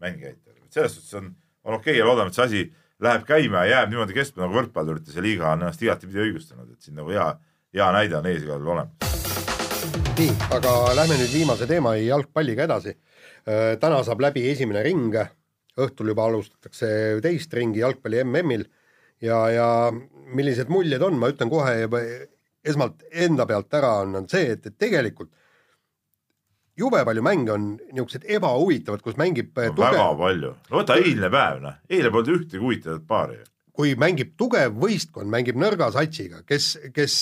mängijaid. 0.04 0.40
selles 0.74 0.96
suhtes 0.96 1.14
on, 1.14 1.30
on 1.64 1.76
okei 1.76 1.92
okay 1.92 1.98
ja 2.00 2.06
loodame, 2.06 2.32
et 2.32 2.38
see 2.38 2.44
asi 2.44 2.62
läheb 3.04 3.26
käima 3.28 3.64
ja 3.64 3.78
jääb 3.78 3.92
niimoodi 3.92 4.16
kestma 4.16 4.44
nagu 4.44 4.56
võrkpallurites 4.56 5.16
ja 5.16 5.22
liiga 5.24 5.50
on 5.52 5.62
ennast 5.62 5.82
igatipidi 5.82 6.22
õigustanud, 6.28 6.72
et 6.72 6.82
siin 6.82 6.96
nagu 6.98 7.12
hea, 7.12 7.26
hea 7.74 7.90
näide 7.96 8.18
on 8.18 8.28
ees 8.30 8.42
igal 8.42 8.58
juhul 8.58 8.72
olemas. 8.76 9.12
nii, 10.18 10.34
aga 10.56 10.74
lähme 10.98 11.18
nüüd 11.20 11.32
viimase 11.32 11.66
teema 11.66 11.96
jalgpalliga 11.98 12.68
edasi. 12.68 12.94
Äh, 13.44 13.74
täna 13.82 14.02
saab 14.06 14.22
läbi 14.24 14.46
esimene 14.50 14.82
ring, 14.86 15.16
õhtul 15.74 16.12
juba 16.12 16.28
alustatakse 16.30 16.88
teist 17.22 17.54
ringi 17.54 17.82
jalgpalli 17.82 18.22
MM-il 18.24 18.64
ja, 19.22 19.40
ja 19.50 19.68
millised 20.34 20.70
muljed 20.70 21.02
on, 21.02 21.18
ma 21.18 21.32
ütlen 21.32 21.50
kohe 21.50 21.74
esmalt 22.64 23.02
enda 23.10 23.46
pealt 23.46 23.74
ära 23.74 23.98
on, 24.04 24.14
on 24.22 24.28
see, 24.30 24.54
et, 24.54 24.66
et 24.70 24.78
tegelikult 24.78 25.32
jube 26.78 27.04
palju 27.06 27.22
mänge 27.24 27.54
on 27.54 27.72
niisugused 27.92 28.28
ebahuvitavad, 28.36 29.02
kus 29.04 29.18
mängib 29.20 29.50
no, 29.54 29.72
tugev... 29.72 29.96
väga 29.96 30.12
palju, 30.20 30.52
no 30.70 30.80
võta 30.82 31.00
eilne 31.00 31.32
päev, 31.32 31.58
noh, 31.64 31.82
eile 31.90 32.14
polnud 32.14 32.38
ühtegi 32.38 32.62
huvitavat 32.62 33.04
paari. 33.08 33.40
kui 33.74 33.96
mängib 33.98 34.36
tugev 34.38 34.76
võistkond, 34.78 35.26
mängib 35.30 35.56
nõrga 35.58 35.88
satsiga, 35.90 36.44
kes, 36.46 36.76
kes 36.94 37.14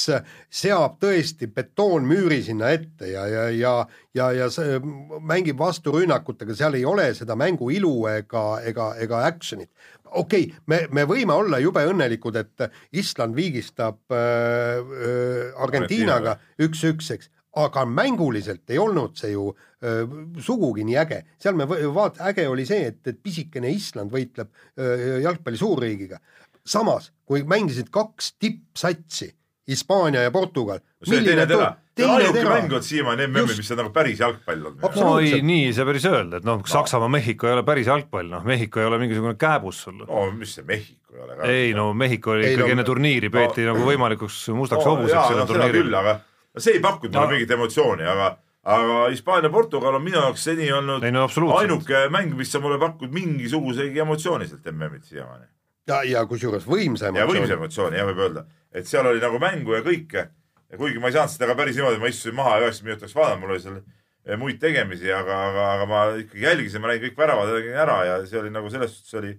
seab 0.53 0.99
tõesti 1.01 1.49
betoonmüüri 1.49 2.43
sinna 2.45 2.75
ette 2.77 3.09
ja, 3.09 3.23
ja, 3.25 3.47
ja, 3.57 3.73
ja, 4.13 4.27
ja 4.37 4.51
see 4.53 4.77
mängib 5.25 5.57
vasturünnakutega, 5.61 6.57
seal 6.57 6.77
ei 6.77 6.85
ole 6.85 7.09
seda 7.17 7.39
mängu 7.41 7.71
ilu 7.73 7.95
ega, 8.13 8.45
ega, 8.69 8.91
ega 9.01 9.23
action'it. 9.31 9.71
okei 10.05 10.51
okay,, 10.51 10.61
me, 10.69 10.83
me 10.93 11.07
võime 11.09 11.33
olla 11.33 11.61
jube 11.61 11.87
õnnelikud, 11.89 12.37
et 12.37 12.69
Island 12.93 13.37
viigistab 13.37 14.13
äh, 14.13 14.77
äh, 14.77 15.63
Argentiinaga 15.65 16.37
üks-üks, 16.61 17.15
eks, 17.17 17.33
aga 17.61 17.85
mänguliselt 17.85 18.71
ei 18.73 18.79
olnud 18.81 19.17
see 19.19 19.35
ju 19.35 19.51
öö, 19.53 20.07
sugugi 20.41 20.87
nii 20.89 20.97
äge, 21.03 21.21
seal 21.43 21.59
me 21.59 21.67
vaat-, 21.69 22.21
äge 22.31 22.47
oli 22.49 22.65
see, 22.69 22.87
et, 22.93 23.03
et 23.09 23.19
pisikene 23.23 23.71
Island 23.73 24.13
võitleb 24.13 24.49
öö, 24.79 25.21
jalgpalli 25.27 25.61
suurriigiga. 25.61 26.21
samas, 26.65 27.11
kui 27.27 27.43
mängisid 27.43 27.91
kaks 27.91 28.37
tippsatsi, 28.39 29.33
Hispaania 29.69 30.23
ja 30.23 30.31
Portugal. 30.31 30.79
see 31.05 31.19
on 31.19 31.25
teine 31.25 31.47
tera, 31.47 31.69
on 32.03 32.11
ainuke 32.15 32.43
mäng 32.47 32.71
olnud 32.71 32.87
siiamaani 32.87 33.27
MM-il, 33.29 33.53
mis 33.59 33.71
on 33.75 33.79
nagu 33.83 33.93
päris 33.93 34.21
jalgpall 34.23 34.67
olnud. 34.71 34.97
no 34.97 35.13
ei, 35.19 35.43
nii 35.43 35.69
ei 35.69 35.77
saa 35.77 35.87
päris 35.87 36.09
öelda, 36.09 36.41
et 36.41 36.49
noh 36.49 36.63
no., 36.63 36.73
Saksamaa, 36.73 37.11
Mehhiko 37.13 37.51
ei 37.51 37.57
ole 37.59 37.67
päris 37.69 37.91
jalgpall, 37.91 38.33
noh, 38.33 38.43
Mehhiko 38.49 38.81
ei 38.81 38.89
ole 38.89 38.99
mingisugune 39.03 39.37
kääbus 39.39 39.85
sul. 39.87 40.01
no 40.09 40.27
mis 40.39 40.57
see 40.57 40.65
Mehhiko 40.67 41.19
ei 41.19 41.25
ole 41.27 41.37
ka. 41.37 41.53
ei 41.53 41.71
no 41.77 41.93
Mehhiko 41.93 42.33
oli 42.39 42.47
ei, 42.49 42.57
ikkagi 42.57 42.73
no, 42.73 42.79
enne 42.79 42.89
turniiri 42.89 43.31
peeti 43.31 43.67
no, 43.67 43.75
nagu 43.75 43.87
võimalikuks 43.93 44.43
mustaks 44.57 44.87
no, 44.87 44.97
hobuseks 44.97 45.37
no, 45.37 45.47
turniiril. 45.53 45.95
aga 46.01 46.21
no 46.55 46.65
see 46.65 46.77
ei 46.79 46.83
pakkunud 46.85 47.15
mulle 47.15 47.29
no. 47.29 47.33
mingit 47.37 47.55
emotsiooni, 47.57 48.07
aga, 48.09 48.29
aga 48.77 48.99
Hispaania-Portugal 49.15 49.99
on 49.99 50.05
minu 50.05 50.21
jaoks 50.21 50.45
seni 50.51 50.69
olnud 50.73 51.05
ei, 51.05 51.15
no, 51.15 51.27
ainuke 51.57 52.07
mäng, 52.13 52.37
mis 52.39 52.55
on 52.59 52.67
mulle 52.67 52.79
pakkunud 52.83 53.15
mingisugusegi 53.17 54.05
emotsiooni 54.05 54.51
sealt 54.51 54.71
MM-ilt 54.75 55.09
siiamaani. 55.09 55.49
ja, 55.89 56.03
ja 56.09 56.27
kusjuures 56.27 56.69
võimsa 56.69 57.09
emotsiooni. 57.09 57.25
ja 57.25 57.33
võimsa 57.33 57.59
emotsiooni, 57.59 58.01
jah, 58.01 58.13
võib 58.13 58.23
öelda, 58.27 58.47
et 58.73 58.89
seal 58.91 59.09
oli 59.09 59.23
nagu 59.23 59.41
mängu 59.43 59.79
ja 59.79 59.83
kõike 59.87 60.29
ja 60.73 60.79
kuigi 60.81 61.01
ma 61.01 61.11
ei 61.11 61.17
saanud 61.17 61.35
seda 61.35 61.49
ka 61.51 61.57
päris 61.57 61.77
niimoodi, 61.77 62.01
ma 62.01 62.09
istusin 62.09 62.37
maha 62.37 62.57
ja 62.57 62.67
üheksakümmend 62.67 62.89
minutit 62.89 63.07
oleks 63.07 63.17
vaadanud, 63.19 63.43
mul 63.43 63.55
oli 63.55 63.65
seal 63.65 63.81
eh, 63.81 64.39
muid 64.41 64.61
tegemisi, 64.61 65.11
aga, 65.13 65.41
aga, 65.49 65.67
aga 65.77 65.89
ma 65.91 66.05
ikkagi 66.23 66.47
jälgisin, 66.47 66.83
ma 66.83 66.93
nägin 66.93 67.11
kõik 67.11 67.19
väravad 67.21 67.53
ära 67.85 67.99
ja 68.09 68.15
see 68.29 68.41
oli 68.41 68.53
nagu 68.55 68.73
selles 68.73 68.95
suhtes 68.97 69.19
oli, 69.21 69.35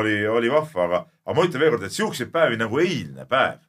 oli, 0.00 0.16
oli 0.26 0.50
vahva, 0.50 0.88
aga, 0.88 1.00
aga 1.22 1.36
ma 1.38 1.46
ütlen 1.46 1.62
veelkord, 1.62 1.86
et 1.86 1.94
siukseid 1.94 2.32
päevi 2.34 2.58
nagu 2.60 2.82
eilne 2.82 3.28
päev. 3.30 3.62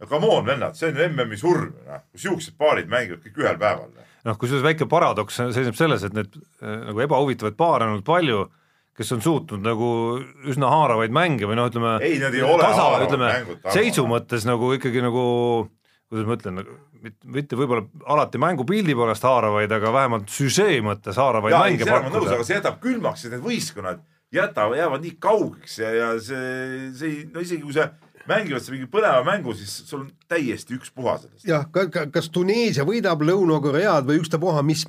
No 0.00 0.10
come 0.10 0.28
on, 0.30 0.44
vennad, 0.46 0.76
see 0.78 0.92
on 0.92 1.00
MM-i 1.08 1.38
surm, 1.40 1.72
noh, 1.86 2.04
kui 2.12 2.22
siuksed 2.22 2.58
paarid 2.60 2.90
mängivad 2.90 3.24
kõik 3.24 3.42
ühel 3.42 3.58
päeval. 3.60 3.90
noh, 4.28 4.38
kusjuures 4.38 4.66
väike 4.66 4.88
paradoks 4.90 5.40
seisneb 5.40 5.78
selles, 5.78 6.06
et 6.06 6.16
need 6.16 6.38
äh, 6.38 6.78
nagu 6.90 7.04
ebahuvitavaid 7.06 7.58
paare 7.58 7.86
on 7.88 7.96
olnud 7.96 8.06
palju, 8.06 8.44
kes 8.98 9.14
on 9.14 9.22
suutnud 9.22 9.62
nagu 9.62 9.88
üsna 10.50 10.70
haaravaid 10.72 11.14
mänge 11.14 11.46
või 11.46 11.58
noh, 11.58 11.70
ütleme 11.70 11.96
Ei, 12.02 12.18
need 12.18 12.34
ei 12.34 12.44
ole 12.46 12.66
haaravad 12.66 13.06
ütleme 13.06 13.30
mängud, 13.30 13.66
seisu 13.74 14.06
mõttes 14.10 14.46
nagu 14.48 14.72
ikkagi 14.76 15.02
nagu 15.04 15.24
kuidas 16.08 16.28
ma 16.28 16.36
ütlen, 16.38 16.60
mitte 17.28 17.56
võib-olla 17.58 17.84
alati 18.10 18.40
mängupildi 18.40 18.94
poolest 18.96 19.26
haaravaid, 19.28 19.72
aga 19.76 19.92
vähemalt 19.94 20.30
süžee 20.32 20.80
mõttes 20.84 21.18
haaravaid 21.20 21.54
ei, 21.54 21.76
mänge 21.76 21.88
pakkuda 21.88 22.38
aga 22.38 22.46
see 22.48 22.56
jätab 22.56 22.78
külmaks, 22.82 23.26
et 23.26 23.36
need 23.36 23.44
võistkonnad 23.44 24.00
jätavad, 24.34 24.78
jäävad 24.80 25.04
nii 25.04 25.14
kaugeks 25.20 25.78
ja, 25.82 25.92
ja 25.94 26.08
see, 26.20 26.88
see 26.96 27.10
ei, 27.10 27.20
no 27.32 27.44
isegi 27.44 27.62
kui 27.64 27.76
sa 27.76 27.90
mängivad 28.28 28.64
sa 28.64 28.72
mingi 28.74 28.88
põneva 28.92 29.22
mängu, 29.26 29.54
siis 29.56 29.72
sul 29.88 30.02
on 30.04 30.08
täiesti 30.30 30.76
ükspuha 30.76 31.16
sellest. 31.22 31.46
jah, 31.48 31.66
kas 32.14 32.30
Tuneesia 32.34 32.86
võidab 32.88 33.22
Lõuna-Koread 33.26 34.08
või 34.08 34.20
ükstapuha, 34.22 34.62
mis, 34.66 34.84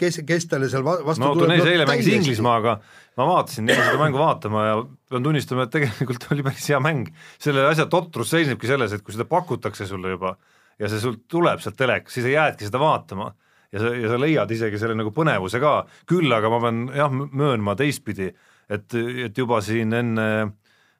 kes, 0.00 0.20
kes 0.28 0.48
talle 0.50 0.70
seal 0.72 0.86
va- 0.86 0.98
vastu 1.06 1.24
no 1.24 1.32
tuleb, 1.34 1.46
Tuneesia 1.46 1.74
eile 1.76 1.88
mängis. 1.88 2.12
Inglismaaga, 2.18 2.78
ma 3.20 3.30
vaatasin, 3.32 3.68
jäin 3.68 3.82
seda 3.84 4.00
mängu 4.00 4.20
vaatama 4.20 4.66
ja 4.66 4.78
pean 5.10 5.26
tunnistama, 5.26 5.66
et 5.68 5.74
tegelikult 5.74 6.28
oli 6.34 6.46
päris 6.46 6.68
hea 6.72 6.80
mäng. 6.82 7.10
selle 7.38 7.66
asja 7.68 7.86
totrus 7.86 8.32
seisnebki 8.34 8.70
selles, 8.70 8.94
et 8.96 9.04
kui 9.04 9.16
seda 9.16 9.28
pakutakse 9.28 9.86
sulle 9.86 10.16
juba 10.16 10.36
ja 10.78 10.88
see 10.90 11.02
sul 11.02 11.20
tuleb 11.28 11.60
sealt 11.62 11.76
telekas, 11.78 12.14
siis 12.14 12.26
sa 12.26 12.32
jäädki 12.32 12.68
seda 12.68 12.80
vaatama 12.82 13.32
ja 13.72 13.82
sa, 13.82 13.92
ja 13.94 14.12
sa 14.12 14.20
leiad 14.20 14.54
isegi 14.54 14.78
selle 14.80 14.96
nagu 14.98 15.12
põnevuse 15.14 15.60
ka, 15.62 15.82
küll 16.08 16.32
aga 16.32 16.50
ma 16.52 16.62
pean 16.62 16.86
jah, 16.94 17.12
möönma 17.12 17.74
teistpidi, 17.78 18.30
et, 18.68 18.94
et 19.28 19.38
juba 19.38 19.60
siin 19.64 19.92
enne 19.96 20.28
äh, 20.46 20.56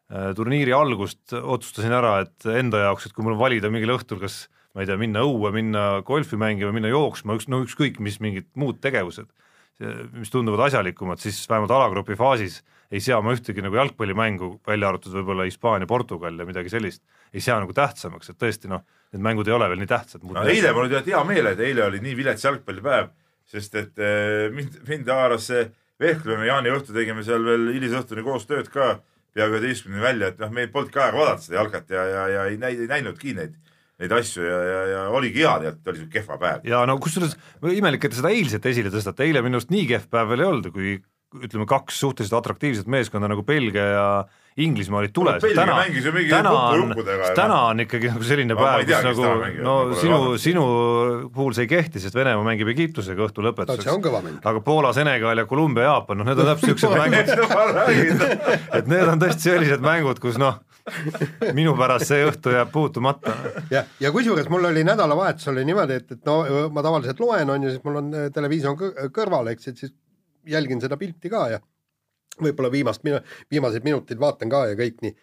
turniiri 0.09 0.73
algust 0.73 1.35
otsustasin 1.37 1.93
ära, 1.93 2.15
et 2.25 2.47
enda 2.49 2.87
jaoks, 2.87 3.09
et 3.09 3.17
kui 3.17 3.27
mul 3.27 3.37
on 3.37 3.43
valida 3.43 3.69
mingil 3.73 3.93
õhtul, 3.99 4.23
kas 4.23 4.47
ma 4.73 4.85
ei 4.85 4.89
tea, 4.89 4.97
minna 5.01 5.25
õue, 5.27 5.51
minna 5.53 5.83
golfi 6.07 6.39
mängima, 6.41 6.73
minna 6.73 6.89
jooksma, 6.93 7.37
üks, 7.37 7.49
no 7.53 7.61
ükskõik 7.65 8.01
mis 8.05 8.17
mingid 8.25 8.49
muud 8.59 8.81
tegevused, 8.85 9.29
mis 10.17 10.33
tunduvad 10.33 10.69
asjalikumad, 10.69 11.21
siis 11.23 11.43
vähemalt 11.51 11.73
alagrupi 11.75 12.17
faasis 12.19 12.63
ei 12.89 13.03
sea 13.05 13.19
ma 13.21 13.35
ühtegi 13.37 13.63
nagu 13.63 13.77
jalgpallimängu, 13.77 14.49
välja 14.67 14.89
arvatud 14.89 15.13
võib-olla 15.19 15.45
Hispaania-Portugal 15.49 16.41
ja 16.41 16.47
midagi 16.49 16.73
sellist, 16.73 17.03
ei 17.35 17.43
sea 17.45 17.59
nagu 17.61 17.75
tähtsamaks, 17.77 18.33
et 18.33 18.39
tõesti 18.41 18.71
noh, 18.71 18.85
need 19.13 19.25
mängud 19.25 19.49
ei 19.49 19.55
ole 19.57 19.69
veel 19.69 19.83
nii 19.83 19.91
tähtsad. 19.91 20.25
no 20.25 20.47
eile 20.49 20.73
mul 20.73 20.89
oli 20.89 21.03
hea 21.11 21.21
meel, 21.29 21.51
et 21.53 21.61
eile 21.67 21.85
oli 21.85 22.01
nii 22.05 22.17
vilets 22.17 22.47
jalgpallipäev, 22.49 23.13
sest 23.49 23.77
et 23.81 24.01
eh, 24.01 24.49
mind, 24.55 24.81
mind 24.89 25.13
haaras 25.13 25.51
see 25.51 25.67
vehklemine, 26.01 26.49
Jaani 26.49 26.73
õhtu 26.73 26.97
tegime 26.97 27.25
seal 27.27 27.45
veel 27.45 27.69
hilisõhtuni 27.77 28.25
koos 28.25 28.49
tööd 28.49 28.73
ka 28.73 28.95
peaaegu 29.39 29.59
üheteistkümneni 29.59 30.05
välja, 30.05 30.31
et 30.33 30.43
noh, 30.43 30.53
meil 30.55 30.71
polnudki 30.75 31.01
aega 31.01 31.19
vaadata 31.19 31.47
seda 31.47 31.61
jalkat 31.61 31.93
ja, 31.95 32.07
ja, 32.13 32.25
ja 32.35 32.47
ei 32.51 32.59
näi-, 32.61 32.77
ei 32.85 32.91
näinudki 32.91 33.35
neid, 33.39 33.55
neid 34.03 34.15
asju 34.19 34.47
ja, 34.47 34.59
ja, 34.71 34.81
ja 34.93 35.05
oligi 35.15 35.45
hea, 35.45 35.55
tead, 35.65 35.79
oli 35.93 36.03
siuke 36.03 36.19
kehva 36.19 36.41
päev. 36.43 36.67
ja 36.69 36.83
no 36.89 36.99
kusjuures 37.03 37.37
imelik, 37.75 38.05
et 38.05 38.15
te 38.15 38.21
seda 38.21 38.35
eilset 38.35 38.67
esile 38.73 38.93
tõstate, 38.95 39.27
eile 39.27 39.45
minu 39.47 39.61
arust 39.61 39.73
nii 39.75 39.87
kehv 39.93 40.11
päev 40.13 40.35
veel 40.35 40.45
ei 40.45 40.51
olnud, 40.51 40.69
kui 40.75 40.99
ütleme, 41.39 41.67
kaks 41.69 41.99
suhteliselt 42.01 42.39
atraktiivset 42.41 42.89
meeskonda 42.91 43.29
nagu 43.31 43.45
Belgia 43.47 43.89
ja 43.93 44.07
Inglismaa 44.59 44.99
olid 45.05 45.13
tules. 45.15 45.43
Ju 45.45 46.13
mingi 46.13 46.31
täna 46.33 46.51
on 46.51 46.91
täna 47.37 47.59
on 47.71 47.81
ikkagi 47.85 48.09
nagu 48.11 48.25
selline 48.27 48.55
Ma- 48.57 48.61
ma 48.61 48.71
päev, 48.73 48.89
kus 48.89 49.05
nagu 49.07 49.23
täna 49.23 49.37
mängivad, 49.43 49.65
no 49.69 49.99
sinu, 50.01 50.19
sinu 50.43 50.65
puhul 51.35 51.55
see 51.55 51.67
ei 51.69 51.71
kehti, 51.71 52.03
sest 52.03 52.17
Venemaa 52.19 52.43
mängib 52.49 52.71
Egiptusega 52.75 53.29
õhtu 53.29 53.45
no 53.45 53.53
lõpetuseks. 53.53 54.41
aga 54.43 54.63
Poola, 54.67 54.91
Senegal 54.97 55.39
ja 55.39 55.47
Kolumbia, 55.47 55.85
Jaapan, 55.91 56.19
noh 56.23 56.27
need 56.31 56.43
on 56.43 56.51
täpselt 56.51 56.75
siuksed 56.75 56.97
mängud, 57.03 57.31
et 58.81 58.91
need 58.91 59.13
on 59.15 59.23
tõesti 59.23 59.47
sellised 59.53 59.85
mängud, 59.85 60.19
kus 60.23 60.41
noh, 60.43 60.59
minu 61.55 61.77
pärast 61.79 62.09
see 62.11 62.27
õhtu 62.27 62.51
jääb 62.57 62.71
puutumata. 62.75 63.35
ja, 63.71 63.85
ja 64.01 64.11
kusjuures 64.15 64.49
mul 64.51 64.65
oli 64.73 64.83
nädalavahetusel 64.89 65.55
oli 65.55 65.67
niimoodi, 65.69 66.01
et, 66.03 66.13
et 66.19 66.27
no 66.27 66.41
ma 66.75 66.83
tavaliselt 66.83 67.21
loen, 67.23 67.51
on 67.55 67.63
ju, 67.69 67.75
siis 67.77 67.85
mul 67.87 68.03
on 68.03 68.11
äh, 68.15 68.29
televiisor 68.35 68.75
kõ- 68.81 69.11
kõrval, 69.15 69.53
eks, 69.55 69.69
et 69.71 69.83
siis 69.85 69.95
jälgin 70.49 70.81
seda 70.83 70.97
pilti 70.97 71.29
ka 71.31 71.47
ja 71.55 71.59
võib-olla 72.45 72.71
viimast, 72.73 73.03
viimased 73.51 73.85
minutid 73.85 74.19
vaatan 74.23 74.51
ka 74.53 74.67
ja 74.71 74.79
kõik 74.79 75.03
nii. 75.05 75.15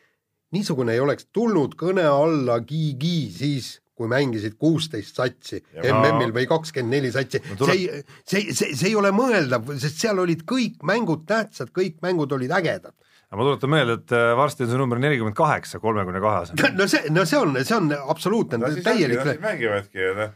niisugune 0.55 0.93
ei 0.93 0.99
oleks 1.03 1.27
tulnud 1.35 1.73
kõne 1.79 2.05
alla 2.07 2.59
Gigi 2.63 3.31
siis, 3.33 3.81
kui 3.95 4.07
mängisid 4.11 4.57
kuusteist 4.59 5.15
satsi 5.15 5.61
Ja- 5.73 5.93
MM-il 5.95 6.33
või 6.35 6.45
kakskümmend 6.47 6.91
neli 6.97 7.11
satsi 7.15 7.39
No 7.49 7.55
tuleb- 7.61 7.73
see, 7.79 8.03
see, 8.27 8.53
see, 8.53 8.75
see 8.75 8.89
ei 8.91 8.95
ole 8.99 9.11
mõeldav, 9.15 9.69
sest 9.79 9.99
seal 10.03 10.19
olid 10.19 10.43
kõik 10.47 10.83
mängud 10.83 11.25
tähtsad, 11.27 11.71
kõik 11.75 12.01
mängud 12.03 12.31
olid 12.35 12.51
ägedad. 12.51 12.93
aga 13.31 13.37
ma 13.39 13.43
tuletan 13.47 13.69
meelde, 13.71 13.93
et 14.03 14.11
äh, 14.15 14.31
varsti 14.37 14.63
on 14.63 14.69
see 14.69 14.77
number 14.79 14.99
nelikümmend 14.99 15.35
kaheksa 15.35 15.79
kolmekümne 15.79 16.21
kahe 16.23 16.43
asemel. 16.43 16.75
no 16.79 16.87
see, 16.87 17.09
no 17.09 17.25
see 17.25 17.39
on, 17.39 17.55
see 17.65 17.75
on 17.75 17.91
absoluutne 17.95 18.59
no 18.61 18.73
täielik 18.83 19.41
mängivadki 19.41 19.97
ja 20.03 20.13
noh, 20.19 20.35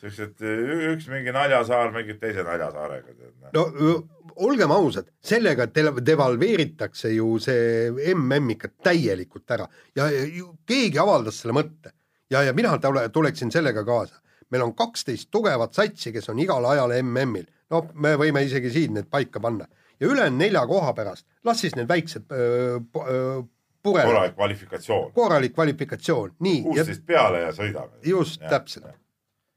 siuksed, 0.00 0.42
üks 0.92 1.08
mingi 1.08 1.32
naljasaar 1.32 1.92
mängib 1.94 2.20
teise 2.20 2.44
naljasaarega, 2.46 3.14
noh. 3.54 3.54
no 3.54 3.94
olgem 4.46 4.72
ausad, 4.74 5.08
sellega 5.24 5.68
devalveeritakse 5.72 7.14
ju 7.14 7.36
see 7.42 7.90
mm 8.14 8.50
ikka 8.56 8.72
täielikult 8.90 9.56
ära 9.56 9.68
ja 9.96 10.10
ja 10.12 10.44
keegi 10.68 11.00
avaldas 11.00 11.40
selle 11.40 11.56
mõtte 11.56 11.94
ja, 12.30 12.42
ja 12.42 12.52
mina 12.52 12.76
tule, 12.82 13.08
tuleksin 13.08 13.50
sellega 13.52 13.84
kaasa. 13.84 14.20
meil 14.50 14.62
on 14.62 14.74
kaksteist 14.74 15.30
tugevat 15.30 15.74
satsi, 15.74 16.12
kes 16.12 16.28
on 16.28 16.38
igal 16.38 16.64
ajal 16.64 16.92
MM-il, 17.02 17.46
no 17.70 17.86
me 17.94 18.14
võime 18.20 18.44
isegi 18.44 18.70
siin 18.70 18.94
need 18.94 19.10
paika 19.10 19.40
panna 19.40 19.66
ja 20.00 20.06
ülejäänud 20.06 20.38
nelja 20.38 20.66
koha 20.66 20.92
pärast, 20.94 21.26
las 21.44 21.60
siis 21.60 21.76
need 21.76 21.88
väiksed 21.88 22.30
öö, 22.30 22.78
öö, 23.06 23.42
pureled, 23.82 24.06
korralik 24.06 24.34
kvalifikatsioon, 24.34 25.12
korralik 25.12 25.54
kvalifikatsioon, 25.54 26.36
nii, 26.40 26.62
kuusteist 26.62 27.06
peale 27.06 27.40
ja 27.46 27.52
sõidame. 27.56 28.00
just 28.04 28.42
täpselt. 28.48 28.92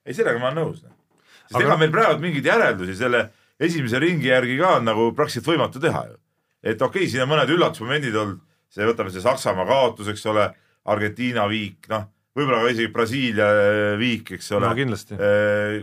ei, 0.10 0.18
sellega 0.18 0.42
ma 0.42 0.50
olen 0.50 0.64
nõus. 0.64 0.82
sest 0.82 1.56
Aga 1.56 1.64
ega 1.64 1.76
noh- 1.76 1.82
meil 1.84 1.94
praegu 1.94 2.24
mingeid 2.24 2.50
järeldusi 2.50 2.98
selle 2.98 3.28
esimese 3.60 4.02
ringi 4.02 4.32
järgi 4.32 4.58
ka 4.60 4.78
on 4.80 4.88
nagu 4.88 5.10
praktiliselt 5.16 5.52
võimatu 5.52 5.82
teha 5.84 6.06
ju. 6.10 6.16
et 6.64 6.82
okei 6.82 7.06
okay,, 7.06 7.12
siin 7.12 7.26
on 7.26 7.34
mõned 7.34 7.52
üllatusmomendid 7.56 8.16
olnud, 8.16 8.40
see, 8.74 8.88
võtame 8.88 9.14
see 9.14 9.24
Saksamaa 9.24 9.68
kaotus, 9.70 10.10
eks 10.12 10.26
ole, 10.32 10.50
Argentiina 10.90 11.46
viik, 11.48 11.88
noh, 11.92 12.08
võib-olla 12.36 12.64
ka 12.64 12.72
isegi 12.74 12.92
Brasiilia 12.94 13.50
äh, 13.50 13.98
viik, 14.00 14.34
eks 14.38 14.52
ole 14.58 14.68
no. 14.68 14.76
kindlasti. 14.78 15.20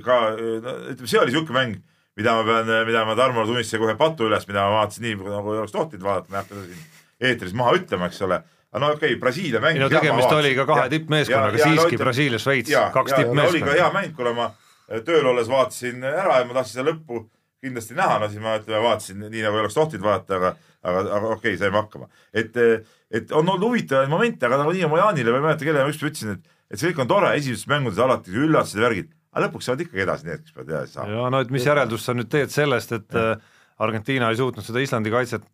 ka, 0.05 0.19
no 0.37 0.75
ütleme, 0.93 1.09
see 1.09 1.21
oli 1.21 1.33
niisugune 1.33 1.59
mäng, 1.59 1.79
mida 2.17 2.35
ma 2.37 2.45
pean, 2.49 2.73
mida 2.89 3.05
ma 3.09 3.17
Tarmole 3.19 3.49
tunnistasin 3.51 3.83
kohe 3.85 3.97
patu 4.01 4.29
üles, 4.29 4.47
mida 4.49 4.67
ma 4.67 4.81
vaatasin 4.81 5.07
nii, 5.07 5.19
nagu 5.23 5.55
ei 5.55 5.63
oleks 5.63 5.77
tohtinud 5.77 6.07
vaadata, 6.07 6.33
ma 6.33 6.41
ei 6.41 6.45
hakka 6.45 6.59
seda 6.59 6.69
siin 6.73 7.31
eetris 7.31 7.57
maha 7.57 7.77
ütlema, 7.79 8.11
eks 8.11 8.23
ole. 8.27 8.41
No 8.81 8.93
okei 8.95 9.15
okay,, 9.15 9.21
Brasiilia 9.21 9.61
mängis. 9.61 9.83
no 9.83 9.89
tegemist 9.93 10.33
oli 10.37 10.55
ka 10.59 10.67
kahe 10.69 10.89
tippmeeskonnaga, 10.93 11.63
siiski 11.63 12.01
Brasiilia, 12.01 12.41
Šveits, 12.43 12.75
kaks 12.95 13.13
oli 13.13 13.17
ka 13.17 13.23
tippmeeskonda. 13.23 13.79
hea 13.79 13.89
mäng, 13.95 14.13
kuna 14.17 14.35
ma 14.37 14.51
äh, 14.51 15.03
tööl 15.07 15.27
olles 15.33 15.49
vaatasin 15.51 16.05
ära 16.05 16.41
ja 16.41 16.49
ma 16.49 16.59
tahtsin 16.61 16.81
seda 16.81 16.91
lõppu 16.91 17.27
kindlasti 17.67 17.97
näha, 17.97 18.19
no 18.21 18.29
siis 18.31 18.43
ma 18.43 18.57
ütleme, 18.61 18.83
vaatasin 18.85 19.23
nii 19.25 19.43
nagu 19.45 19.59
ei 19.59 19.65
oleks 19.65 19.77
tohtinud 19.77 20.05
vaadata, 20.07 20.39
aga, 20.39 20.53
aga, 20.83 21.03
aga 21.19 21.33
okei 21.33 21.55
okay,, 21.55 21.61
saime 21.61 21.81
hakkama. 21.81 22.09
et, 22.35 22.61
et 23.11 23.33
on 23.33 23.43
olnud 23.49 23.69
huvitavaid 23.71 24.13
momente, 24.13 24.47
aga 24.47 24.61
nagunii 24.63 24.91
ma 24.93 25.03
Jaanile 25.03 25.35
ma 25.35 25.41
ei 25.41 25.47
mäleta, 25.49 25.69
kellele 25.69 25.87
ma 25.89 25.95
ükskord 25.95 26.13
ütlesin, 26.13 26.37
et, 26.37 26.57
et 26.71 26.81
see 26.81 26.93
kõik 26.93 27.05
on 27.07 27.13
tore, 27.15 27.33
esimestes 27.41 27.71
mängudes 27.73 28.03
alati 28.03 28.37
üllatused 28.37 28.81
ja 28.81 28.87
värgid, 28.87 29.11
aga 29.33 29.47
lõpuks 29.47 29.71
saavad 29.71 29.85
ikkagi 29.87 30.05
edasi 30.05 30.29
need, 30.29 30.45
kes 30.45 30.57
peavad 30.57 30.75
edasi 30.75 30.99
saama. 30.99 31.17
ja 31.17 31.31
no 31.33 31.43
et 31.45 31.53
mis 31.55 31.67
järeldust 31.67 32.09
sa 32.11 32.17
nüüd 32.17 32.31
teed 32.33 32.53
sellest, 32.55 32.95
et 32.97 33.19
äh, 33.19 33.35
Argentiina 33.85 34.31
ei 34.33 34.39
suutnud 34.39 34.65
seda 34.65 34.81
Islandi 34.81 35.11
kaitset, 35.13 35.45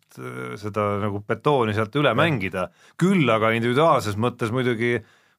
seda 0.61 0.83
nagu 1.01 1.19
betooni 1.27 1.73
sealt 1.75 1.95
üle 1.99 2.13
mängida, 2.15 2.69
küll 2.99 3.27
aga 3.33 3.49
individuaalses 3.57 4.15
mõttes 4.15 4.53
muidugi 4.55 4.93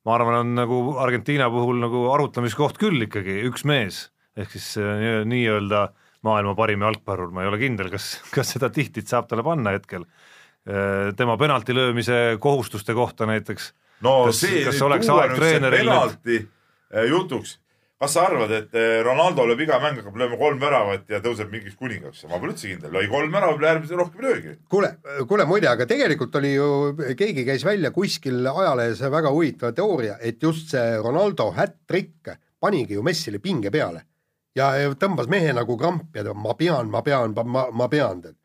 ma 0.04 0.18
arvan, 0.18 0.36
on 0.42 0.50
nagu 0.58 0.80
Argentiina 1.00 1.46
puhul 1.48 1.80
nagu 1.80 2.02
arutlemiskoht 2.12 2.76
küll 2.82 3.06
ikkagi 3.06 3.38
üks 3.48 3.64
mees, 3.64 4.10
ehk 4.36 4.52
siis 4.52 4.74
äh, 4.76 4.90
nii- 5.00 5.24
nii-öelda 5.32 5.86
maailma 6.28 6.52
parim 6.56 6.84
jalgpallur, 6.84 7.32
ma 7.32 7.42
ei 7.44 7.48
ole 7.50 7.58
kindel, 7.60 7.88
kas, 7.92 8.18
kas 8.32 8.52
seda 8.56 8.68
tihtit 8.72 9.08
saab 9.08 9.28
talle 9.28 9.44
panna 9.44 9.72
hetkel. 9.76 10.04
tema 11.16 11.34
penalti 11.36 11.74
löömise 11.76 12.38
kohustuste 12.40 12.94
kohta 12.96 13.26
näiteks. 13.28 13.72
No 14.00 14.24
Kas- 14.26 14.38
see 14.40 14.62
kas 14.64 14.78
oleks 14.82 15.08
aeg 15.12 15.34
treeneril 15.36 15.84
penalti 15.84 16.38
jutuks, 17.10 17.58
kas 18.04 18.14
sa 18.16 18.28
arvad, 18.28 18.54
et 18.54 18.78
eh, 18.78 19.00
Ronaldo 19.06 19.48
lööb 19.48 19.64
iga 19.64 19.80
mäng 19.82 19.98
hakkab 20.00 20.16
lööma 20.20 20.38
kolm 20.40 20.62
väravat 20.62 21.10
ja 21.10 21.20
tõuseb 21.24 21.50
mingiks 21.52 21.76
kuningaks, 21.80 22.24
ma 22.30 22.38
pole 22.38 22.54
üldse 22.54 22.70
kindel, 22.70 22.94
lõi 22.94 23.04
kolm 23.10 23.34
väravat, 23.34 23.68
äärmiselt 23.72 24.00
rohkem 24.04 24.22
ei 24.22 24.30
löögi. 24.30 24.56
kuule, 24.70 24.94
kuule 25.28 25.48
muide, 25.50 25.72
aga 25.72 25.88
tegelikult 25.90 26.40
oli 26.40 26.54
ju, 26.54 26.70
keegi 27.18 27.46
käis 27.48 27.66
välja 27.66 27.90
kuskil 27.94 28.44
ajalehes 28.52 29.02
väga 29.10 29.34
huvitava 29.34 29.74
teooria, 29.76 30.18
et 30.20 30.42
just 30.42 30.72
see 30.76 30.96
Ronaldo 31.02 31.50
hat-trick 31.56 32.36
panigi 32.60 32.96
ju 32.96 33.04
Messile 33.04 33.42
pinge 33.42 33.72
peale 33.74 34.04
ja 34.58 34.70
tõmbas 34.98 35.28
mehe 35.30 35.52
nagu 35.54 35.76
krampi 35.78 36.20
ja 36.20 36.28
ta 36.28 36.34
ma 36.38 36.54
pean, 36.58 36.90
ma 36.92 37.02
pean, 37.06 37.34
ma, 37.44 37.66
ma 37.74 37.88
pean 37.90 38.22
tead. 38.24 38.36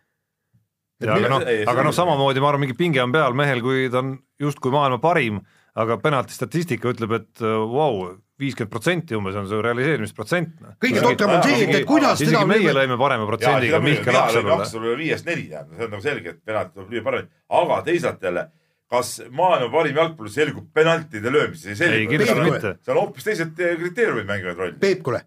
ja 1.06 1.16
aga 1.16 1.32
noh, 1.32 1.46
ei, 1.46 1.62
see 1.62 1.72
aga 1.72 1.86
noh, 1.86 1.96
samamoodi 1.96 2.44
ma 2.44 2.52
arvan, 2.52 2.66
mingi 2.66 2.78
pinge 2.78 3.02
on 3.04 3.14
peal 3.14 3.38
mehel, 3.38 3.62
kui 3.66 3.88
ta 3.92 4.02
on 4.04 4.16
justkui 4.42 4.74
maailma 4.74 5.00
parim, 5.04 5.44
aga 5.80 6.00
penalti 6.02 6.36
statistika 6.36 6.92
ütleb, 6.92 7.14
et 7.20 7.46
äh, 7.46 7.60
vau, 7.72 8.16
viiskümmend 8.40 8.72
protsenti 8.72 9.16
umbes 9.18 9.36
on 9.36 9.48
su 9.50 9.60
realiseerimisprotsent. 9.62 10.54
noh. 10.64 10.76
kõige 10.82 11.02
totram 11.04 11.34
on 11.38 11.44
see, 11.44 11.66
et 11.68 11.86
kuidas 11.90 12.22
isegi 12.24 12.46
meie 12.48 12.74
lõime 12.76 12.98
parema 13.00 13.28
protsendiga 13.28 13.82
Mihkel. 13.84 14.16
Aksalule 14.16 14.96
viiest 15.00 15.28
neli 15.28 15.50
see 15.50 15.60
on 15.86 15.92
nagu 15.92 16.02
selge, 16.04 16.36
et 16.36 16.40
penalt 16.46 16.74
tuleb 16.74 16.94
lüüa 16.96 17.04
paremini, 17.04 17.30
aga 17.62 17.82
teisalt 17.90 18.24
jälle, 18.24 18.46
kas 18.90 19.12
maailma 19.30 19.70
parim 19.74 20.00
jalgpallur 20.02 20.32
selgub 20.34 20.72
penaltide 20.74 21.34
löömises, 21.36 21.68
ei 21.68 21.76
ei, 21.76 21.82
selgu. 21.84 22.10
kindlasti 22.14 22.40
Peep- 22.40 22.54
mitte. 22.54 22.74
seal 22.86 22.98
on 22.98 23.04
hoopis 23.04 23.28
teised 23.28 23.54
kriteeriumid 23.84 24.26
mängivad 24.32 24.64
rolli. 24.64 24.80
Peep, 24.80 25.04
kuule, 25.06 25.22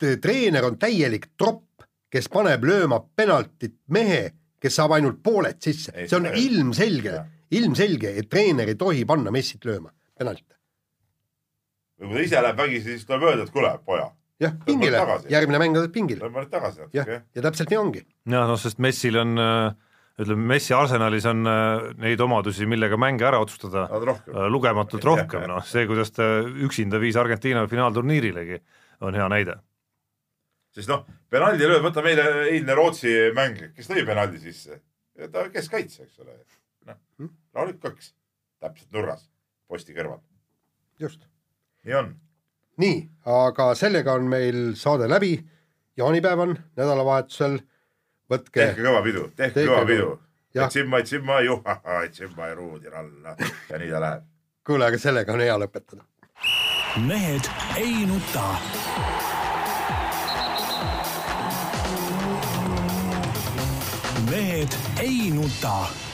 treener 0.00 0.64
on 0.66 0.78
täielik 0.80 1.30
tropp, 1.38 1.84
kes 2.10 2.28
paneb 2.32 2.64
lööma 2.64 3.00
penaltit 3.16 3.76
mehe, 3.92 4.32
kes 4.60 4.76
saab 4.80 4.96
ainult 4.96 5.22
pooled 5.22 5.60
sisse 5.62 5.92
Ei,, 5.94 6.08
see 6.08 6.16
on 6.18 6.26
ei- 6.32 6.46
ilmselge 6.48 7.20
ilmselge, 7.54 8.10
et 8.18 8.28
treener 8.30 8.68
ei 8.72 8.74
tohi 8.78 9.04
panna 9.06 9.30
Messit 9.34 9.64
lööma 9.68 9.92
penalti. 10.18 10.55
Või 12.00 12.10
kui 12.10 12.18
ta 12.20 12.28
ise 12.28 12.44
läheb 12.44 12.60
vägisi, 12.60 12.92
siis 12.92 13.08
tuleb 13.08 13.26
öelda, 13.30 13.46
et 13.46 13.54
kuule, 13.54 13.72
poja, 13.86 14.10
jah, 14.42 14.54
pingile 14.66 15.02
järgmine 15.32 15.60
mäng 15.62 15.78
oled 15.80 15.92
pingil, 15.94 16.20
tõmba 16.22 16.44
nüüd 16.44 16.52
tagasi 16.52 16.82
jah 16.84 17.06
natuke,, 17.06 17.18
ja 17.38 17.44
täpselt 17.48 17.72
nii 17.72 17.80
ongi. 17.80 18.02
ja 18.32 18.46
noh, 18.50 18.58
sest 18.60 18.80
Messil 18.84 19.16
on 19.22 19.36
äh, 19.40 19.76
ütleme, 20.20 20.48
Messi 20.52 20.74
arsenalis 20.76 21.28
on 21.28 21.46
äh, 21.50 21.86
neid 22.02 22.20
omadusi, 22.24 22.66
millega 22.68 22.98
mänge 23.00 23.26
ära 23.28 23.40
otsustada 23.44 23.86
rohkem. 23.92 24.34
äh, 24.34 24.48
lugematult 24.52 25.04
Jah, 25.04 25.12
rohkem, 25.12 25.46
jah. 25.46 25.52
noh 25.54 25.64
see, 25.68 25.86
kuidas 25.88 26.12
ta 26.16 26.28
üksinda 26.68 27.00
viis 27.02 27.16
Argentiina 27.20 27.64
finaalturniirilegi, 27.70 28.60
on 29.06 29.16
hea 29.16 29.28
näide. 29.32 29.56
sest 30.76 30.92
noh, 30.92 31.06
penaldi 31.32 31.64
lööb, 31.68 31.84
võta 31.88 32.04
meile 32.04 32.26
eilne 32.50 32.76
Rootsi 32.76 33.14
mäng, 33.36 33.70
kes 33.76 33.88
lõi 33.92 34.04
penaldi 34.08 34.42
sisse, 34.42 34.82
ta 35.32 35.46
keskkaitse, 35.52 36.04
eks 36.04 36.20
ole. 36.24 36.36
noh, 36.90 37.00
rahulik 37.56 37.80
kaks, 37.80 38.12
täpselt 38.60 38.92
nurgas, 38.92 39.24
posti 39.68 39.96
kõrval, 39.96 40.20
just. 41.00 41.24
Nii 41.86 41.94
on. 41.94 42.14
nii, 42.76 42.96
aga 43.24 43.74
sellega 43.74 44.12
on 44.18 44.28
meil 44.30 44.74
saade 44.76 45.08
läbi, 45.08 45.36
jaanipäev 45.96 46.42
on 46.44 46.54
nädalavahetusel, 46.76 47.58
võtke 48.30 48.60
tehke 48.60 48.82
kõva 48.82 49.02
pidu, 49.06 49.28
tehke 49.36 49.66
kõva 49.68 49.84
pidu. 49.88 50.10
tsimma, 50.68 51.02
tsimma, 51.02 51.40
juhha, 51.46 51.80
tsimma 52.10 52.50
ja 52.50 52.58
ruudi 52.58 52.90
ralla 52.90 53.36
ja 53.70 53.78
nii 53.78 53.90
ta 53.90 54.00
läheb. 54.02 54.26
kuule, 54.66 54.86
aga 54.90 54.98
sellega 54.98 55.32
on 55.32 55.44
hea 55.46 55.58
lõpetada. 55.62 56.02
mehed 57.06 57.52
ei 57.76 58.06
nuta. 58.06 58.48
mehed 64.30 64.74
ei 64.98 65.30
nuta 65.30 66.05